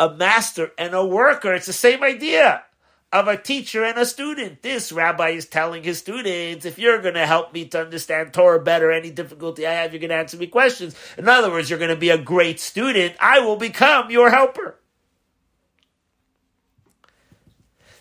a 0.00 0.12
master 0.12 0.72
and 0.76 0.94
a 0.94 1.04
worker, 1.04 1.54
it's 1.54 1.66
the 1.66 1.72
same 1.72 2.02
idea 2.02 2.64
of 3.12 3.28
a 3.28 3.36
teacher 3.36 3.84
and 3.84 3.96
a 3.96 4.04
student. 4.04 4.60
This 4.62 4.90
rabbi 4.90 5.30
is 5.30 5.46
telling 5.46 5.84
his 5.84 5.98
students, 5.98 6.64
if 6.64 6.80
you're 6.80 7.00
going 7.00 7.14
to 7.14 7.26
help 7.26 7.52
me 7.52 7.66
to 7.66 7.80
understand 7.80 8.32
Torah 8.32 8.60
better, 8.60 8.90
any 8.90 9.10
difficulty 9.10 9.64
I 9.64 9.74
have, 9.74 9.92
you're 9.92 10.00
going 10.00 10.10
to 10.10 10.16
answer 10.16 10.36
me 10.36 10.48
questions. 10.48 10.96
In 11.16 11.28
other 11.28 11.48
words, 11.48 11.70
you're 11.70 11.78
going 11.78 11.90
to 11.90 11.96
be 11.96 12.10
a 12.10 12.18
great 12.18 12.58
student. 12.58 13.14
I 13.20 13.38
will 13.38 13.54
become 13.54 14.10
your 14.10 14.30
helper. 14.30 14.80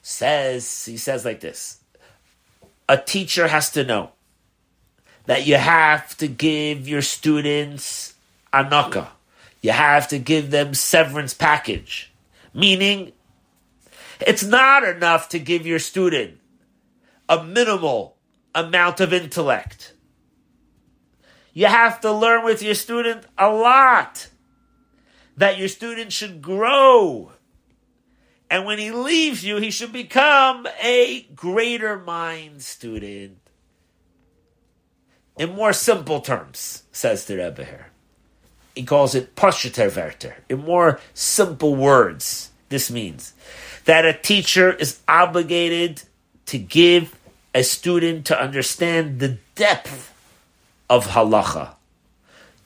Says, 0.04 0.86
he 0.86 0.98
says 0.98 1.26
like 1.26 1.40
this. 1.40 1.80
A 2.88 2.98
teacher 2.98 3.48
has 3.48 3.72
to 3.72 3.84
know 3.84 4.12
that 5.26 5.48
you 5.48 5.56
have 5.56 6.16
to 6.18 6.28
give 6.28 6.88
your 6.88 7.02
students 7.02 8.14
anaka 8.54 9.08
you 9.64 9.72
have 9.72 10.10
to 10.10 10.20
give 10.20 10.52
them 10.52 10.76
severance 10.76 11.34
package. 11.34 12.12
Meaning, 12.54 13.14
it's 14.20 14.44
not 14.44 14.84
enough 14.84 15.30
to 15.30 15.40
give 15.40 15.66
your 15.66 15.80
student 15.80 16.38
a 17.30 17.44
minimal 17.44 18.18
amount 18.54 19.00
of 19.00 19.14
intellect. 19.14 19.94
You 21.54 21.68
have 21.68 22.02
to 22.02 22.12
learn 22.12 22.44
with 22.44 22.62
your 22.62 22.76
student 22.76 23.26
a 23.38 23.50
lot. 23.50 24.28
That 25.38 25.58
your 25.58 25.70
student 25.70 26.12
should 26.12 26.42
grow. 26.42 27.32
And 28.50 28.66
when 28.66 28.78
he 28.78 28.92
leaves 28.92 29.44
you, 29.44 29.58
he 29.58 29.72
should 29.72 29.92
become 29.92 30.68
a 30.82 31.28
greater 31.36 31.98
mind 31.98 32.62
student. 32.62 33.38
In 35.38 35.56
more 35.56 35.74
simple 35.74 36.22
terms, 36.22 36.84
says 36.92 37.26
the 37.26 37.38
Rebbe 37.38 37.66
here 37.66 37.88
he 38.76 38.84
calls 38.84 39.16
it 39.16 39.36
Pashater 39.36 40.34
In 40.50 40.60
more 40.60 41.00
simple 41.14 41.76
words, 41.76 42.52
this 42.70 42.90
means 42.90 43.34
that 43.86 44.06
a 44.06 44.14
teacher 44.14 44.74
is 44.74 45.00
obligated 45.08 46.04
to 46.48 46.58
give 46.58 47.18
a 47.54 47.64
student 47.64 48.26
to 48.26 48.40
understand 48.40 49.20
the 49.20 49.38
depth 49.56 50.14
of 50.90 51.08
halacha. 51.08 51.76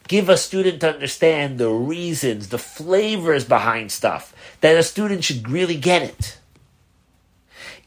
Give 0.08 0.30
a 0.30 0.38
student 0.38 0.82
to 0.82 0.94
understand 0.94 1.58
the 1.58 1.70
reasons, 1.70 2.50
the 2.50 2.58
flavors 2.58 3.44
behind 3.44 3.92
stuff, 3.92 4.34
that 4.62 4.78
a 4.78 4.84
student 4.84 5.24
should 5.24 5.50
really 5.50 5.76
get 5.76 6.02
it. 6.02 6.38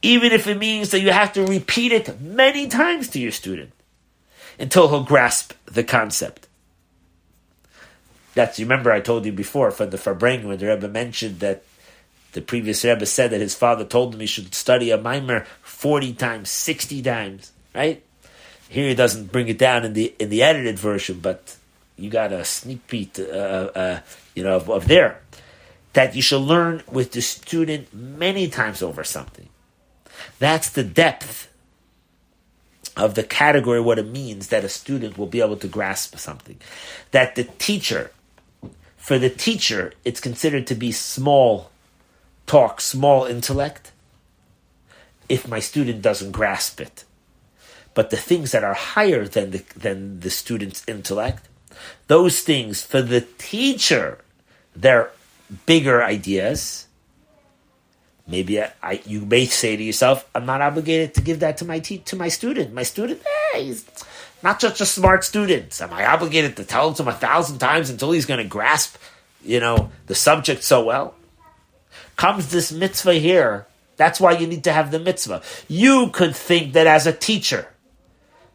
Even 0.02 0.32
if 0.32 0.46
it 0.46 0.58
means 0.58 0.90
that 0.90 1.00
you 1.00 1.10
have 1.12 1.32
to 1.34 1.44
repeat 1.44 1.92
it 1.92 2.20
many 2.20 2.68
times 2.68 3.08
to 3.08 3.18
your 3.18 3.32
student 3.32 3.72
until 4.58 4.88
he'll 4.88 5.04
grasp 5.04 5.52
the 5.66 5.84
concept. 5.84 6.46
That's 8.34 8.58
you 8.58 8.66
remember 8.66 8.92
I 8.92 9.00
told 9.00 9.24
you 9.26 9.32
before 9.32 9.70
from 9.70 9.90
the 9.90 9.96
Farbrengen 9.96 10.44
when 10.44 10.58
the 10.58 10.68
Rebbe 10.68 10.88
mentioned 10.88 11.40
that 11.40 11.64
the 12.32 12.40
previous 12.40 12.84
Rebbe 12.84 13.06
said 13.06 13.30
that 13.30 13.40
his 13.40 13.54
father 13.54 13.84
told 13.84 14.14
him 14.14 14.20
he 14.20 14.26
should 14.26 14.54
study 14.54 14.90
a 14.90 14.98
mimer 14.98 15.46
forty 15.62 16.12
times, 16.12 16.48
sixty 16.48 17.02
times, 17.02 17.52
right? 17.74 18.02
Here 18.68 18.88
he 18.88 18.94
doesn't 18.94 19.32
bring 19.32 19.48
it 19.48 19.58
down 19.58 19.84
in 19.84 19.94
the 19.94 20.14
in 20.18 20.30
the 20.30 20.42
edited 20.42 20.78
version, 20.78 21.18
but 21.20 21.56
you 22.00 22.10
got 22.10 22.32
a 22.32 22.44
sneak 22.44 22.86
peek, 22.86 23.18
uh, 23.18 23.22
uh, 23.22 24.00
you 24.34 24.42
know, 24.42 24.56
of, 24.56 24.70
of 24.70 24.88
there 24.88 25.20
that 25.92 26.14
you 26.14 26.22
should 26.22 26.40
learn 26.40 26.82
with 26.90 27.12
the 27.12 27.20
student 27.20 27.92
many 27.92 28.48
times 28.48 28.80
over 28.80 29.02
something. 29.02 29.48
That's 30.38 30.70
the 30.70 30.84
depth 30.84 31.48
of 32.96 33.14
the 33.14 33.22
category, 33.22 33.80
what 33.80 33.98
it 33.98 34.06
means 34.06 34.48
that 34.48 34.64
a 34.64 34.68
student 34.68 35.18
will 35.18 35.26
be 35.26 35.40
able 35.40 35.56
to 35.56 35.68
grasp 35.68 36.16
something. 36.16 36.58
That 37.10 37.34
the 37.34 37.44
teacher 37.44 38.12
for 39.00 39.18
the 39.18 39.30
teacher, 39.30 39.94
it's 40.04 40.20
considered 40.20 40.66
to 40.68 40.74
be 40.74 40.92
small 40.92 41.70
talk, 42.46 42.80
small 42.80 43.24
intellect, 43.24 43.92
if 45.28 45.48
my 45.48 45.58
student 45.58 46.02
doesn't 46.02 46.32
grasp 46.32 46.80
it. 46.80 47.04
But 47.94 48.10
the 48.10 48.16
things 48.16 48.52
that 48.52 48.62
are 48.62 48.74
higher 48.74 49.26
than 49.26 49.52
the, 49.52 49.64
than 49.74 50.20
the 50.20 50.30
student's 50.30 50.84
intellect, 50.86 51.48
those 52.06 52.40
things 52.40 52.82
for 52.82 53.02
the 53.02 53.22
teacher, 53.38 54.18
they're 54.74 55.10
bigger 55.66 56.02
ideas. 56.02 56.86
Maybe 58.26 58.62
I, 58.62 58.72
I, 58.82 59.02
you 59.04 59.22
may 59.22 59.46
say 59.46 59.76
to 59.76 59.82
yourself, 59.82 60.28
"I'm 60.34 60.46
not 60.46 60.60
obligated 60.60 61.14
to 61.14 61.20
give 61.20 61.40
that 61.40 61.56
to 61.58 61.64
my 61.64 61.80
te- 61.80 61.98
to 61.98 62.16
my 62.16 62.28
student. 62.28 62.72
My 62.72 62.84
student, 62.84 63.22
eh, 63.54 63.58
he's 63.58 63.84
not 64.42 64.60
just 64.60 64.80
a 64.80 64.86
smart 64.86 65.24
student. 65.24 65.80
Am 65.80 65.92
I 65.92 66.06
obligated 66.06 66.56
to 66.56 66.64
tell 66.64 66.92
him 66.92 67.08
a 67.08 67.12
thousand 67.12 67.58
times 67.58 67.90
until 67.90 68.12
he's 68.12 68.26
going 68.26 68.38
to 68.38 68.48
grasp, 68.48 68.96
you 69.44 69.60
know, 69.60 69.90
the 70.06 70.14
subject 70.14 70.62
so 70.62 70.84
well? 70.84 71.14
Comes 72.16 72.50
this 72.50 72.70
mitzvah 72.70 73.14
here. 73.14 73.66
That's 73.96 74.20
why 74.20 74.32
you 74.32 74.46
need 74.46 74.64
to 74.64 74.72
have 74.72 74.90
the 74.90 74.98
mitzvah. 74.98 75.42
You 75.68 76.10
could 76.10 76.34
think 76.34 76.72
that 76.72 76.86
as 76.86 77.06
a 77.06 77.12
teacher, 77.12 77.66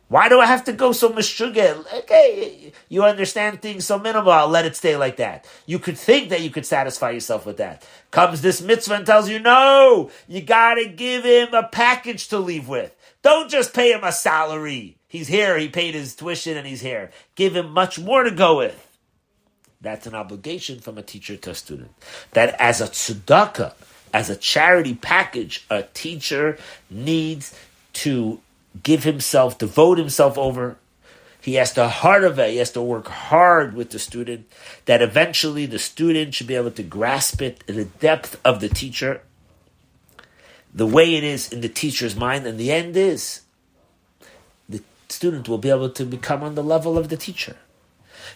why 0.07 0.29
do 0.29 0.39
I 0.39 0.45
have 0.45 0.65
to 0.65 0.73
go 0.73 0.91
so 0.91 1.09
mishugah? 1.09 1.83
Okay, 2.01 2.71
you 2.89 3.03
understand 3.03 3.61
things 3.61 3.85
so 3.85 3.97
minimal. 3.97 4.31
I'll 4.31 4.47
let 4.47 4.65
it 4.65 4.75
stay 4.75 4.95
like 4.97 5.17
that. 5.17 5.47
You 5.65 5.79
could 5.79 5.97
think 5.97 6.29
that 6.29 6.41
you 6.41 6.51
could 6.51 6.65
satisfy 6.65 7.09
yourself 7.09 7.45
with 7.45 7.57
that. 7.57 7.87
Comes 8.11 8.41
this 8.41 8.61
mitzvah 8.61 8.95
and 8.95 9.05
tells 9.05 9.29
you, 9.29 9.39
no, 9.39 10.11
you 10.27 10.41
gotta 10.41 10.87
give 10.87 11.23
him 11.23 11.53
a 11.53 11.67
package 11.67 12.27
to 12.27 12.37
leave 12.37 12.67
with. 12.67 12.95
Don't 13.23 13.49
just 13.49 13.73
pay 13.73 13.91
him 13.91 14.03
a 14.03 14.11
salary. 14.11 14.97
He's 15.07 15.27
here, 15.27 15.57
he 15.57 15.69
paid 15.69 15.95
his 15.95 16.15
tuition 16.15 16.55
and 16.55 16.67
he's 16.67 16.81
here. 16.81 17.09
Give 17.33 17.55
him 17.55 17.71
much 17.71 17.97
more 17.97 18.23
to 18.23 18.31
go 18.31 18.57
with. 18.57 18.81
That's 19.81 20.05
an 20.05 20.13
obligation 20.13 20.79
from 20.79 20.97
a 20.97 21.03
teacher 21.03 21.35
to 21.35 21.51
a 21.51 21.55
student. 21.55 21.91
That 22.31 22.55
as 22.59 22.81
a 22.81 22.87
tzedakah, 22.87 23.73
as 24.13 24.29
a 24.29 24.35
charity 24.35 24.93
package, 24.93 25.65
a 25.69 25.83
teacher 25.83 26.57
needs 26.89 27.57
to 27.93 28.39
give 28.83 29.03
himself, 29.03 29.57
devote 29.57 29.97
himself 29.97 30.37
over. 30.37 30.77
He 31.41 31.55
has 31.55 31.73
to 31.73 31.87
heart 31.87 32.23
of 32.23 32.39
it. 32.39 32.51
He 32.51 32.57
has 32.57 32.71
to 32.71 32.81
work 32.81 33.07
hard 33.07 33.75
with 33.75 33.91
the 33.91 33.99
student. 33.99 34.47
That 34.85 35.01
eventually 35.01 35.65
the 35.65 35.79
student 35.79 36.33
should 36.33 36.47
be 36.47 36.55
able 36.55 36.71
to 36.71 36.83
grasp 36.83 37.41
it 37.41 37.63
in 37.67 37.75
the 37.75 37.85
depth 37.85 38.39
of 38.43 38.61
the 38.61 38.69
teacher, 38.69 39.21
the 40.73 40.87
way 40.87 41.15
it 41.15 41.23
is 41.23 41.51
in 41.51 41.61
the 41.61 41.69
teacher's 41.69 42.15
mind, 42.15 42.45
and 42.47 42.57
the 42.57 42.71
end 42.71 42.97
is 42.97 43.41
the 44.67 44.81
student 45.07 45.47
will 45.47 45.59
be 45.59 45.69
able 45.69 45.89
to 45.89 46.05
become 46.05 46.41
on 46.43 46.55
the 46.55 46.63
level 46.63 46.97
of 46.97 47.09
the 47.09 47.17
teacher. 47.17 47.57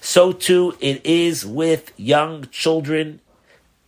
So 0.02 0.32
too 0.32 0.78
it 0.80 1.06
is 1.06 1.46
with 1.46 1.92
young 1.98 2.48
children 2.52 3.22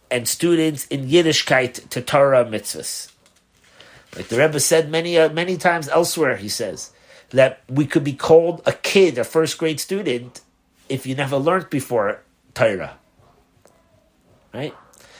and 0.09 0.27
students 0.27 0.85
in 0.87 1.07
Yiddishkeit 1.07 1.89
to 1.89 2.01
Torah 2.01 2.43
mitzvahs. 2.43 3.11
Like 4.16 4.28
the 4.28 4.38
Rebbe 4.38 4.59
said 4.59 4.89
many 4.89 5.18
uh, 5.18 5.30
many 5.30 5.57
times 5.57 5.88
elsewhere, 5.88 6.36
he 6.36 6.49
says 6.49 6.91
that 7.30 7.62
we 7.70 7.86
could 7.86 8.03
be 8.03 8.14
called 8.14 8.62
a 8.66 8.74
kid, 8.74 9.18
a 9.18 9.24
first 9.24 9.57
grade 9.57 9.80
student, 9.80 10.41
if 10.89 11.05
you 11.05 11.16
never 11.16 11.38
learned 11.38 11.70
before 11.70 12.22
Torah. 12.53 12.97
Right? 14.53 14.76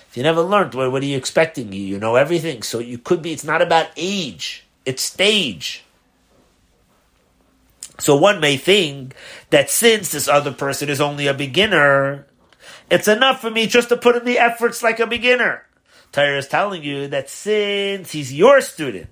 If 0.10 0.18
you 0.18 0.24
never 0.24 0.42
learned, 0.42 0.74
what, 0.74 0.92
what 0.92 1.02
are 1.02 1.06
you 1.06 1.16
expecting? 1.16 1.72
You, 1.72 1.82
you 1.82 1.98
know 1.98 2.16
everything. 2.16 2.64
So 2.64 2.80
you 2.80 2.98
could 2.98 3.22
be, 3.22 3.32
it's 3.32 3.46
not 3.46 3.62
about 3.62 3.88
age, 3.96 4.66
it's 4.86 5.02
stage. 5.02 5.86
So 7.98 8.18
one 8.18 8.42
may 8.42 8.58
think 8.58 9.16
that 9.52 9.70
since 9.70 10.12
this 10.12 10.28
other 10.28 10.52
person 10.52 10.90
is 10.90 11.00
only 11.00 11.28
a 11.28 11.34
beginner, 11.34 12.26
it's 12.90 13.08
enough 13.08 13.40
for 13.40 13.50
me 13.50 13.68
just 13.68 13.88
to 13.90 13.96
put 13.96 14.18
in 14.18 14.26
the 14.26 14.38
efforts 14.38 14.84
like 14.84 15.00
a 15.00 15.08
beginner. 15.08 15.66
Torah 16.12 16.38
is 16.38 16.48
telling 16.48 16.84
you 16.84 17.08
that 17.08 17.30
since 17.30 18.12
he's 18.12 18.34
your 18.34 18.62
student, 18.62 19.10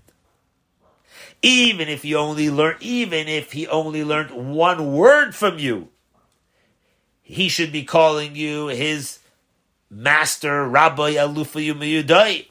even 1.41 1.88
if 1.88 2.04
he 2.04 2.14
only 2.16 2.50
learned, 2.50 2.82
even 2.82 3.28
if 3.28 3.54
he 3.54 3.68
only 3.68 4.04
learned 4.04 4.32
one 4.54 4.91
word 4.91 5.34
from 5.34 5.58
you, 5.60 5.88
he 7.22 7.47
should 7.47 7.72
be 7.72 7.84
calling 7.84 8.36
you 8.36 8.68
his 8.68 9.20
master, 9.89 10.68
Rabbi 10.68 11.14
Alufa 11.14 11.66
Yumayudai. 11.66 12.47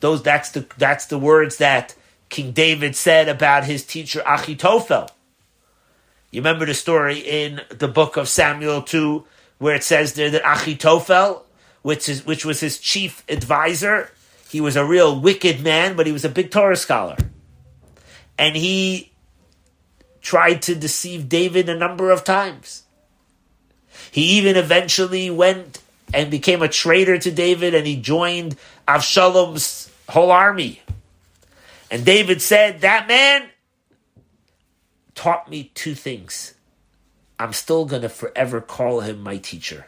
Those 0.00 0.22
that's 0.22 0.50
the 0.50 0.66
that's 0.78 1.06
the 1.06 1.18
words 1.18 1.58
that 1.58 1.94
King 2.30 2.52
David 2.52 2.96
said 2.96 3.28
about 3.28 3.64
his 3.64 3.84
teacher 3.84 4.20
Achitophel. 4.20 5.10
You 6.30 6.40
remember 6.40 6.64
the 6.64 6.74
story 6.74 7.18
in 7.18 7.60
the 7.70 7.88
book 7.88 8.16
of 8.16 8.28
Samuel 8.28 8.82
2, 8.82 9.24
where 9.58 9.74
it 9.74 9.82
says 9.82 10.14
there 10.14 10.30
that 10.30 10.44
Achitophel 10.44 11.42
which 11.82 12.08
is 12.08 12.26
which 12.26 12.44
was 12.44 12.60
his 12.60 12.78
chief 12.78 13.24
advisor. 13.28 14.10
He 14.48 14.60
was 14.60 14.76
a 14.76 14.84
real 14.84 15.18
wicked 15.18 15.62
man, 15.62 15.96
but 15.96 16.06
he 16.06 16.12
was 16.12 16.24
a 16.24 16.28
big 16.28 16.50
Torah 16.50 16.76
scholar, 16.76 17.16
and 18.38 18.56
he 18.56 19.12
tried 20.20 20.62
to 20.62 20.74
deceive 20.74 21.28
David 21.28 21.68
a 21.68 21.76
number 21.76 22.10
of 22.10 22.24
times. 22.24 22.82
He 24.10 24.22
even 24.38 24.56
eventually 24.56 25.30
went 25.30 25.80
and 26.12 26.30
became 26.30 26.62
a 26.62 26.68
traitor 26.68 27.16
to 27.18 27.30
David, 27.30 27.74
and 27.74 27.86
he 27.86 27.96
joined 27.96 28.56
Avshalom's 28.88 29.88
whole 30.08 30.32
army. 30.32 30.82
And 31.90 32.04
David 32.04 32.42
said, 32.42 32.80
"That 32.80 33.06
man 33.06 33.50
taught 35.14 35.48
me 35.48 35.70
two 35.74 35.94
things. 35.94 36.54
I'm 37.38 37.52
still 37.52 37.84
going 37.84 38.02
to 38.02 38.08
forever 38.08 38.60
call 38.60 39.00
him 39.00 39.22
my 39.22 39.36
teacher." 39.38 39.86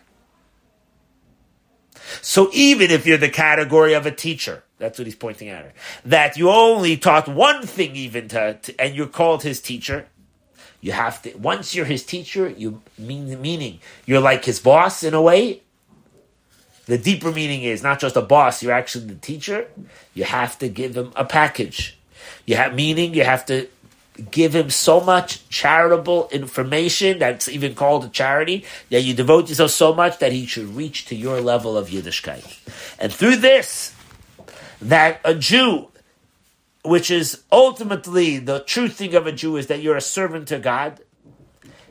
So 2.20 2.50
even 2.53 2.90
if 2.90 3.07
you're 3.07 3.18
the 3.18 3.28
category 3.28 3.94
of 3.94 4.07
a 4.07 4.11
teacher, 4.11 4.64
that's 4.78 4.98
what 4.98 5.07
he's 5.07 5.14
pointing 5.14 5.48
at, 5.48 5.72
that 6.05 6.36
you 6.36 6.50
only 6.50 6.96
taught 6.96 7.28
one 7.28 7.66
thing 7.66 7.96
even 7.96 8.28
to, 8.28 8.55
to, 8.55 8.80
and 8.80 8.94
you're 8.94 9.07
called 9.07 9.42
his 9.42 9.61
teacher, 9.61 10.07
you 10.80 10.92
have 10.92 11.22
to, 11.22 11.34
once 11.36 11.74
you're 11.74 11.84
his 11.84 12.05
teacher, 12.05 12.48
you 12.48 12.82
mean, 12.98 13.28
the 13.28 13.36
meaning 13.36 13.78
you're 14.05 14.20
like 14.20 14.44
his 14.44 14.59
boss 14.59 15.03
in 15.03 15.14
a 15.14 15.22
way. 15.22 15.62
The 16.86 16.98
deeper 16.98 17.30
meaning 17.30 17.62
is 17.62 17.82
not 17.82 18.00
just 18.00 18.16
a 18.16 18.22
boss, 18.22 18.62
you're 18.62 18.72
actually 18.72 19.07
the 19.07 19.14
teacher. 19.14 19.68
You 20.14 20.24
have 20.24 20.59
to 20.59 20.68
give 20.68 20.96
him 20.96 21.12
a 21.14 21.24
package. 21.24 21.96
You 22.44 22.57
have 22.57 22.74
meaning, 22.74 23.14
you 23.14 23.22
have 23.22 23.46
to 23.46 23.68
give 24.30 24.54
him 24.54 24.70
so 24.70 25.00
much 25.00 25.48
charitable 25.48 26.28
information 26.30 27.18
that's 27.18 27.48
even 27.48 27.74
called 27.74 28.04
a 28.04 28.08
charity 28.08 28.64
that 28.90 29.02
you 29.02 29.14
devote 29.14 29.48
yourself 29.48 29.70
so 29.70 29.94
much 29.94 30.18
that 30.18 30.32
he 30.32 30.44
should 30.46 30.76
reach 30.76 31.06
to 31.06 31.14
your 31.14 31.40
level 31.40 31.76
of 31.76 31.88
Yiddishkeit. 31.88 32.44
And 32.98 33.12
through 33.12 33.36
this, 33.36 33.94
that 34.82 35.20
a 35.24 35.34
Jew, 35.34 35.88
which 36.84 37.10
is 37.10 37.42
ultimately 37.50 38.38
the 38.38 38.60
true 38.60 38.88
thing 38.88 39.14
of 39.14 39.26
a 39.26 39.32
Jew, 39.32 39.56
is 39.56 39.68
that 39.68 39.80
you're 39.80 39.96
a 39.96 40.02
servant 40.02 40.48
to 40.48 40.58
God 40.58 41.00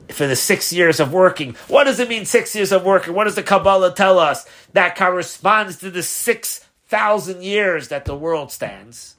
for 0.10 0.28
the 0.28 0.36
six 0.36 0.72
years 0.72 1.00
of 1.00 1.12
working. 1.14 1.56
What 1.68 1.86
does 1.86 2.00
it 2.00 2.10
mean, 2.10 2.26
six 2.26 2.56
years 2.56 2.72
of 2.72 2.84
working? 2.84 3.14
What 3.14 3.24
does 3.24 3.36
the 3.36 3.44
Kabbalah 3.44 3.96
tell 3.96 4.20
us? 4.20 4.46
That 4.74 4.96
corresponds 4.96 5.78
to 5.78 5.90
the 5.90 6.04
6,000 6.04 7.44
years 7.44 7.88
that 7.88 8.06
the 8.06 8.16
world 8.16 8.52
stands. 8.52 9.16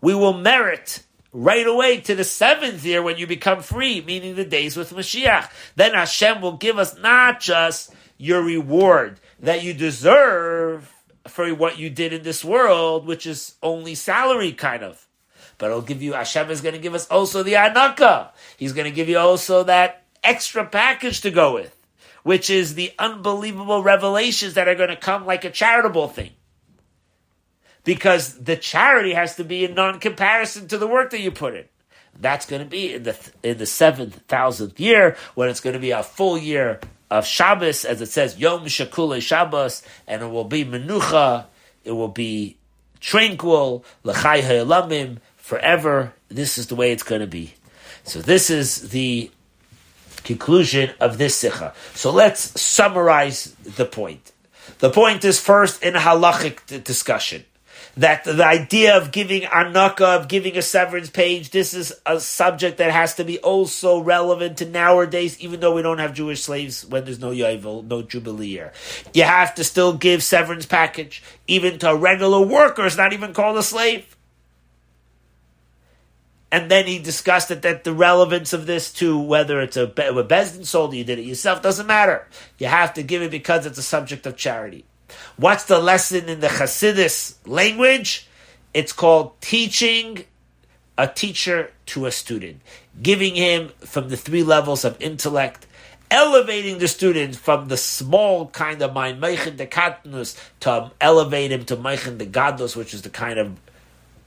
We 0.00 0.14
will 0.14 0.34
merit 0.34 1.02
right 1.32 1.66
away 1.66 2.00
to 2.00 2.14
the 2.14 2.24
seventh 2.24 2.84
year 2.84 3.02
when 3.02 3.16
you 3.16 3.26
become 3.26 3.62
free, 3.62 4.00
meaning 4.00 4.34
the 4.34 4.44
days 4.44 4.76
with 4.76 4.92
Mashiach. 4.92 5.50
Then 5.76 5.94
Hashem 5.94 6.40
will 6.40 6.56
give 6.56 6.78
us 6.78 6.98
not 6.98 7.40
just 7.40 7.94
your 8.18 8.42
reward 8.42 9.18
that 9.40 9.62
you 9.62 9.72
deserve 9.72 10.92
for 11.26 11.48
what 11.54 11.78
you 11.78 11.88
did 11.88 12.12
in 12.12 12.22
this 12.22 12.44
world, 12.44 13.06
which 13.06 13.26
is 13.26 13.54
only 13.62 13.94
salary 13.94 14.52
kind 14.52 14.82
of. 14.82 15.06
But 15.58 15.66
it'll 15.66 15.82
give 15.82 16.02
you, 16.02 16.12
Hashem 16.12 16.50
is 16.50 16.60
going 16.60 16.74
to 16.74 16.80
give 16.80 16.94
us 16.94 17.06
also 17.08 17.42
the 17.42 17.54
anaka. 17.54 18.30
He's 18.56 18.72
going 18.72 18.90
to 18.90 18.94
give 18.94 19.08
you 19.08 19.18
also 19.18 19.64
that 19.64 20.04
extra 20.22 20.66
package 20.66 21.20
to 21.22 21.30
go 21.30 21.54
with, 21.54 21.76
which 22.24 22.50
is 22.50 22.74
the 22.74 22.92
unbelievable 22.98 23.82
revelations 23.82 24.54
that 24.54 24.68
are 24.68 24.74
going 24.74 24.90
to 24.90 24.96
come 24.96 25.24
like 25.24 25.44
a 25.44 25.50
charitable 25.50 26.08
thing 26.08 26.32
because 27.84 28.38
the 28.38 28.56
charity 28.56 29.12
has 29.12 29.36
to 29.36 29.44
be 29.44 29.64
in 29.64 29.74
non-comparison 29.74 30.68
to 30.68 30.78
the 30.78 30.86
work 30.86 31.10
that 31.10 31.20
you 31.20 31.30
put 31.30 31.54
in. 31.54 31.64
That's 32.18 32.46
going 32.46 32.62
to 32.62 32.68
be 32.68 32.94
in 32.94 33.04
the 33.04 33.16
in 33.42 33.58
the 33.58 33.66
seventh 33.66 34.16
thousandth 34.28 34.78
year 34.78 35.16
when 35.34 35.48
it's 35.48 35.60
going 35.60 35.74
to 35.74 35.80
be 35.80 35.92
a 35.92 36.02
full 36.02 36.36
year 36.36 36.78
of 37.10 37.26
Shabbos, 37.26 37.84
as 37.84 38.00
it 38.00 38.06
says 38.06 38.38
Yom 38.38 38.66
Shekulo 38.66 39.20
Shabbos, 39.20 39.82
and 40.06 40.22
it 40.22 40.26
will 40.26 40.44
be 40.44 40.64
Menucha. 40.64 41.46
It 41.84 41.92
will 41.92 42.08
be 42.08 42.58
tranquil, 43.00 43.84
L'chai 44.04 44.42
Ha'elamim, 44.42 45.18
forever. 45.36 46.12
This 46.28 46.58
is 46.58 46.66
the 46.68 46.76
way 46.76 46.92
it's 46.92 47.02
going 47.02 47.22
to 47.22 47.26
be. 47.26 47.54
So 48.04 48.20
this 48.20 48.50
is 48.50 48.90
the 48.90 49.30
conclusion 50.22 50.90
of 51.00 51.18
this 51.18 51.36
sikha. 51.36 51.74
So 51.94 52.12
let's 52.12 52.60
summarize 52.60 53.54
the 53.54 53.84
point. 53.84 54.32
The 54.78 54.90
point 54.90 55.24
is 55.24 55.40
first 55.40 55.82
in 55.82 55.94
halachic 55.94 56.84
discussion 56.84 57.44
that 57.96 58.24
the 58.24 58.44
idea 58.44 58.96
of 58.96 59.12
giving 59.12 59.42
anaka, 59.42 60.20
of 60.20 60.28
giving 60.28 60.56
a 60.56 60.62
severance 60.62 61.10
page, 61.10 61.50
this 61.50 61.74
is 61.74 61.92
a 62.06 62.18
subject 62.20 62.78
that 62.78 62.90
has 62.90 63.14
to 63.16 63.24
be 63.24 63.38
also 63.40 64.00
relevant 64.00 64.58
to 64.58 64.66
nowadays, 64.66 65.38
even 65.40 65.60
though 65.60 65.74
we 65.74 65.82
don't 65.82 65.98
have 65.98 66.14
Jewish 66.14 66.42
slaves 66.42 66.86
when 66.86 67.04
there's 67.04 67.20
no 67.20 67.30
Yovel, 67.30 67.86
no 67.86 68.02
Jubilee 68.02 68.46
year. 68.46 68.72
You 69.12 69.24
have 69.24 69.54
to 69.56 69.64
still 69.64 69.92
give 69.92 70.22
severance 70.22 70.64
package, 70.64 71.22
even 71.46 71.78
to 71.80 71.94
regular 71.94 72.40
workers, 72.40 72.96
not 72.96 73.12
even 73.12 73.34
called 73.34 73.58
a 73.58 73.62
slave. 73.62 74.16
And 76.50 76.70
then 76.70 76.86
he 76.86 76.98
discussed 76.98 77.50
it 77.50 77.62
that 77.62 77.82
the 77.82 77.94
relevance 77.94 78.52
of 78.52 78.66
this 78.66 78.92
to 78.94 79.18
whether 79.18 79.62
it's 79.62 79.78
a, 79.78 79.84
a 79.84 80.24
Beis 80.24 80.54
Din 80.54 80.64
sold 80.64 80.92
you 80.92 81.02
did 81.02 81.18
it 81.18 81.22
yourself 81.22 81.62
doesn't 81.62 81.86
matter. 81.86 82.28
You 82.58 82.66
have 82.66 82.92
to 82.94 83.02
give 83.02 83.22
it 83.22 83.30
because 83.30 83.64
it's 83.64 83.78
a 83.78 83.82
subject 83.82 84.26
of 84.26 84.36
charity. 84.36 84.84
What's 85.36 85.64
the 85.64 85.78
lesson 85.78 86.28
in 86.28 86.40
the 86.40 86.48
Hasidus 86.48 87.36
language? 87.46 88.28
It's 88.74 88.92
called 88.92 89.40
teaching 89.40 90.24
a 90.96 91.06
teacher 91.06 91.72
to 91.86 92.06
a 92.06 92.12
student, 92.12 92.60
giving 93.02 93.34
him 93.34 93.70
from 93.80 94.08
the 94.08 94.16
three 94.16 94.42
levels 94.42 94.84
of 94.84 95.00
intellect 95.00 95.66
elevating 96.12 96.76
the 96.76 96.86
student 96.86 97.34
from 97.34 97.68
the 97.68 97.76
small 97.76 98.46
kind 98.48 98.82
of 98.82 98.92
mind, 98.92 99.20
Meichin 99.20 99.56
de 99.56 99.66
Katnus, 99.66 100.38
to 100.60 100.92
elevate 101.00 101.50
him 101.50 101.64
to 101.64 101.74
Meichin 101.74 102.18
de 102.18 102.26
Gadlus, 102.26 102.76
which 102.76 102.92
is 102.92 103.00
the 103.00 103.08
kind 103.08 103.38
of 103.38 103.58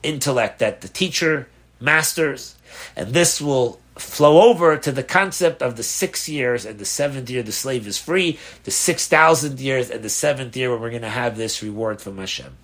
intellect 0.02 0.58
that 0.60 0.82
the 0.82 0.88
teacher 0.88 1.48
masters. 1.80 2.56
And 2.96 3.14
this 3.14 3.40
will 3.40 3.80
flow 3.96 4.50
over 4.50 4.78
to 4.78 4.92
the 4.92 5.04
concept 5.04 5.62
of 5.62 5.78
the 5.78 5.84
six 5.84 6.28
years 6.28 6.66
and 6.66 6.80
the 6.80 6.86
seventh 6.86 7.30
year 7.30 7.44
the 7.44 7.52
slave 7.52 7.88
is 7.88 7.98
free, 7.98 8.40
the 8.64 8.72
six 8.72 9.08
thousand 9.08 9.60
years 9.60 9.90
and 9.90 10.04
the 10.04 10.10
seventh 10.10 10.56
year 10.56 10.72
when 10.72 10.82
we're 10.82 10.90
going 10.90 11.02
to 11.02 11.10
have 11.10 11.38
this 11.38 11.64
reward 11.64 12.02
from 12.02 12.18
Hashem. 12.18 12.58